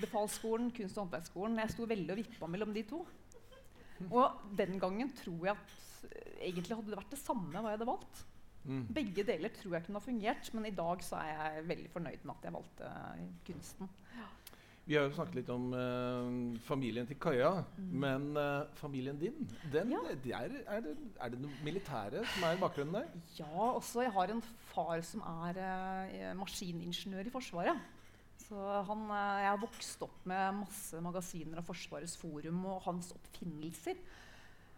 Befalsskolen, 0.01 0.71
kunst- 0.75 0.97
og 0.97 1.05
håndverksskolen. 1.05 1.57
Jeg 1.63 1.73
sto 1.75 1.85
veldig 1.89 2.11
og 2.15 2.21
vippa 2.23 2.47
mellom 2.51 2.73
de 2.75 2.83
to. 2.89 3.03
Og 4.11 4.41
den 4.57 4.79
gangen 4.81 5.11
tror 5.15 5.45
jeg 5.47 5.55
at 5.55 5.73
eh, 6.11 6.47
egentlig 6.49 6.75
hadde 6.75 6.91
det 6.91 6.99
vært 6.99 7.13
det 7.15 7.21
samme 7.23 7.53
hva 7.53 7.69
jeg 7.71 7.77
hadde 7.79 7.87
valgt. 7.93 8.23
Mm. 8.63 8.85
Begge 8.95 9.23
deler 9.27 9.51
tror 9.51 9.73
jeg 9.77 9.85
kunne 9.85 9.99
ha 9.99 10.05
fungert, 10.05 10.53
men 10.55 10.65
i 10.69 10.75
dag 10.75 11.01
så 11.03 11.17
er 11.19 11.33
jeg 11.33 11.67
veldig 11.67 11.89
fornøyd 11.91 12.23
med 12.23 12.35
at 12.37 12.47
jeg 12.47 12.55
valgte 12.55 12.89
eh, 12.93 13.27
kunsten. 13.49 13.89
Vi 14.85 14.97
har 14.99 15.05
jo 15.07 15.13
snakket 15.15 15.37
litt 15.37 15.49
om 15.53 15.69
eh, 15.79 16.57
familien 16.67 17.07
til 17.07 17.15
Kaja, 17.23 17.51
Mm. 17.77 17.91
men 18.03 18.25
eh, 18.39 18.65
familien 18.75 19.19
din, 19.19 19.37
den, 19.71 19.93
Ja. 19.95 20.01
de 20.25 20.31
er, 20.35 20.57
er, 20.67 20.81
det, 20.83 20.95
er 21.23 21.29
det 21.31 21.39
noe 21.39 21.63
militære 21.63 22.25
som 22.33 22.43
er 22.49 22.59
bakgrunnen 22.59 22.97
der? 22.97 23.07
Ja, 23.37 23.47
også 23.77 24.03
jeg 24.03 24.11
har 24.11 24.33
en 24.33 24.41
far 24.73 24.99
som 25.07 25.23
er 25.45 25.59
eh, 25.63 26.33
maskiningeniør 26.35 27.29
i 27.29 27.31
Forsvaret. 27.31 27.79
Han, 28.53 29.07
eh, 29.09 29.39
jeg 29.43 29.51
har 29.51 29.61
vokst 29.61 30.03
opp 30.05 30.27
med 30.29 30.59
masse 30.61 30.99
magasiner 31.03 31.61
av 31.61 31.67
Forsvarets 31.67 32.17
forum 32.19 32.65
og 32.69 32.83
hans 32.87 33.11
oppfinnelser. 33.15 33.97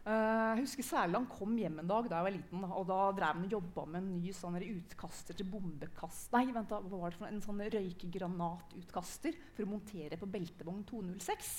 Eh, 0.06 0.52
jeg 0.54 0.62
husker 0.62 0.86
særlig 0.86 1.18
han 1.18 1.30
kom 1.32 1.56
hjem 1.58 1.80
en 1.82 1.90
dag 1.90 2.06
da 2.06 2.20
jeg 2.20 2.28
var 2.28 2.36
liten, 2.36 2.66
og 2.68 2.84
da 2.92 3.00
drev 3.18 3.32
han 3.34 3.48
og 3.48 3.56
jobba 3.58 3.86
med 3.90 4.04
en 4.04 4.12
ny 4.14 4.34
sånn 4.38 4.60
utkaster 4.62 5.38
til 5.40 5.50
bombekast... 5.50 6.30
Nei, 6.36 6.46
vent 6.54 6.70
da, 6.70 6.78
hva 6.84 7.00
var 7.02 7.14
det 7.14 7.20
for? 7.20 7.30
En 7.32 7.42
sånn 7.42 7.64
røykegranatutkaster 7.74 9.40
for 9.56 9.66
å 9.66 9.72
montere 9.72 10.20
på 10.22 10.30
beltevogn 10.30 10.86
206. 10.92 11.56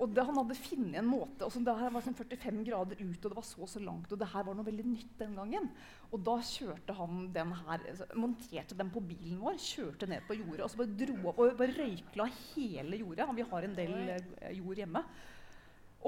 Og 0.00 0.12
det, 0.16 0.22
han 0.24 0.38
hadde 0.40 0.56
funnet 0.56 0.96
en 0.96 1.08
måte 1.08 1.44
altså 1.44 1.60
Det 1.64 1.74
her 1.76 1.90
var 1.92 2.04
sånn 2.04 2.16
45 2.16 2.60
grader 2.64 3.00
ut, 3.02 3.18
og 3.18 3.26
det 3.26 3.36
var 3.36 3.46
så 3.46 3.66
så 3.68 3.82
langt. 3.84 4.12
Og 4.12 4.20
det 4.20 4.28
her 4.32 4.46
var 4.46 4.56
noe 4.56 4.68
veldig 4.68 4.86
nytt 4.88 5.18
den 5.20 5.34
gangen. 5.36 5.66
Og 6.08 6.22
da 6.24 6.38
kjørte 6.44 6.96
han 6.96 7.26
den 7.34 7.52
her, 7.58 7.84
altså, 7.92 8.06
monterte 8.16 8.78
den 8.78 8.92
på 8.94 9.02
bilen 9.04 9.42
vår, 9.42 9.60
kjørte 9.60 10.08
ned 10.08 10.24
på 10.28 10.38
jordet 10.38 10.64
og 10.64 10.72
så 10.72 10.80
bare 10.80 10.96
dro 11.02 11.18
opp 11.32 11.42
og 11.44 11.52
bare 11.60 11.76
røykla 11.76 12.28
hele 12.38 13.02
jordet. 13.02 13.28
Vi 13.36 13.46
har 13.52 13.68
en 13.68 13.76
del 13.76 13.94
eh, 14.16 14.48
jord 14.56 14.80
hjemme. 14.80 15.04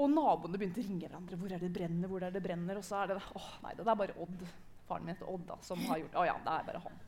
Og 0.01 0.09
naboene 0.09 0.57
begynte 0.57 0.81
å 0.81 0.87
ringe 0.87 1.05
hverandre. 1.05 1.37
'Hvor 1.37 1.53
er 1.53 1.61
det 1.61 1.73
brenner?' 1.73 2.09
hvor 2.09 2.25
er 2.25 2.33
det 2.33 2.41
brenner? 2.41 2.81
Og 2.81 2.85
så 2.87 3.03
er 3.03 3.13
det 3.13 3.21
åh, 3.21 3.49
nei, 3.61 3.75
det 3.77 3.85
er 3.85 4.01
bare 4.01 4.17
Odd, 4.25 4.45
faren 4.87 5.05
min 5.05 5.13
heter 5.13 5.29
Odd, 5.29 5.45
da, 5.51 5.57
som 5.61 5.85
har 5.85 6.01
gjort 6.01 6.15
det. 6.15 6.21
Å 6.23 6.29
ja, 6.31 6.37
det 6.41 6.55
er 6.57 6.69
bare 6.71 6.81
han. 6.87 7.01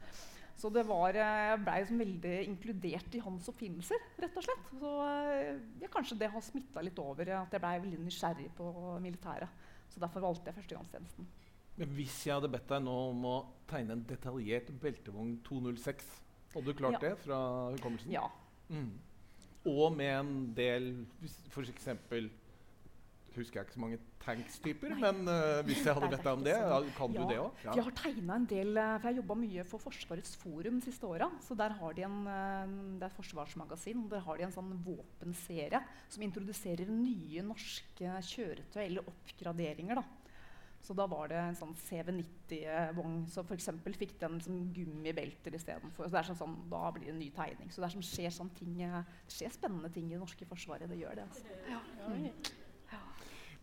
Så 0.56 0.70
det 0.72 0.86
var, 0.88 1.16
eh, 1.20 1.50
jeg 1.52 1.64
blei 1.66 1.80
liksom 1.82 2.00
veldig 2.00 2.36
inkludert 2.48 3.16
i 3.18 3.24
hans 3.26 3.48
oppfinnelser, 3.52 4.04
rett 4.24 4.38
og 4.40 4.46
slett. 4.46 4.70
Så 4.80 4.92
eh, 5.10 5.58
ja, 5.82 5.90
kanskje 5.92 6.18
det 6.22 6.30
har 6.32 6.46
smitta 6.46 6.84
litt 6.86 7.00
over, 7.04 7.32
at 7.42 7.52
jeg 7.52 7.64
blei 7.64 7.74
veldig 7.84 8.00
nysgjerrig 8.06 8.48
på 8.56 8.70
militæret. 9.04 9.50
Så 9.92 10.00
derfor 10.00 10.24
valgte 10.24 10.50
jeg 10.52 10.58
førstegangstjenesten. 10.62 11.28
Men 11.76 11.92
hvis 11.98 12.22
jeg 12.24 12.38
hadde 12.38 12.52
bedt 12.54 12.70
deg 12.72 12.86
nå 12.86 12.94
om 13.10 13.26
å 13.28 13.36
tegne 13.68 13.98
en 13.98 14.06
detaljert 14.08 14.72
beltevogn 14.80 15.36
206, 15.44 16.08
hadde 16.56 16.72
du 16.72 16.80
klart 16.80 17.02
Ja. 17.02 17.10
det 17.10 17.18
fra 17.26 17.40
hukommelsen? 17.76 18.12
Ja. 18.16 18.30
Mm. 18.70 18.94
Og 19.68 19.92
med 19.98 20.14
en 20.20 20.54
del 20.56 21.06
f.eks. 21.52 21.90
husker 23.42 23.60
jeg 23.60 23.68
ikke 23.68 23.76
så 23.76 23.82
mange 23.84 24.00
tanks-typer, 24.24 24.94
Nei. 24.96 25.00
men 25.04 25.30
uh, 25.30 25.62
hvis 25.68 25.84
jeg 25.86 25.96
hadde 25.98 26.10
bedt 26.12 26.26
deg 26.26 26.32
om 26.40 26.44
det, 26.46 26.56
ja, 26.56 26.80
kan 26.98 27.16
Ja, 27.16 27.22
du 27.22 27.32
det 27.34 27.38
òg? 27.44 27.62
Ja. 27.66 27.76
jeg 27.78 27.86
har 27.88 27.96
tegna 28.00 28.38
en 28.40 28.48
del, 28.50 28.78
eh, 28.82 28.92
for 29.00 29.10
jeg 29.10 29.20
jobba 29.22 29.38
mye 29.42 29.66
for 29.70 29.84
Forsvarets 29.86 30.36
forum 30.42 30.80
de 30.80 30.86
siste 30.88 31.08
åra. 31.10 31.30
Så 31.46 31.58
der 31.60 31.76
har 31.80 31.94
de 31.98 32.06
en, 32.08 32.20
eh, 32.28 32.76
det 33.00 33.08
er 33.08 33.12
et 33.12 33.18
forsvarsmagasin, 33.20 34.04
og 34.04 34.10
der 34.16 34.26
har 34.26 34.38
de 34.38 34.48
en 34.48 34.56
sånn 34.56 34.74
våpenserie 34.86 35.82
som 36.10 36.24
introduserer 36.26 36.90
nye 36.90 37.46
norske 37.46 38.20
kjøretøy 38.34 38.84
eller 38.86 39.12
oppgraderinger. 39.12 39.96
da. 40.02 40.04
Så 40.86 40.94
da 40.94 41.08
var 41.10 41.32
det 41.32 41.38
en 41.42 41.56
sånn 41.58 41.74
CV90-vogn 41.82 43.24
som 43.34 43.48
f.eks. 43.50 43.70
fikk 43.98 44.20
den 44.22 44.38
som 44.44 44.60
gummibelter 44.76 45.56
istedenfor. 45.58 46.06
Så 46.06 46.14
det 46.14 46.20
er 46.22 46.28
sånn, 46.30 46.38
sånn, 46.44 46.58
da 46.70 46.92
blir 46.94 47.08
det 47.08 47.16
en 47.16 47.24
ny 47.24 47.32
tegning. 47.34 47.72
Så 47.74 47.82
det 47.82 47.88
er 47.90 47.96
som 47.96 48.06
skjer 48.06 48.54
ting, 48.60 48.76
eh, 48.86 49.02
det 49.26 49.34
skjer 49.34 49.56
spennende 49.56 49.90
ting 49.96 50.12
i 50.12 50.14
det 50.14 50.22
norske 50.22 50.46
forsvaret. 50.46 50.88
Det 50.92 51.00
gjør 51.02 51.16
det. 51.22 51.26
altså. 51.26 51.58
Ja. 51.72 51.82
Mm. 52.06 52.30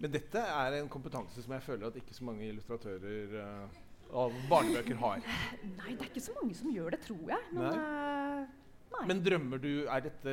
Men 0.01 0.15
dette 0.15 0.43
er 0.43 0.79
en 0.79 0.91
kompetanse 0.93 1.45
som 1.45 1.55
jeg 1.57 1.65
føler 1.67 1.89
at 1.89 1.99
ikke 2.01 2.17
så 2.17 2.27
mange 2.29 2.47
illustratører 2.49 3.37
uh, 3.37 3.77
av 4.23 4.35
barnebøker 4.51 4.99
har. 5.03 5.23
Nei, 5.81 5.95
det 5.95 6.07
er 6.07 6.11
ikke 6.11 6.25
så 6.25 6.35
mange 6.39 6.57
som 6.59 6.73
gjør 6.75 6.97
det, 6.97 7.03
tror 7.07 7.33
jeg. 7.35 7.49
Men, 7.53 7.63
Nei. 7.63 7.77
Uh, 7.79 8.59
nei. 8.93 9.05
Men 9.09 9.23
drømmer 9.25 9.61
du 9.63 9.71
Er 9.89 10.03
dette 10.05 10.33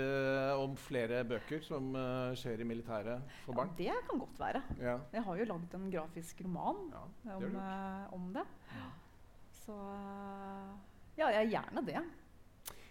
om 0.59 0.73
flere 0.75 1.21
bøker 1.27 1.61
som 1.63 1.93
uh, 1.95 2.35
skjer 2.37 2.59
i 2.59 2.67
militæret 2.67 3.37
for 3.45 3.55
barn? 3.55 3.71
Ja, 3.79 3.95
det 3.95 4.07
kan 4.09 4.23
godt 4.23 4.41
være. 4.41 4.63
Ja. 4.83 4.97
Jeg 5.15 5.25
har 5.27 5.41
jo 5.41 5.49
lagd 5.53 5.75
en 5.79 5.91
grafisk 5.93 6.43
roman 6.43 6.81
ja 6.91 7.37
det 7.39 7.51
om, 7.51 7.59
om 8.19 8.31
det. 8.35 8.47
Så 9.63 9.77
ja, 11.19 11.27
jeg 11.27 11.45
er 11.45 11.53
gjerne 11.53 11.85
det. 11.87 12.01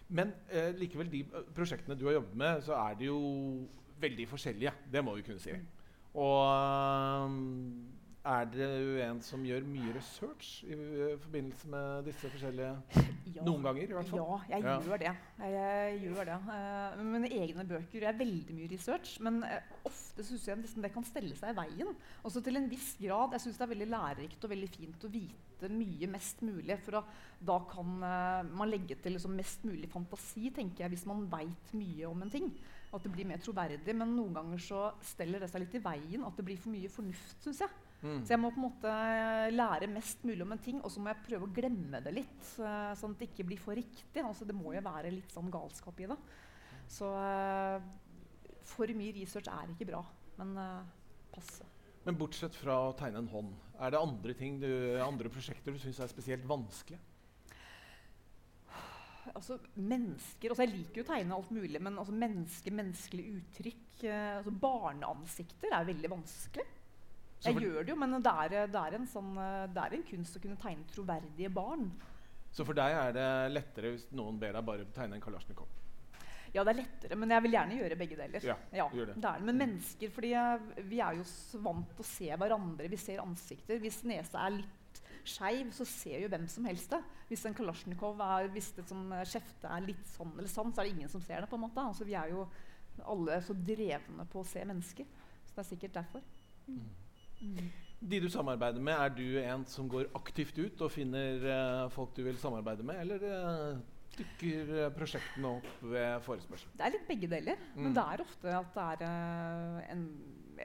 Men 0.09 0.31
eh, 0.49 0.71
likevel, 0.77 1.09
de 1.11 1.23
prosjektene 1.55 1.97
du 1.97 2.07
har 2.07 2.17
jobbet 2.17 2.37
med, 2.41 2.63
så 2.65 2.77
er 2.77 2.95
de 2.97 3.09
jo 3.09 3.19
veldig 4.01 4.25
forskjellige. 4.29 4.73
Det 4.91 5.03
må 5.05 5.13
vi 5.17 5.25
kunne 5.27 5.41
si. 5.41 5.53
Og 6.19 7.29
um, 7.29 7.37
er 8.27 8.49
dere 8.51 9.05
en 9.07 9.21
som 9.23 9.43
gjør 9.47 9.63
mye 9.71 9.93
research 9.95 10.65
i 10.67 10.75
eh, 10.75 11.13
forbindelse 11.23 11.69
med 11.71 12.09
disse 12.09 12.27
forskjellige 12.29 12.73
Ja. 13.29 13.43
Noen 13.45 13.61
ganger, 13.61 13.83
i 13.85 13.93
hvert 13.93 14.09
fall. 14.09 14.19
Ja, 14.19 14.37
jeg 14.57 14.63
Ja. 14.65 14.75
gjør 14.81 14.97
det. 15.03 15.11
Jeg, 15.39 15.99
gjør 16.01 16.23
det. 16.27 16.37
Uh, 16.49 17.03
med 17.03 17.11
mine 17.13 17.29
egne 17.43 17.65
bøker 17.69 18.05
jeg 18.07 18.17
veldig 18.19 18.55
mye 18.57 18.69
research, 18.71 19.11
men 19.21 19.37
uh, 19.45 19.75
ofte 19.85 20.25
syns 20.25 20.47
jeg 20.49 20.57
nesten 20.59 20.83
det 20.83 20.91
kan 20.95 21.05
stelle 21.05 21.37
seg 21.37 21.53
i 21.53 21.59
veien. 21.59 21.93
Også 22.25 22.41
til 22.43 22.57
en 22.57 22.65
viss 22.71 22.95
grad. 22.99 23.37
Jeg 23.37 23.45
syns 23.45 23.61
det 23.61 23.67
er 23.67 23.71
veldig 23.75 23.89
lærerikt 23.93 24.47
og 24.47 24.51
veldig 24.55 24.71
fint 24.73 25.05
å 25.05 25.11
vite 25.13 25.69
mye 25.71 26.09
mest 26.09 26.41
mulig. 26.41 26.79
For 26.81 26.97
da, 26.97 27.03
da 27.51 27.59
kan 27.69 27.95
uh, 28.01 28.49
man 28.49 28.73
legge 28.73 28.97
til 28.97 29.15
liksom 29.15 29.37
mest 29.37 29.63
mulig 29.69 29.91
fantasi, 29.93 30.49
tenker 30.57 30.87
jeg, 30.87 30.95
hvis 30.97 31.05
man 31.11 31.27
veit 31.31 31.73
mye 31.77 32.09
om 32.09 32.25
en 32.25 32.33
ting. 32.33 32.49
At 32.89 33.05
det 33.05 33.11
blir 33.13 33.27
mer 33.29 33.41
troverdig. 33.43 33.93
Men 33.95 34.15
noen 34.15 34.33
ganger 34.39 34.63
så 34.63 34.81
steller 35.05 35.43
det 35.43 35.51
seg 35.51 35.63
litt 35.63 35.77
i 35.77 35.83
veien. 35.83 36.25
At 36.25 36.39
det 36.39 36.45
blir 36.47 36.59
for 36.59 36.73
mye 36.73 36.89
fornuft, 36.91 37.37
syns 37.45 37.63
jeg. 37.65 37.77
Mm. 37.99 38.19
Så 38.23 38.31
jeg 38.31 38.39
må 38.39 38.51
på 38.55 38.61
en 38.61 38.65
måte 38.65 38.91
lære 39.51 39.89
mest 39.91 40.21
mulig 40.23 40.45
om 40.45 40.53
en 40.55 40.61
ting, 40.63 40.77
og 40.79 40.91
så 40.93 41.01
må 41.03 41.11
jeg 41.11 41.25
prøve 41.25 41.49
å 41.49 41.55
glemme 41.55 41.99
det 42.03 42.13
litt. 42.15 42.45
eh, 42.63 42.93
sånn 42.99 43.15
at 43.15 43.23
det 43.23 43.31
ikke 43.31 43.47
blir 43.49 43.59
for 43.59 43.75
riktig. 43.75 44.23
Altså, 44.23 44.47
det 44.47 44.55
må 44.55 44.73
jo 44.75 44.85
være 44.85 45.11
litt 45.11 45.35
sånn 45.35 45.51
galskap 45.51 45.99
i 45.99 46.07
det. 46.11 46.17
Så 46.89 47.09
eh, 47.19 47.89
for 48.69 48.95
mye 48.95 49.17
research 49.19 49.51
er 49.51 49.73
ikke 49.73 49.89
bra, 49.91 50.01
men 50.39 50.55
eh, 50.57 50.95
passe. 51.35 51.67
Men 52.05 52.17
bortsett 52.17 52.55
fra 52.55 52.77
å 52.87 52.95
tegne 52.97 53.19
en 53.21 53.29
hånd, 53.29 53.51
er 53.83 53.91
det 53.93 53.99
andre 53.99 54.33
ting 54.37 54.57
du, 54.61 54.69
andre 55.03 55.29
prosjekter 55.29 55.75
du 55.75 55.81
syns 55.81 55.99
er 55.99 56.11
spesielt 56.11 56.47
vanskelig? 56.47 56.99
Altså, 59.35 59.59
mennesker, 59.75 60.49
altså 60.53 60.65
Jeg 60.65 60.73
liker 60.73 61.01
jo 61.01 61.05
å 61.05 61.09
tegne 61.09 61.35
alt 61.35 61.49
mulig, 61.53 61.79
men 61.81 61.97
altså, 62.01 62.15
mennesker, 62.15 62.75
menneskelige 62.75 63.39
uttrykk 63.39 64.03
eh, 64.09 64.37
altså 64.39 64.53
Barneansikter 64.63 65.75
er 65.75 65.89
veldig 65.89 66.11
vanskelig. 66.15 66.65
Jeg 67.39 67.55
for- 67.55 67.63
gjør 67.63 67.83
det 67.85 67.93
jo, 67.93 67.97
men 67.99 68.15
det 68.19 68.31
er, 68.45 68.55
det, 68.67 68.79
er 68.79 68.95
en 68.97 69.07
sånn, 69.07 69.35
eh, 69.37 69.67
det 69.75 69.83
er 69.83 69.97
en 69.99 70.07
kunst 70.07 70.39
å 70.39 70.41
kunne 70.43 70.59
tegne 70.59 70.87
troverdige 70.91 71.51
barn. 71.53 71.85
Så 72.51 72.65
for 72.65 72.73
deg 72.73 72.95
er 72.97 73.13
det 73.13 73.27
lettere 73.53 73.93
hvis 73.93 74.07
noen 74.17 74.39
ber 74.41 74.57
deg 74.57 74.65
bare 74.65 74.87
tegne 74.95 75.19
en 75.19 75.23
kalasjnikov? 75.23 75.67
Ja, 76.49 76.63
det 76.65 76.71
er 76.73 76.79
lettere, 76.79 77.15
men 77.19 77.29
jeg 77.29 77.43
vil 77.45 77.53
gjerne 77.53 77.77
gjøre 77.77 77.97
begge 77.99 78.17
deler. 78.17 78.45
Ja, 78.73 78.87
gjør 78.89 79.11
det. 79.11 79.15
det 79.21 79.29
er. 79.29 79.43
Men 79.45 79.59
mennesker, 79.61 80.09
fordi 80.15 80.31
eh, 80.33 80.67
vi 80.89 80.99
er 81.05 81.19
jo 81.19 81.27
vant 81.61 81.91
til 81.93 82.05
å 82.05 82.09
se 82.09 82.29
hverandre. 82.41 82.89
Vi 82.89 82.97
ser 82.97 83.21
ansikter. 83.21 83.77
Hvis 83.83 84.01
nesa 84.09 84.47
er 84.47 84.55
litt 84.57 84.78
skeiv, 85.29 85.69
så 85.75 85.85
ser 85.87 86.23
jo 86.23 86.31
hvem 86.31 86.47
som 86.51 86.65
helst 86.69 86.91
det. 86.93 86.99
Hvis 87.29 87.45
en 87.45 87.57
kalasjnikov 87.57 88.21
er, 88.25 88.49
hvis 88.53 88.71
det 88.77 88.87
som 88.89 89.13
skjefte 89.27 89.69
er 89.69 89.85
litt 89.85 90.07
sånn 90.15 90.33
eller 90.35 90.51
sånn, 90.51 90.73
så 90.73 90.81
er 90.81 90.89
det 90.89 90.95
ingen 90.97 91.11
som 91.11 91.23
ser 91.25 91.43
det. 91.43 91.51
på 91.51 91.59
en 91.59 91.65
måte. 91.67 91.85
Altså, 91.85 92.07
vi 92.07 92.17
er 92.17 92.33
jo 92.33 92.47
alle 93.07 93.37
så 93.45 93.55
drevne 93.55 94.25
på 94.31 94.41
å 94.41 94.47
se 94.47 94.63
mennesker. 94.65 95.07
Så 95.45 95.53
det 95.53 95.63
er 95.63 95.69
sikkert 95.69 96.01
derfor. 96.01 96.25
Mm. 96.69 97.69
De 97.99 98.19
du 98.23 98.29
samarbeider 98.31 98.83
med, 98.83 98.95
er 98.95 99.15
du 99.15 99.39
en 99.41 99.65
som 99.67 99.87
går 99.91 100.09
aktivt 100.15 100.59
ut 100.59 100.83
og 100.85 100.91
finner 100.93 101.43
uh, 101.43 101.85
folk 101.91 102.13
du 102.15 102.23
vil 102.23 102.37
samarbeide 102.39 102.85
med, 102.87 102.99
eller 103.03 103.23
uh, 103.27 103.79
dukker 104.15 104.71
uh, 104.75 104.85
prosjektene 104.95 105.51
opp 105.59 105.69
ved 105.83 106.23
forespørsel? 106.27 106.71
Det 106.79 106.87
er 106.87 106.95
litt 106.95 107.07
begge 107.09 107.31
deler. 107.31 107.59
Mm. 107.73 107.81
Men 107.83 107.97
det 107.97 108.05
er 108.05 108.23
ofte 108.23 108.55
at 108.55 108.79
det 109.01 109.09
er 109.09 109.91
en, 109.95 110.05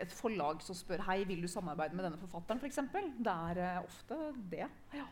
et 0.01 0.15
forlag 0.15 0.63
som 0.65 0.77
spør 0.77 1.05
Hei, 1.09 1.21
vil 1.29 1.45
du 1.45 1.51
samarbeide 1.51 1.97
med 1.97 2.09
denne 2.09 2.21
forfatteren, 2.21 2.63
f.eks. 2.63 2.83
For 2.93 3.13
det 3.27 3.37
er 3.37 3.85
ofte 3.85 4.19
det. 4.51 4.67
Ja. 4.95 5.07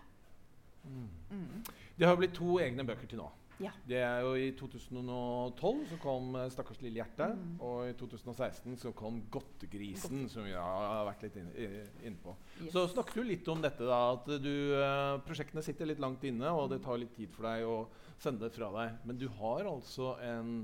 Mm. 0.83 1.09
Mm. 1.31 1.63
Det 1.99 2.09
har 2.09 2.19
blitt 2.19 2.35
to 2.35 2.59
egne 2.63 2.87
bøker 2.87 3.07
til 3.11 3.23
nå. 3.23 3.31
Ja. 3.63 3.71
Det 3.87 3.99
er 4.03 4.23
jo 4.25 4.33
I 4.39 4.49
2012 4.59 5.83
så 5.93 5.99
kom 6.03 6.35
uh, 6.35 6.49
'Stakkars 6.51 6.81
lille 6.83 6.99
hjerte', 6.99 7.29
mm. 7.37 7.61
og 7.63 7.91
i 7.91 7.93
2016 7.99 8.77
så 8.81 8.93
kom 8.97 9.21
'Godtegrisen', 9.31 10.29
som 10.29 10.47
vi 10.49 10.55
har 10.57 11.05
vært 11.07 11.23
litt 11.27 11.39
inne 11.39 11.85
inn 12.03 12.19
på. 12.23 12.35
Yes. 12.59 12.73
Så 12.75 12.87
snakket 12.91 13.21
du 13.21 13.29
litt 13.29 13.49
om 13.53 13.63
dette, 13.63 13.87
da, 13.87 14.01
at 14.17 14.27
du, 14.43 14.55
uh, 14.75 15.21
prosjektene 15.27 15.63
sitter 15.63 15.93
litt 15.93 16.03
langt 16.03 16.25
inne, 16.27 16.51
og 16.51 16.71
det 16.73 16.83
tar 16.83 16.99
litt 16.99 17.15
tid 17.17 17.31
for 17.35 17.47
deg 17.51 17.67
å 17.69 17.77
sende 18.19 18.49
det 18.49 18.57
fra 18.57 18.73
deg. 18.81 18.99
Men 19.07 19.21
du 19.21 19.29
har 19.39 19.69
altså 19.69 20.17
en 20.23 20.63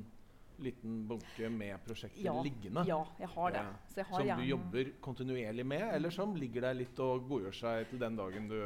liten 0.62 1.02
bunke 1.08 1.48
med 1.52 1.78
prosjekter 1.86 2.22
ja, 2.24 2.34
liggende. 2.42 2.84
Ja, 2.88 3.00
jeg 3.20 3.30
har 3.34 3.54
det. 3.54 3.64
Jeg 3.96 4.06
har 4.08 4.14
som 4.16 4.26
gjerne... 4.26 4.44
du 4.44 4.52
jobber 4.52 4.92
kontinuerlig 5.04 5.66
med, 5.66 5.84
eller 5.94 6.14
som 6.14 6.34
ligger 6.38 6.68
der 6.68 6.78
litt 6.78 7.02
og 7.04 7.28
godgjør 7.30 7.58
seg 7.60 7.90
til 7.92 8.02
den 8.02 8.18
dagen 8.18 8.48
du 8.50 8.58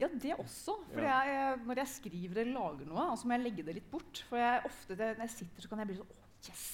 ja, 0.00 0.08
det 0.08 0.32
også. 0.38 0.78
For 0.88 1.04
ja. 1.04 1.18
jeg, 1.28 1.58
når 1.68 1.82
jeg 1.82 1.92
skriver 1.92 2.40
eller 2.40 2.54
lager 2.56 2.88
noe, 2.88 3.02
så 3.02 3.16
altså 3.16 3.28
må 3.28 3.36
jeg 3.36 3.44
legge 3.44 3.64
det 3.66 3.74
litt 3.76 3.90
bort. 3.92 4.22
For 4.30 4.40
jeg, 4.40 4.62
ofte 4.70 4.96
det, 4.96 5.10
når 5.18 5.26
jeg 5.26 5.34
sitter, 5.34 5.64
så 5.64 5.72
kan 5.72 5.82
jeg 5.82 5.90
bli 5.90 5.98
sånn 5.98 6.14
Å, 6.14 6.22
yes! 6.48 6.70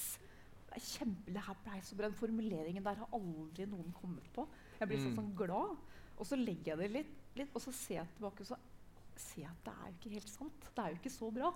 Det 0.67 0.77
er 0.77 0.85
kjempe, 0.85 1.33
det 1.35 1.43
her 1.47 1.59
blei 1.65 1.81
så 1.83 1.99
bra. 1.99 2.11
Den 2.11 2.21
formuleringen 2.21 2.87
der 2.87 3.01
har 3.01 3.19
aldri 3.19 3.67
noen 3.71 3.91
kommet 3.97 4.31
på. 4.37 4.45
Jeg 4.79 4.91
blir 4.93 5.01
sånn, 5.01 5.17
mm. 5.17 5.19
sånn 5.19 5.35
glad. 5.41 5.75
Og 6.17 6.29
så 6.29 6.39
legger 6.39 6.75
jeg 6.75 6.83
det 6.85 6.91
litt, 6.93 7.15
litt, 7.41 7.51
og 7.57 7.65
så 7.65 7.75
ser 7.75 8.03
jeg 8.03 8.13
tilbake 8.15 8.45
og 8.45 8.51
så 8.53 8.61
ser 9.17 9.43
jeg 9.43 9.51
at 9.51 9.65
det 9.65 9.75
er 9.75 9.89
jo 9.89 9.97
ikke 9.97 10.15
helt 10.15 10.31
sant. 10.31 10.69
Det 10.69 10.85
er 10.85 10.93
jo 10.93 11.01
ikke 11.01 11.15
så 11.17 11.31
bra. 11.33 11.51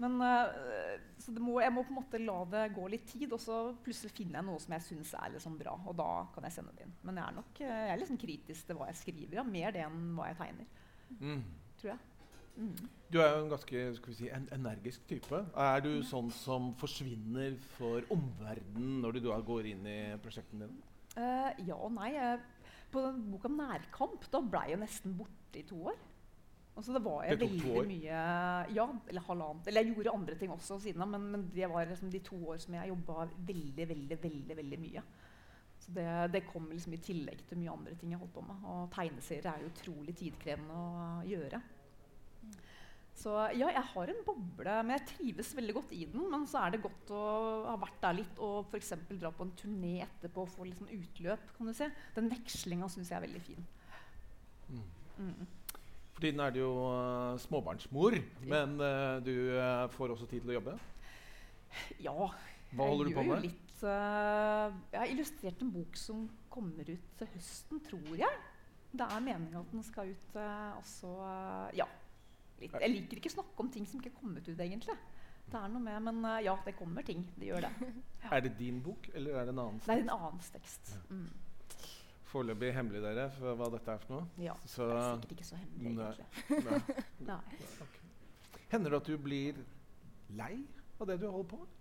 Men, 0.00 0.16
uh, 0.24 1.08
så 1.20 1.34
må, 1.36 1.58
jeg 1.60 1.72
må 1.76 1.84
på 1.84 1.92
en 1.92 1.98
måte 1.98 2.20
la 2.22 2.38
det 2.54 2.66
gå 2.76 2.86
litt 2.92 3.06
tid, 3.10 3.28
og 3.36 3.40
så 3.42 3.58
plutselig 3.84 4.14
finner 4.16 4.40
jeg 4.40 4.48
noe 4.48 4.62
som 4.62 4.76
jeg 4.76 4.86
syns 4.86 5.14
er 5.18 5.34
liksom 5.34 5.58
bra. 5.60 5.74
Og 5.90 5.96
da 5.98 6.10
kan 6.34 6.46
jeg 6.48 6.56
sende 6.56 6.76
det 6.76 6.86
inn. 6.86 6.94
Men 7.04 7.20
jeg 7.20 7.26
er 7.26 7.36
nok 7.40 7.64
jeg 7.64 7.90
er 7.90 8.00
liksom 8.00 8.20
kritisk 8.20 8.70
til 8.70 8.80
hva 8.80 8.88
jeg 8.90 9.00
skriver. 9.02 9.40
Ja, 9.40 9.44
mer 9.46 9.76
det 9.76 9.84
enn 9.84 10.14
hva 10.16 10.30
jeg 10.30 10.40
tegner. 10.40 10.70
Mm. 11.20 11.44
Tror 11.80 11.92
jeg. 11.92 12.00
Mm. 12.60 12.88
Du 13.10 13.18
er 13.20 13.28
jo 13.32 13.42
en 13.44 13.52
ganske 13.52 14.14
si, 14.14 14.28
en 14.32 14.48
energisk 14.54 15.04
type. 15.10 15.42
Er 15.56 15.82
du 15.84 15.92
sånn 16.06 16.30
som 16.34 16.70
forsvinner 16.80 17.56
for 17.76 18.04
omverdenen 18.12 19.00
når 19.04 19.16
du 19.16 19.26
da 19.28 19.38
går 19.44 19.70
inn 19.72 19.86
i 19.88 20.00
prosjektene 20.22 20.68
dine? 20.68 20.88
Uh, 21.16 21.50
ja 21.66 21.76
og 21.76 21.92
nei. 21.96 22.14
På 22.90 23.04
den 23.04 23.20
boka 23.30 23.48
'Nærkamp' 23.48 24.26
da 24.32 24.40
ble 24.42 24.64
jeg 24.72 24.80
nesten 24.80 25.14
borte 25.18 25.60
i 25.60 25.66
to 25.66 25.78
år. 25.92 25.98
Altså, 26.80 26.94
det 26.96 27.02
var 27.04 27.24
jeg 27.26 27.36
det 27.36 27.48
to 27.60 27.72
år? 27.76 27.88
mye 27.88 28.20
Ja, 28.72 28.86
eller 29.10 29.24
halvannet. 29.26 29.66
Eller 29.68 29.84
jeg 29.84 29.92
gjorde 29.92 30.14
andre 30.16 30.36
ting 30.40 30.52
også 30.54 30.78
siden 30.80 31.02
av, 31.04 31.10
men, 31.12 31.26
men, 31.34 31.42
det 31.52 31.68
var 31.68 31.84
liksom 31.90 32.12
de 32.12 32.22
to 32.24 32.38
år 32.48 32.62
som 32.62 32.76
jeg 32.78 32.88
jobba 32.88 33.26
veldig, 33.50 33.88
veldig, 33.90 34.16
veldig, 34.22 34.56
veldig 34.62 34.78
mye. 34.80 35.02
Så 35.80 35.92
det, 35.96 36.06
det 36.32 36.46
kom 36.48 36.70
liksom 36.72 36.94
i 36.96 37.02
tillegg 37.04 37.42
til 37.48 37.60
mye 37.60 37.74
andre 37.74 37.98
ting 38.00 38.14
jeg 38.14 38.20
holdt 38.22 38.32
på 38.32 38.46
med. 38.46 38.64
Og 38.72 38.88
tegneserier 38.96 39.50
er 39.52 39.60
jo 39.60 39.74
utrolig 39.74 40.16
tidkrevende 40.16 40.78
å 40.80 41.20
gjøre. 41.28 41.60
Så 43.20 43.34
ja, 43.52 43.68
jeg 43.68 43.84
har 43.90 44.10
en 44.14 44.24
boble, 44.24 44.74
men 44.80 44.94
jeg 44.94 45.08
trives 45.10 45.52
veldig 45.56 45.76
godt 45.76 45.92
i 45.92 46.06
den. 46.08 46.24
Men 46.32 46.46
så 46.48 46.62
er 46.62 46.72
det 46.72 46.84
godt 46.86 47.12
å 47.12 47.24
ha 47.66 47.76
vært 47.82 48.00
der 48.06 48.16
litt 48.22 48.40
og 48.40 48.70
f.eks. 48.70 48.94
dra 49.10 49.32
på 49.36 49.44
en 49.44 49.52
turné 49.60 49.98
etterpå 50.06 50.46
og 50.46 50.54
få 50.54 50.64
litt 50.64 50.80
sånn 50.80 50.94
utløp. 50.96 51.44
kan 51.58 51.68
du 51.68 51.76
si. 51.76 51.92
Den 52.16 52.32
vekslinga 52.32 52.88
syns 52.88 53.12
jeg 53.12 53.20
er 53.20 53.26
veldig 53.28 53.44
fin. 53.44 53.68
Mm. 54.70 54.86
Mm. 55.20 55.48
For 56.20 56.26
tiden 56.28 56.40
er 56.44 56.50
du 56.52 56.58
jo 56.60 56.72
uh, 56.84 57.38
småbarnsmor, 57.40 58.12
men 58.44 58.74
uh, 58.76 59.22
du 59.24 59.32
uh, 59.56 59.86
får 59.88 60.10
også 60.12 60.26
tid 60.28 60.42
til 60.44 60.50
å 60.52 60.56
jobbe? 60.58 60.74
Ja. 62.04 62.26
Hva 62.76 62.88
holder 62.90 63.08
du 63.08 63.14
på 63.16 63.24
med? 63.24 63.46
Litt 63.46 63.80
Jeg 63.80 64.98
har 65.00 65.14
illustrert 65.14 65.64
en 65.64 65.70
bok 65.72 65.96
som 65.96 66.26
kommer 66.52 66.84
ut 66.84 67.08
til 67.16 67.32
høsten, 67.32 67.80
tror 67.88 68.12
jeg. 68.20 68.42
Det 68.92 69.06
er 69.06 69.24
meninga 69.30 69.62
at 69.62 69.72
den 69.72 69.86
skal 69.86 70.12
ut 70.12 70.36
også 70.76 71.14
Ja. 71.80 71.88
Litt. 72.60 72.76
Jeg 72.76 72.92
liker 72.98 73.22
ikke 73.22 73.32
å 73.32 73.38
snakke 73.38 73.64
om 73.64 73.72
ting 73.72 73.88
som 73.88 74.02
ikke 74.02 74.12
er 74.12 74.20
kommet 74.20 74.44
ut, 74.44 74.60
egentlig. 74.60 75.00
Det 75.48 75.56
er 75.56 75.72
noe 75.72 75.80
med, 75.88 76.04
Men 76.10 76.32
ja, 76.44 76.58
det 76.66 76.76
kommer 76.76 77.06
ting. 77.06 77.24
Det 77.40 77.48
gjør 77.48 77.64
det. 77.64 77.72
Ja. 78.26 78.34
Er 78.36 78.44
det 78.44 78.58
din 78.58 78.84
bok, 78.84 79.08
eller 79.16 79.40
er 79.40 79.48
det 79.48 79.56
en 79.56 79.64
annen? 79.64 79.80
Det 79.86 79.96
er 79.96 80.04
en 80.04 80.18
annen 80.18 80.44
tekst. 80.52 80.98
Mm. 81.08 81.30
Foreløpig 82.30 82.70
hemmelig, 82.76 83.02
dere, 83.02 83.26
for 83.34 83.58
hva 83.58 83.66
dette 83.74 83.90
er 83.90 84.02
for 84.04 84.14
noe. 84.14 84.28
Ja, 84.38 84.54
så, 84.62 84.86
det 84.86 84.98
er 85.00 85.08
sikkert 85.16 85.32
ikke 85.36 85.48
så 85.48 85.58
hemmelig, 85.58 85.94
nei, 85.96 86.10
egentlig. 86.14 86.62
Nei. 86.70 86.78
nei. 87.32 87.40
Okay. 87.86 88.62
Hender 88.70 88.94
det 88.94 89.00
at 89.00 89.10
du 89.10 89.16
blir 89.18 89.58
lei 90.38 90.54
av 91.00 91.10
det 91.10 91.18
du 91.18 91.26
holder 91.26 91.48
på 91.50 91.60
med? 91.64 91.76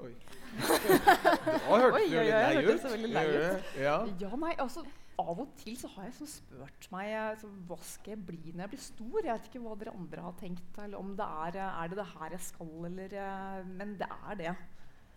Oi. 0.00 0.14
Da 0.60 1.76
hørtes 1.76 2.80
så 2.84 2.94
veldig 2.94 3.10
lei 3.12 3.26
ut. 3.34 3.70
Ja. 3.82 3.96
ja, 4.22 4.30
nei, 4.40 4.54
altså 4.62 4.84
av 5.20 5.40
og 5.42 5.50
til 5.60 5.76
så 5.76 5.90
har 5.94 6.06
jeg 6.08 6.16
sånn 6.16 6.30
spurt 6.30 6.86
meg 6.94 7.12
så, 7.40 7.48
hva 7.68 7.76
skal 7.84 8.14
jeg 8.14 8.22
bli 8.30 8.54
når 8.54 8.64
jeg 8.64 8.72
blir 8.72 8.82
stor. 8.84 9.18
Jeg 9.20 9.34
vet 9.34 9.48
ikke 9.50 9.62
hva 9.64 9.76
dere 9.80 9.94
andre 9.96 10.26
har 10.26 10.36
tenkt. 10.40 10.78
Eller 10.80 11.00
om 11.00 11.12
det 11.18 11.26
er, 11.44 11.58
er 11.66 11.90
det 11.92 11.98
det 12.00 12.06
her 12.14 12.36
jeg 12.36 12.44
skal, 12.46 12.76
eller 12.88 13.16
eh, 13.24 13.72
Men 13.74 13.96
det 14.00 14.08
er 14.08 14.38
det. 14.40 14.54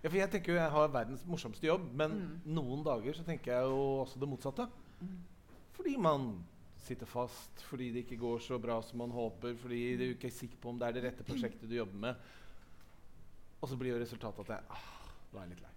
Ja, 0.04 0.10
for 0.10 0.20
jeg 0.20 0.32
tenker 0.34 0.52
jo 0.52 0.60
jeg 0.60 0.72
har 0.74 0.90
verdens 0.92 1.22
morsomste 1.24 1.68
jobb, 1.70 1.86
men 1.96 2.18
mm. 2.20 2.32
noen 2.58 2.82
dager 2.84 3.16
så 3.16 3.24
tenker 3.24 3.54
jeg 3.54 3.70
jo 3.72 3.84
også 4.02 4.20
det 4.20 4.28
motsatte. 4.28 4.66
Mm. 5.00 5.22
Fordi 5.78 5.94
man 5.96 6.34
sitter 6.84 7.08
fast, 7.08 7.64
fordi 7.70 7.90
det 7.96 8.04
ikke 8.04 8.20
går 8.20 8.42
så 8.44 8.60
bra 8.60 8.82
som 8.84 9.00
man 9.00 9.14
håper, 9.16 9.56
fordi 9.62 9.84
du 10.00 10.04
ikke 10.10 10.28
er 10.28 10.36
sikker 10.36 10.60
på 10.60 10.74
om 10.74 10.82
det 10.82 10.90
er 10.90 10.98
det 10.98 11.06
rette 11.08 11.28
prosjektet 11.28 11.70
du 11.72 11.78
jobber 11.78 12.02
med. 12.10 12.26
Og 13.62 13.72
så 13.72 13.80
blir 13.80 13.96
jo 13.96 14.02
resultatet 14.02 14.44
at 14.44 14.58
jeg, 14.58 14.76
ah, 14.76 14.90
nå 15.32 15.40
er 15.40 15.46
jeg 15.46 15.54
litt 15.54 15.64
lei. 15.64 15.73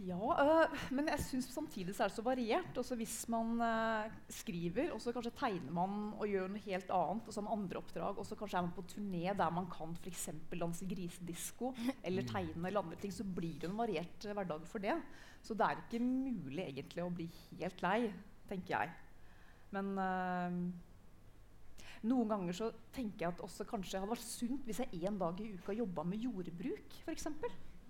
Ja, 0.00 0.16
øh, 0.16 0.78
men 0.96 1.10
jeg 1.10 1.20
syns 1.20 1.50
samtidig 1.52 1.92
så 1.92 2.04
er 2.04 2.08
det 2.08 2.16
så 2.16 2.22
variert. 2.24 2.78
Også 2.78 2.96
hvis 2.96 3.28
man 3.28 3.60
øh, 3.60 4.12
skriver, 4.32 4.92
og 4.94 5.00
så 5.00 5.12
kanskje 5.12 5.32
tegner 5.36 5.72
man 5.76 6.14
og 6.16 6.28
gjør 6.28 6.48
noe 6.48 6.62
helt 6.64 6.92
annet, 6.96 7.26
og 7.26 7.34
så 7.34 7.40
har 7.40 7.48
man 7.48 7.58
andre 7.58 7.80
oppdrag, 7.82 8.18
og 8.18 8.26
så 8.26 8.38
kanskje 8.38 8.58
er 8.58 8.66
man 8.68 8.76
på 8.76 8.86
turné 8.88 9.34
der 9.36 9.50
man 9.52 9.68
kan 9.72 9.92
f.eks. 10.00 10.28
danse 10.54 10.88
grisedisko 10.88 11.74
eller 12.04 12.22
mm. 12.22 12.28
tegne 12.32 12.68
eller 12.68 12.80
andre 12.80 12.96
ting, 12.96 13.12
så 13.12 13.24
blir 13.24 13.58
det 13.60 13.68
en 13.68 13.76
variert 13.76 14.26
øh, 14.26 14.32
hverdag 14.32 14.66
for 14.66 14.78
det. 14.78 14.96
Så 15.42 15.54
det 15.54 15.66
er 15.66 15.82
ikke 15.84 16.04
mulig 16.04 16.64
egentlig 16.64 17.04
å 17.04 17.12
bli 17.12 17.28
helt 17.58 17.82
lei, 17.84 18.12
tenker 18.48 18.76
jeg. 18.76 18.92
Men 19.70 19.94
noen 22.02 22.28
ganger 22.32 22.56
så 22.56 22.70
tenker 22.92 23.26
jeg 23.26 23.34
at 23.34 23.42
også 23.44 23.64
kanskje 23.68 23.94
det 23.94 24.00
hadde 24.02 24.10
vært 24.10 24.26
sunt 24.26 24.66
hvis 24.66 24.80
jeg 24.82 25.02
en 25.08 25.18
dag 25.20 25.40
i 25.40 25.52
uka 25.54 25.76
jobba 25.76 26.04
med 26.08 26.24
jordbruk, 26.26 26.96
f.eks. 27.04 27.28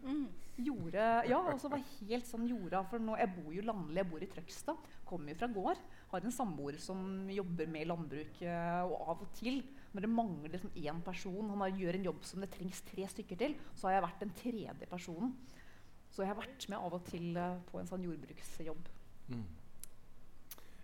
Mm. 0.04 0.28
Jorda, 0.60 1.04
ja, 1.24 1.38
altså 1.48 1.70
var 1.72 1.80
helt 1.80 2.26
sånn 2.28 2.46
jorda, 2.48 2.82
for 2.90 3.00
nå, 3.00 3.14
Jeg 3.16 3.32
bor 3.32 3.52
jo 3.54 3.64
landlig, 3.64 3.96
jeg 4.02 4.08
bor 4.10 4.24
i 4.24 4.28
Trøgstad. 4.28 4.88
Kommer 5.08 5.32
jo 5.32 5.38
fra 5.40 5.48
gård. 5.54 5.84
Har 6.10 6.26
en 6.26 6.34
samboer 6.34 6.76
som 6.82 7.30
jobber 7.32 7.70
med 7.70 7.88
landbruk. 7.88 8.42
Eh, 8.44 8.82
og 8.84 8.96
av 9.14 9.24
og 9.24 9.30
til, 9.38 9.62
når 9.94 10.04
det 10.04 10.12
mangler 10.12 10.54
liksom 10.54 10.74
én 10.76 11.00
person, 11.06 11.52
han 11.54 11.80
gjør 11.80 11.98
en 11.98 12.08
jobb 12.10 12.26
som 12.28 12.44
det 12.44 12.50
trengs 12.52 12.82
tre 12.90 13.08
stykker 13.08 13.40
til, 13.40 13.56
så 13.74 13.88
har 13.88 13.98
jeg 13.98 14.06
vært 14.08 14.24
den 14.26 14.34
tredje 14.42 14.90
personen. 14.90 15.36
Så 16.10 16.24
jeg 16.24 16.32
har 16.32 16.40
vært 16.40 16.68
med 16.68 16.78
av 16.78 16.96
og 16.98 17.04
til 17.06 17.38
uh, 17.38 17.60
på 17.70 17.80
en 17.80 17.88
sånn 17.88 18.04
jordbruksjobb. 18.04 18.90
Mm. 19.30 19.46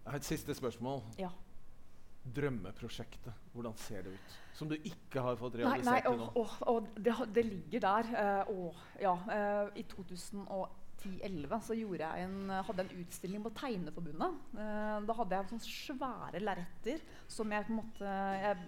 Jeg 0.06 0.12
har 0.12 0.20
et 0.20 0.28
siste 0.28 0.54
spørsmål. 0.54 1.02
Ja 1.20 1.32
drømmeprosjektet? 2.34 3.44
Hvordan 3.52 3.76
ser 3.80 4.06
det 4.06 4.14
ut? 4.16 4.34
Som 4.56 4.70
du 4.70 4.76
ikke 4.76 5.22
har 5.24 5.38
fått 5.40 5.58
realisert 5.60 6.08
til 6.08 6.18
nå? 6.20 6.30
Og, 6.40 6.56
og 6.72 6.90
det, 6.96 7.14
det, 7.34 7.44
ligger 7.46 7.84
der. 7.86 8.10
Uh, 8.48 8.82
ja, 9.02 9.14
uh, 9.14 9.70
I 9.76 9.84
2010-2011 9.92 11.62
så 11.66 11.76
jeg 11.76 12.26
en, 12.26 12.50
hadde 12.50 12.86
en 12.86 12.92
utstilling 13.02 13.46
på 13.46 13.54
Tegneforbundet. 13.60 14.42
Uh, 14.56 14.98
da 15.06 15.18
hadde 15.20 15.40
jeg 15.40 15.50
sånne 15.52 15.72
svære 15.72 16.44
lerreter 16.44 17.02
som 17.28 17.52
jeg 17.52 17.68
på 17.68 17.74
en 17.74 17.82
måte 17.82 18.14
jeg, 18.42 18.62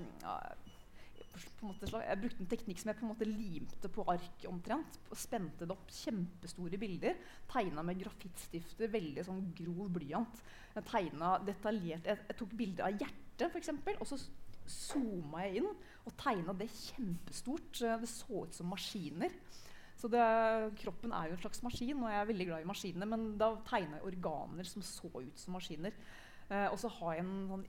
en 1.39 1.69
måte, 1.69 1.89
jeg 2.03 2.21
brukte 2.21 2.43
en 2.43 2.51
teknikk 2.51 2.81
som 2.81 2.91
jeg 2.91 2.99
på 2.99 3.07
en 3.07 3.13
måte 3.13 3.29
limte 3.29 3.91
på 3.93 4.05
ark 4.11 4.45
omtrent. 4.51 4.99
Spente 5.17 5.67
det 5.67 5.75
opp 5.75 5.93
kjempestore 5.95 6.81
bilder. 6.81 7.17
Tegna 7.51 7.85
med 7.87 8.03
grafittstifter, 8.03 8.91
veldig 8.93 9.25
sånn 9.27 9.47
grov 9.59 9.89
blyant. 9.97 10.43
Jeg 10.75 10.87
tegna 10.91 11.37
detaljert, 11.47 12.07
jeg, 12.07 12.27
jeg 12.29 12.39
tok 12.39 12.55
bilder 12.59 12.89
av 12.91 13.01
hjertet 13.01 13.28
hjertet, 13.39 13.55
f.eks. 13.55 14.01
Og 14.01 14.07
så 14.11 14.19
zooma 14.69 15.47
jeg 15.47 15.63
inn 15.63 15.71
og 15.71 16.15
tegna 16.21 16.55
det 16.57 16.69
kjempestort. 16.73 17.83
Eh, 17.83 17.99
Det 18.03 18.11
så 18.11 18.45
ut 18.45 18.55
som 18.55 18.71
maskiner. 18.71 19.33
Så 19.99 20.07
det, 20.07 20.23
kroppen 20.79 21.13
er 21.13 21.27
jo 21.27 21.35
en 21.35 21.43
slags 21.43 21.63
maskin, 21.63 22.03
og 22.05 22.11
jeg 22.13 22.21
er 22.21 22.29
veldig 22.29 22.47
glad 22.47 22.63
i 22.63 22.69
maskiner. 22.71 23.07
Men 23.07 23.37
da 23.39 23.57
tegna 23.67 23.99
jeg 23.99 24.07
organer 24.13 24.65
som 24.65 24.83
så 24.83 25.11
ut 25.11 25.39
som 25.39 25.57
maskiner. 25.57 25.93
Eh, 26.49 26.69
og 26.71 26.79
så 26.79 26.89
har 26.89 27.17
jeg 27.17 27.25
en 27.25 27.49
sånn 27.51 27.65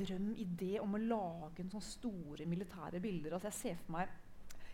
drøm, 0.00 0.32
idé, 0.36 0.72
om 0.82 0.96
å 0.96 1.04
lage 1.04 1.62
en 1.62 1.70
sånn 1.70 1.86
store 1.86 2.46
militære 2.46 3.00
bilder. 3.00 3.36
Altså 3.36 3.48
jeg 3.48 3.60
ser 3.60 3.78
for 3.84 3.94
meg 3.98 4.16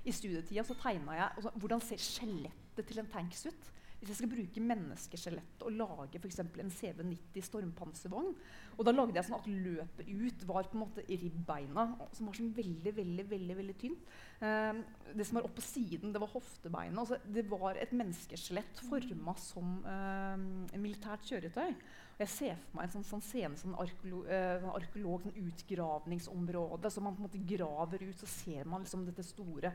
I 0.05 0.13
studietida 0.13 0.65
så 0.65 0.75
tegna 0.77 1.15
jeg 1.17 1.29
altså, 1.37 1.53
hvordan 1.61 1.81
ser 1.81 2.01
skjelettet 2.03 2.89
til 2.89 2.99
en 3.01 3.13
tanks 3.13 3.47
ut. 3.47 3.71
Hvis 4.05 4.19
jeg 4.19 4.21
skal 4.21 4.33
bruke 4.35 4.61
menneskeskjelett 4.61 5.63
og 5.65 5.77
lage 5.79 6.19
f.eks. 6.21 6.43
en 6.45 6.73
CV90 6.77 7.47
stormpanservogn 7.47 8.35
Og 8.77 8.83
da 8.85 8.93
lagde 8.93 9.17
jeg 9.17 9.25
sånn 9.25 9.39
at 9.39 9.49
løpet 9.49 10.11
ut 10.11 10.45
var 10.51 10.69
på 10.69 10.77
en 10.77 10.83
måte 10.83 11.05
ribbeina, 11.09 11.87
som 12.13 12.29
var 12.29 12.37
sånn 12.37 12.51
veldig 12.53 12.93
veldig, 12.99 13.25
veldig, 13.31 13.57
veldig 13.63 13.77
tynt. 13.81 14.13
Eh, 14.45 14.83
det 15.17 15.25
som 15.25 15.39
var 15.39 15.49
oppå 15.49 15.65
siden, 15.65 16.13
det 16.13 16.21
var 16.21 16.33
hoftebeinet. 16.35 17.01
Altså, 17.01 17.17
det 17.25 17.47
var 17.49 17.81
et 17.81 17.95
menneskeskjelett 17.97 18.85
forma 18.91 19.37
som 19.41 19.79
eh, 19.89 20.37
en 20.37 20.85
militært 20.85 21.25
kjøretøy. 21.31 21.73
Og 22.15 22.23
jeg 22.27 22.33
ser 22.35 22.61
for 22.67 22.77
meg 22.77 22.89
en 22.89 22.97
sånn, 22.99 23.09
sånn 23.09 23.25
scene 23.25 23.59
som 23.59 23.79
arkeolo, 23.81 24.25
eh, 24.29 24.59
sånn 24.61 24.77
arkeolog, 24.77 25.25
sånn 25.25 25.41
utgravningsområde. 25.49 26.93
som 26.93 27.09
man 27.09 27.17
på 27.17 27.25
en 27.25 27.31
måte 27.31 27.47
graver 27.57 28.05
ut, 28.05 28.19
så 28.21 28.29
ser 28.29 28.69
man 28.69 28.85
liksom 28.85 29.07
dette 29.09 29.25
store 29.25 29.73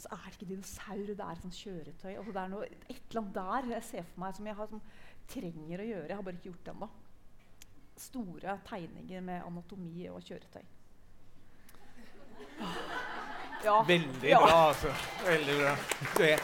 så 0.00 0.08
er 0.16 0.24
det 0.26 0.34
ikke 0.38 0.48
dinosaurer, 0.54 1.14
det 1.14 1.20
er 1.26 1.30
et 1.36 1.42
sånt 1.44 1.58
kjøretøy. 1.60 2.10
Altså 2.16 2.32
det 2.32 2.42
er 2.42 2.50
noe, 2.54 2.66
et 2.88 3.02
eller 3.10 3.20
annet 3.22 3.34
der 3.38 3.70
jeg 3.74 3.84
ser 3.90 4.06
for 4.10 4.20
meg 4.24 4.36
som 4.38 4.46
jeg 4.50 4.56
har, 4.60 4.70
som 4.72 4.82
trenger 5.30 5.82
å 5.84 5.88
gjøre. 5.90 6.08
Jeg 6.08 6.16
har 6.16 6.26
bare 6.26 6.38
ikke 6.40 6.50
gjort 6.50 6.64
det 6.68 6.74
ennå. 6.74 6.90
Store 8.00 8.54
tegninger 8.70 9.20
med 9.26 9.42
anatomi 9.46 10.06
og 10.08 10.22
kjøretøy. 10.24 10.62
Ja. 13.64 13.82
Veldig 13.84 14.28
Ja. 14.30 14.38
bra, 14.40 14.68
altså. 14.70 14.88
Veldig 15.26 15.54
bra. 15.60 15.74
Det. 16.16 16.38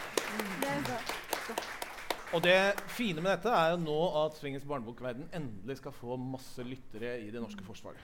Og 2.34 2.42
det 2.42 2.57
fine 2.92 3.22
med 3.22 3.30
dette 3.30 3.48
er 3.54 3.70
jo 3.70 3.76
nå 3.80 4.24
at 4.26 4.36
Svingens 4.36 4.64
barnebokverden 4.68 5.28
endelig 5.32 5.78
skal 5.78 5.92
få 5.92 6.16
masse 6.20 6.62
lyttere 6.66 7.20
i 7.22 7.30
det 7.30 7.40
norske 7.40 7.64
forsvaret. 7.64 8.02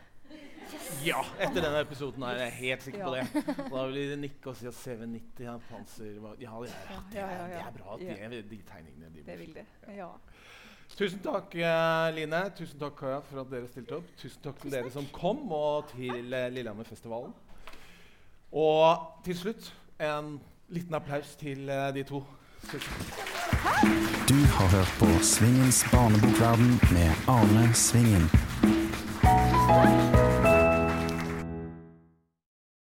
Ja! 1.04 1.18
Etter 1.42 1.60
denne 1.64 1.80
episoden 1.82 2.22
er 2.22 2.38
jeg 2.44 2.52
helt 2.58 2.84
sikker 2.86 3.04
på 3.04 3.14
det. 3.16 3.24
Og 3.70 3.74
da 3.74 3.86
vil 3.90 4.10
de 4.12 4.16
nikke 4.22 4.52
og 4.52 4.56
si 4.56 4.66
at 4.70 4.76
CV90 4.78 5.42
ja, 5.44 5.56
panser 5.70 6.12
Ja, 6.12 6.32
det 6.36 6.46
er, 6.46 7.00
det 7.10 7.18
Ja, 7.18 7.26
er, 7.26 7.40
ja, 7.40 7.46
det 7.48 7.62
er 7.66 7.74
bra 7.78 7.96
at 7.96 8.04
Ja. 8.06 8.28
de, 8.30 8.42
de 8.50 8.60
tegningene 8.68 9.10
de 9.14 9.24
Det 9.26 9.38
vil 9.40 9.54
de. 9.56 9.64
Ja. 9.96 10.08
Tusen 10.92 11.22
takk, 11.24 11.54
eh, 11.56 12.14
Line. 12.14 12.42
Tusen 12.56 12.78
takk, 12.80 12.96
Kaja, 13.00 13.18
for 13.24 13.40
at 13.40 13.50
dere 13.50 13.68
stilte 13.68 13.96
opp. 13.96 14.08
Tusen 14.20 14.42
takk 14.44 14.60
til 14.60 14.74
dere 14.74 14.90
som 14.92 15.06
kom, 15.12 15.40
og 15.52 15.88
til 15.94 16.32
eh, 16.36 16.48
Lillehammerfestivalen. 16.52 17.32
Og 18.52 19.22
til 19.24 19.38
slutt 19.38 19.70
en 20.00 20.34
liten 20.68 20.94
applaus 20.94 21.34
til 21.40 21.68
eh, 21.72 21.88
de 21.96 22.04
to. 22.04 22.20
Tusen. 22.68 22.92
Du 24.28 24.36
har 24.56 24.68
hørt 24.76 24.92
på 25.00 25.08
Svingens 25.24 25.82
barnebokverden 25.92 26.76
med 26.92 27.10
Arne 27.28 27.72
Svingen. 27.74 28.28
Thank 29.72 30.16
you. 30.16 30.31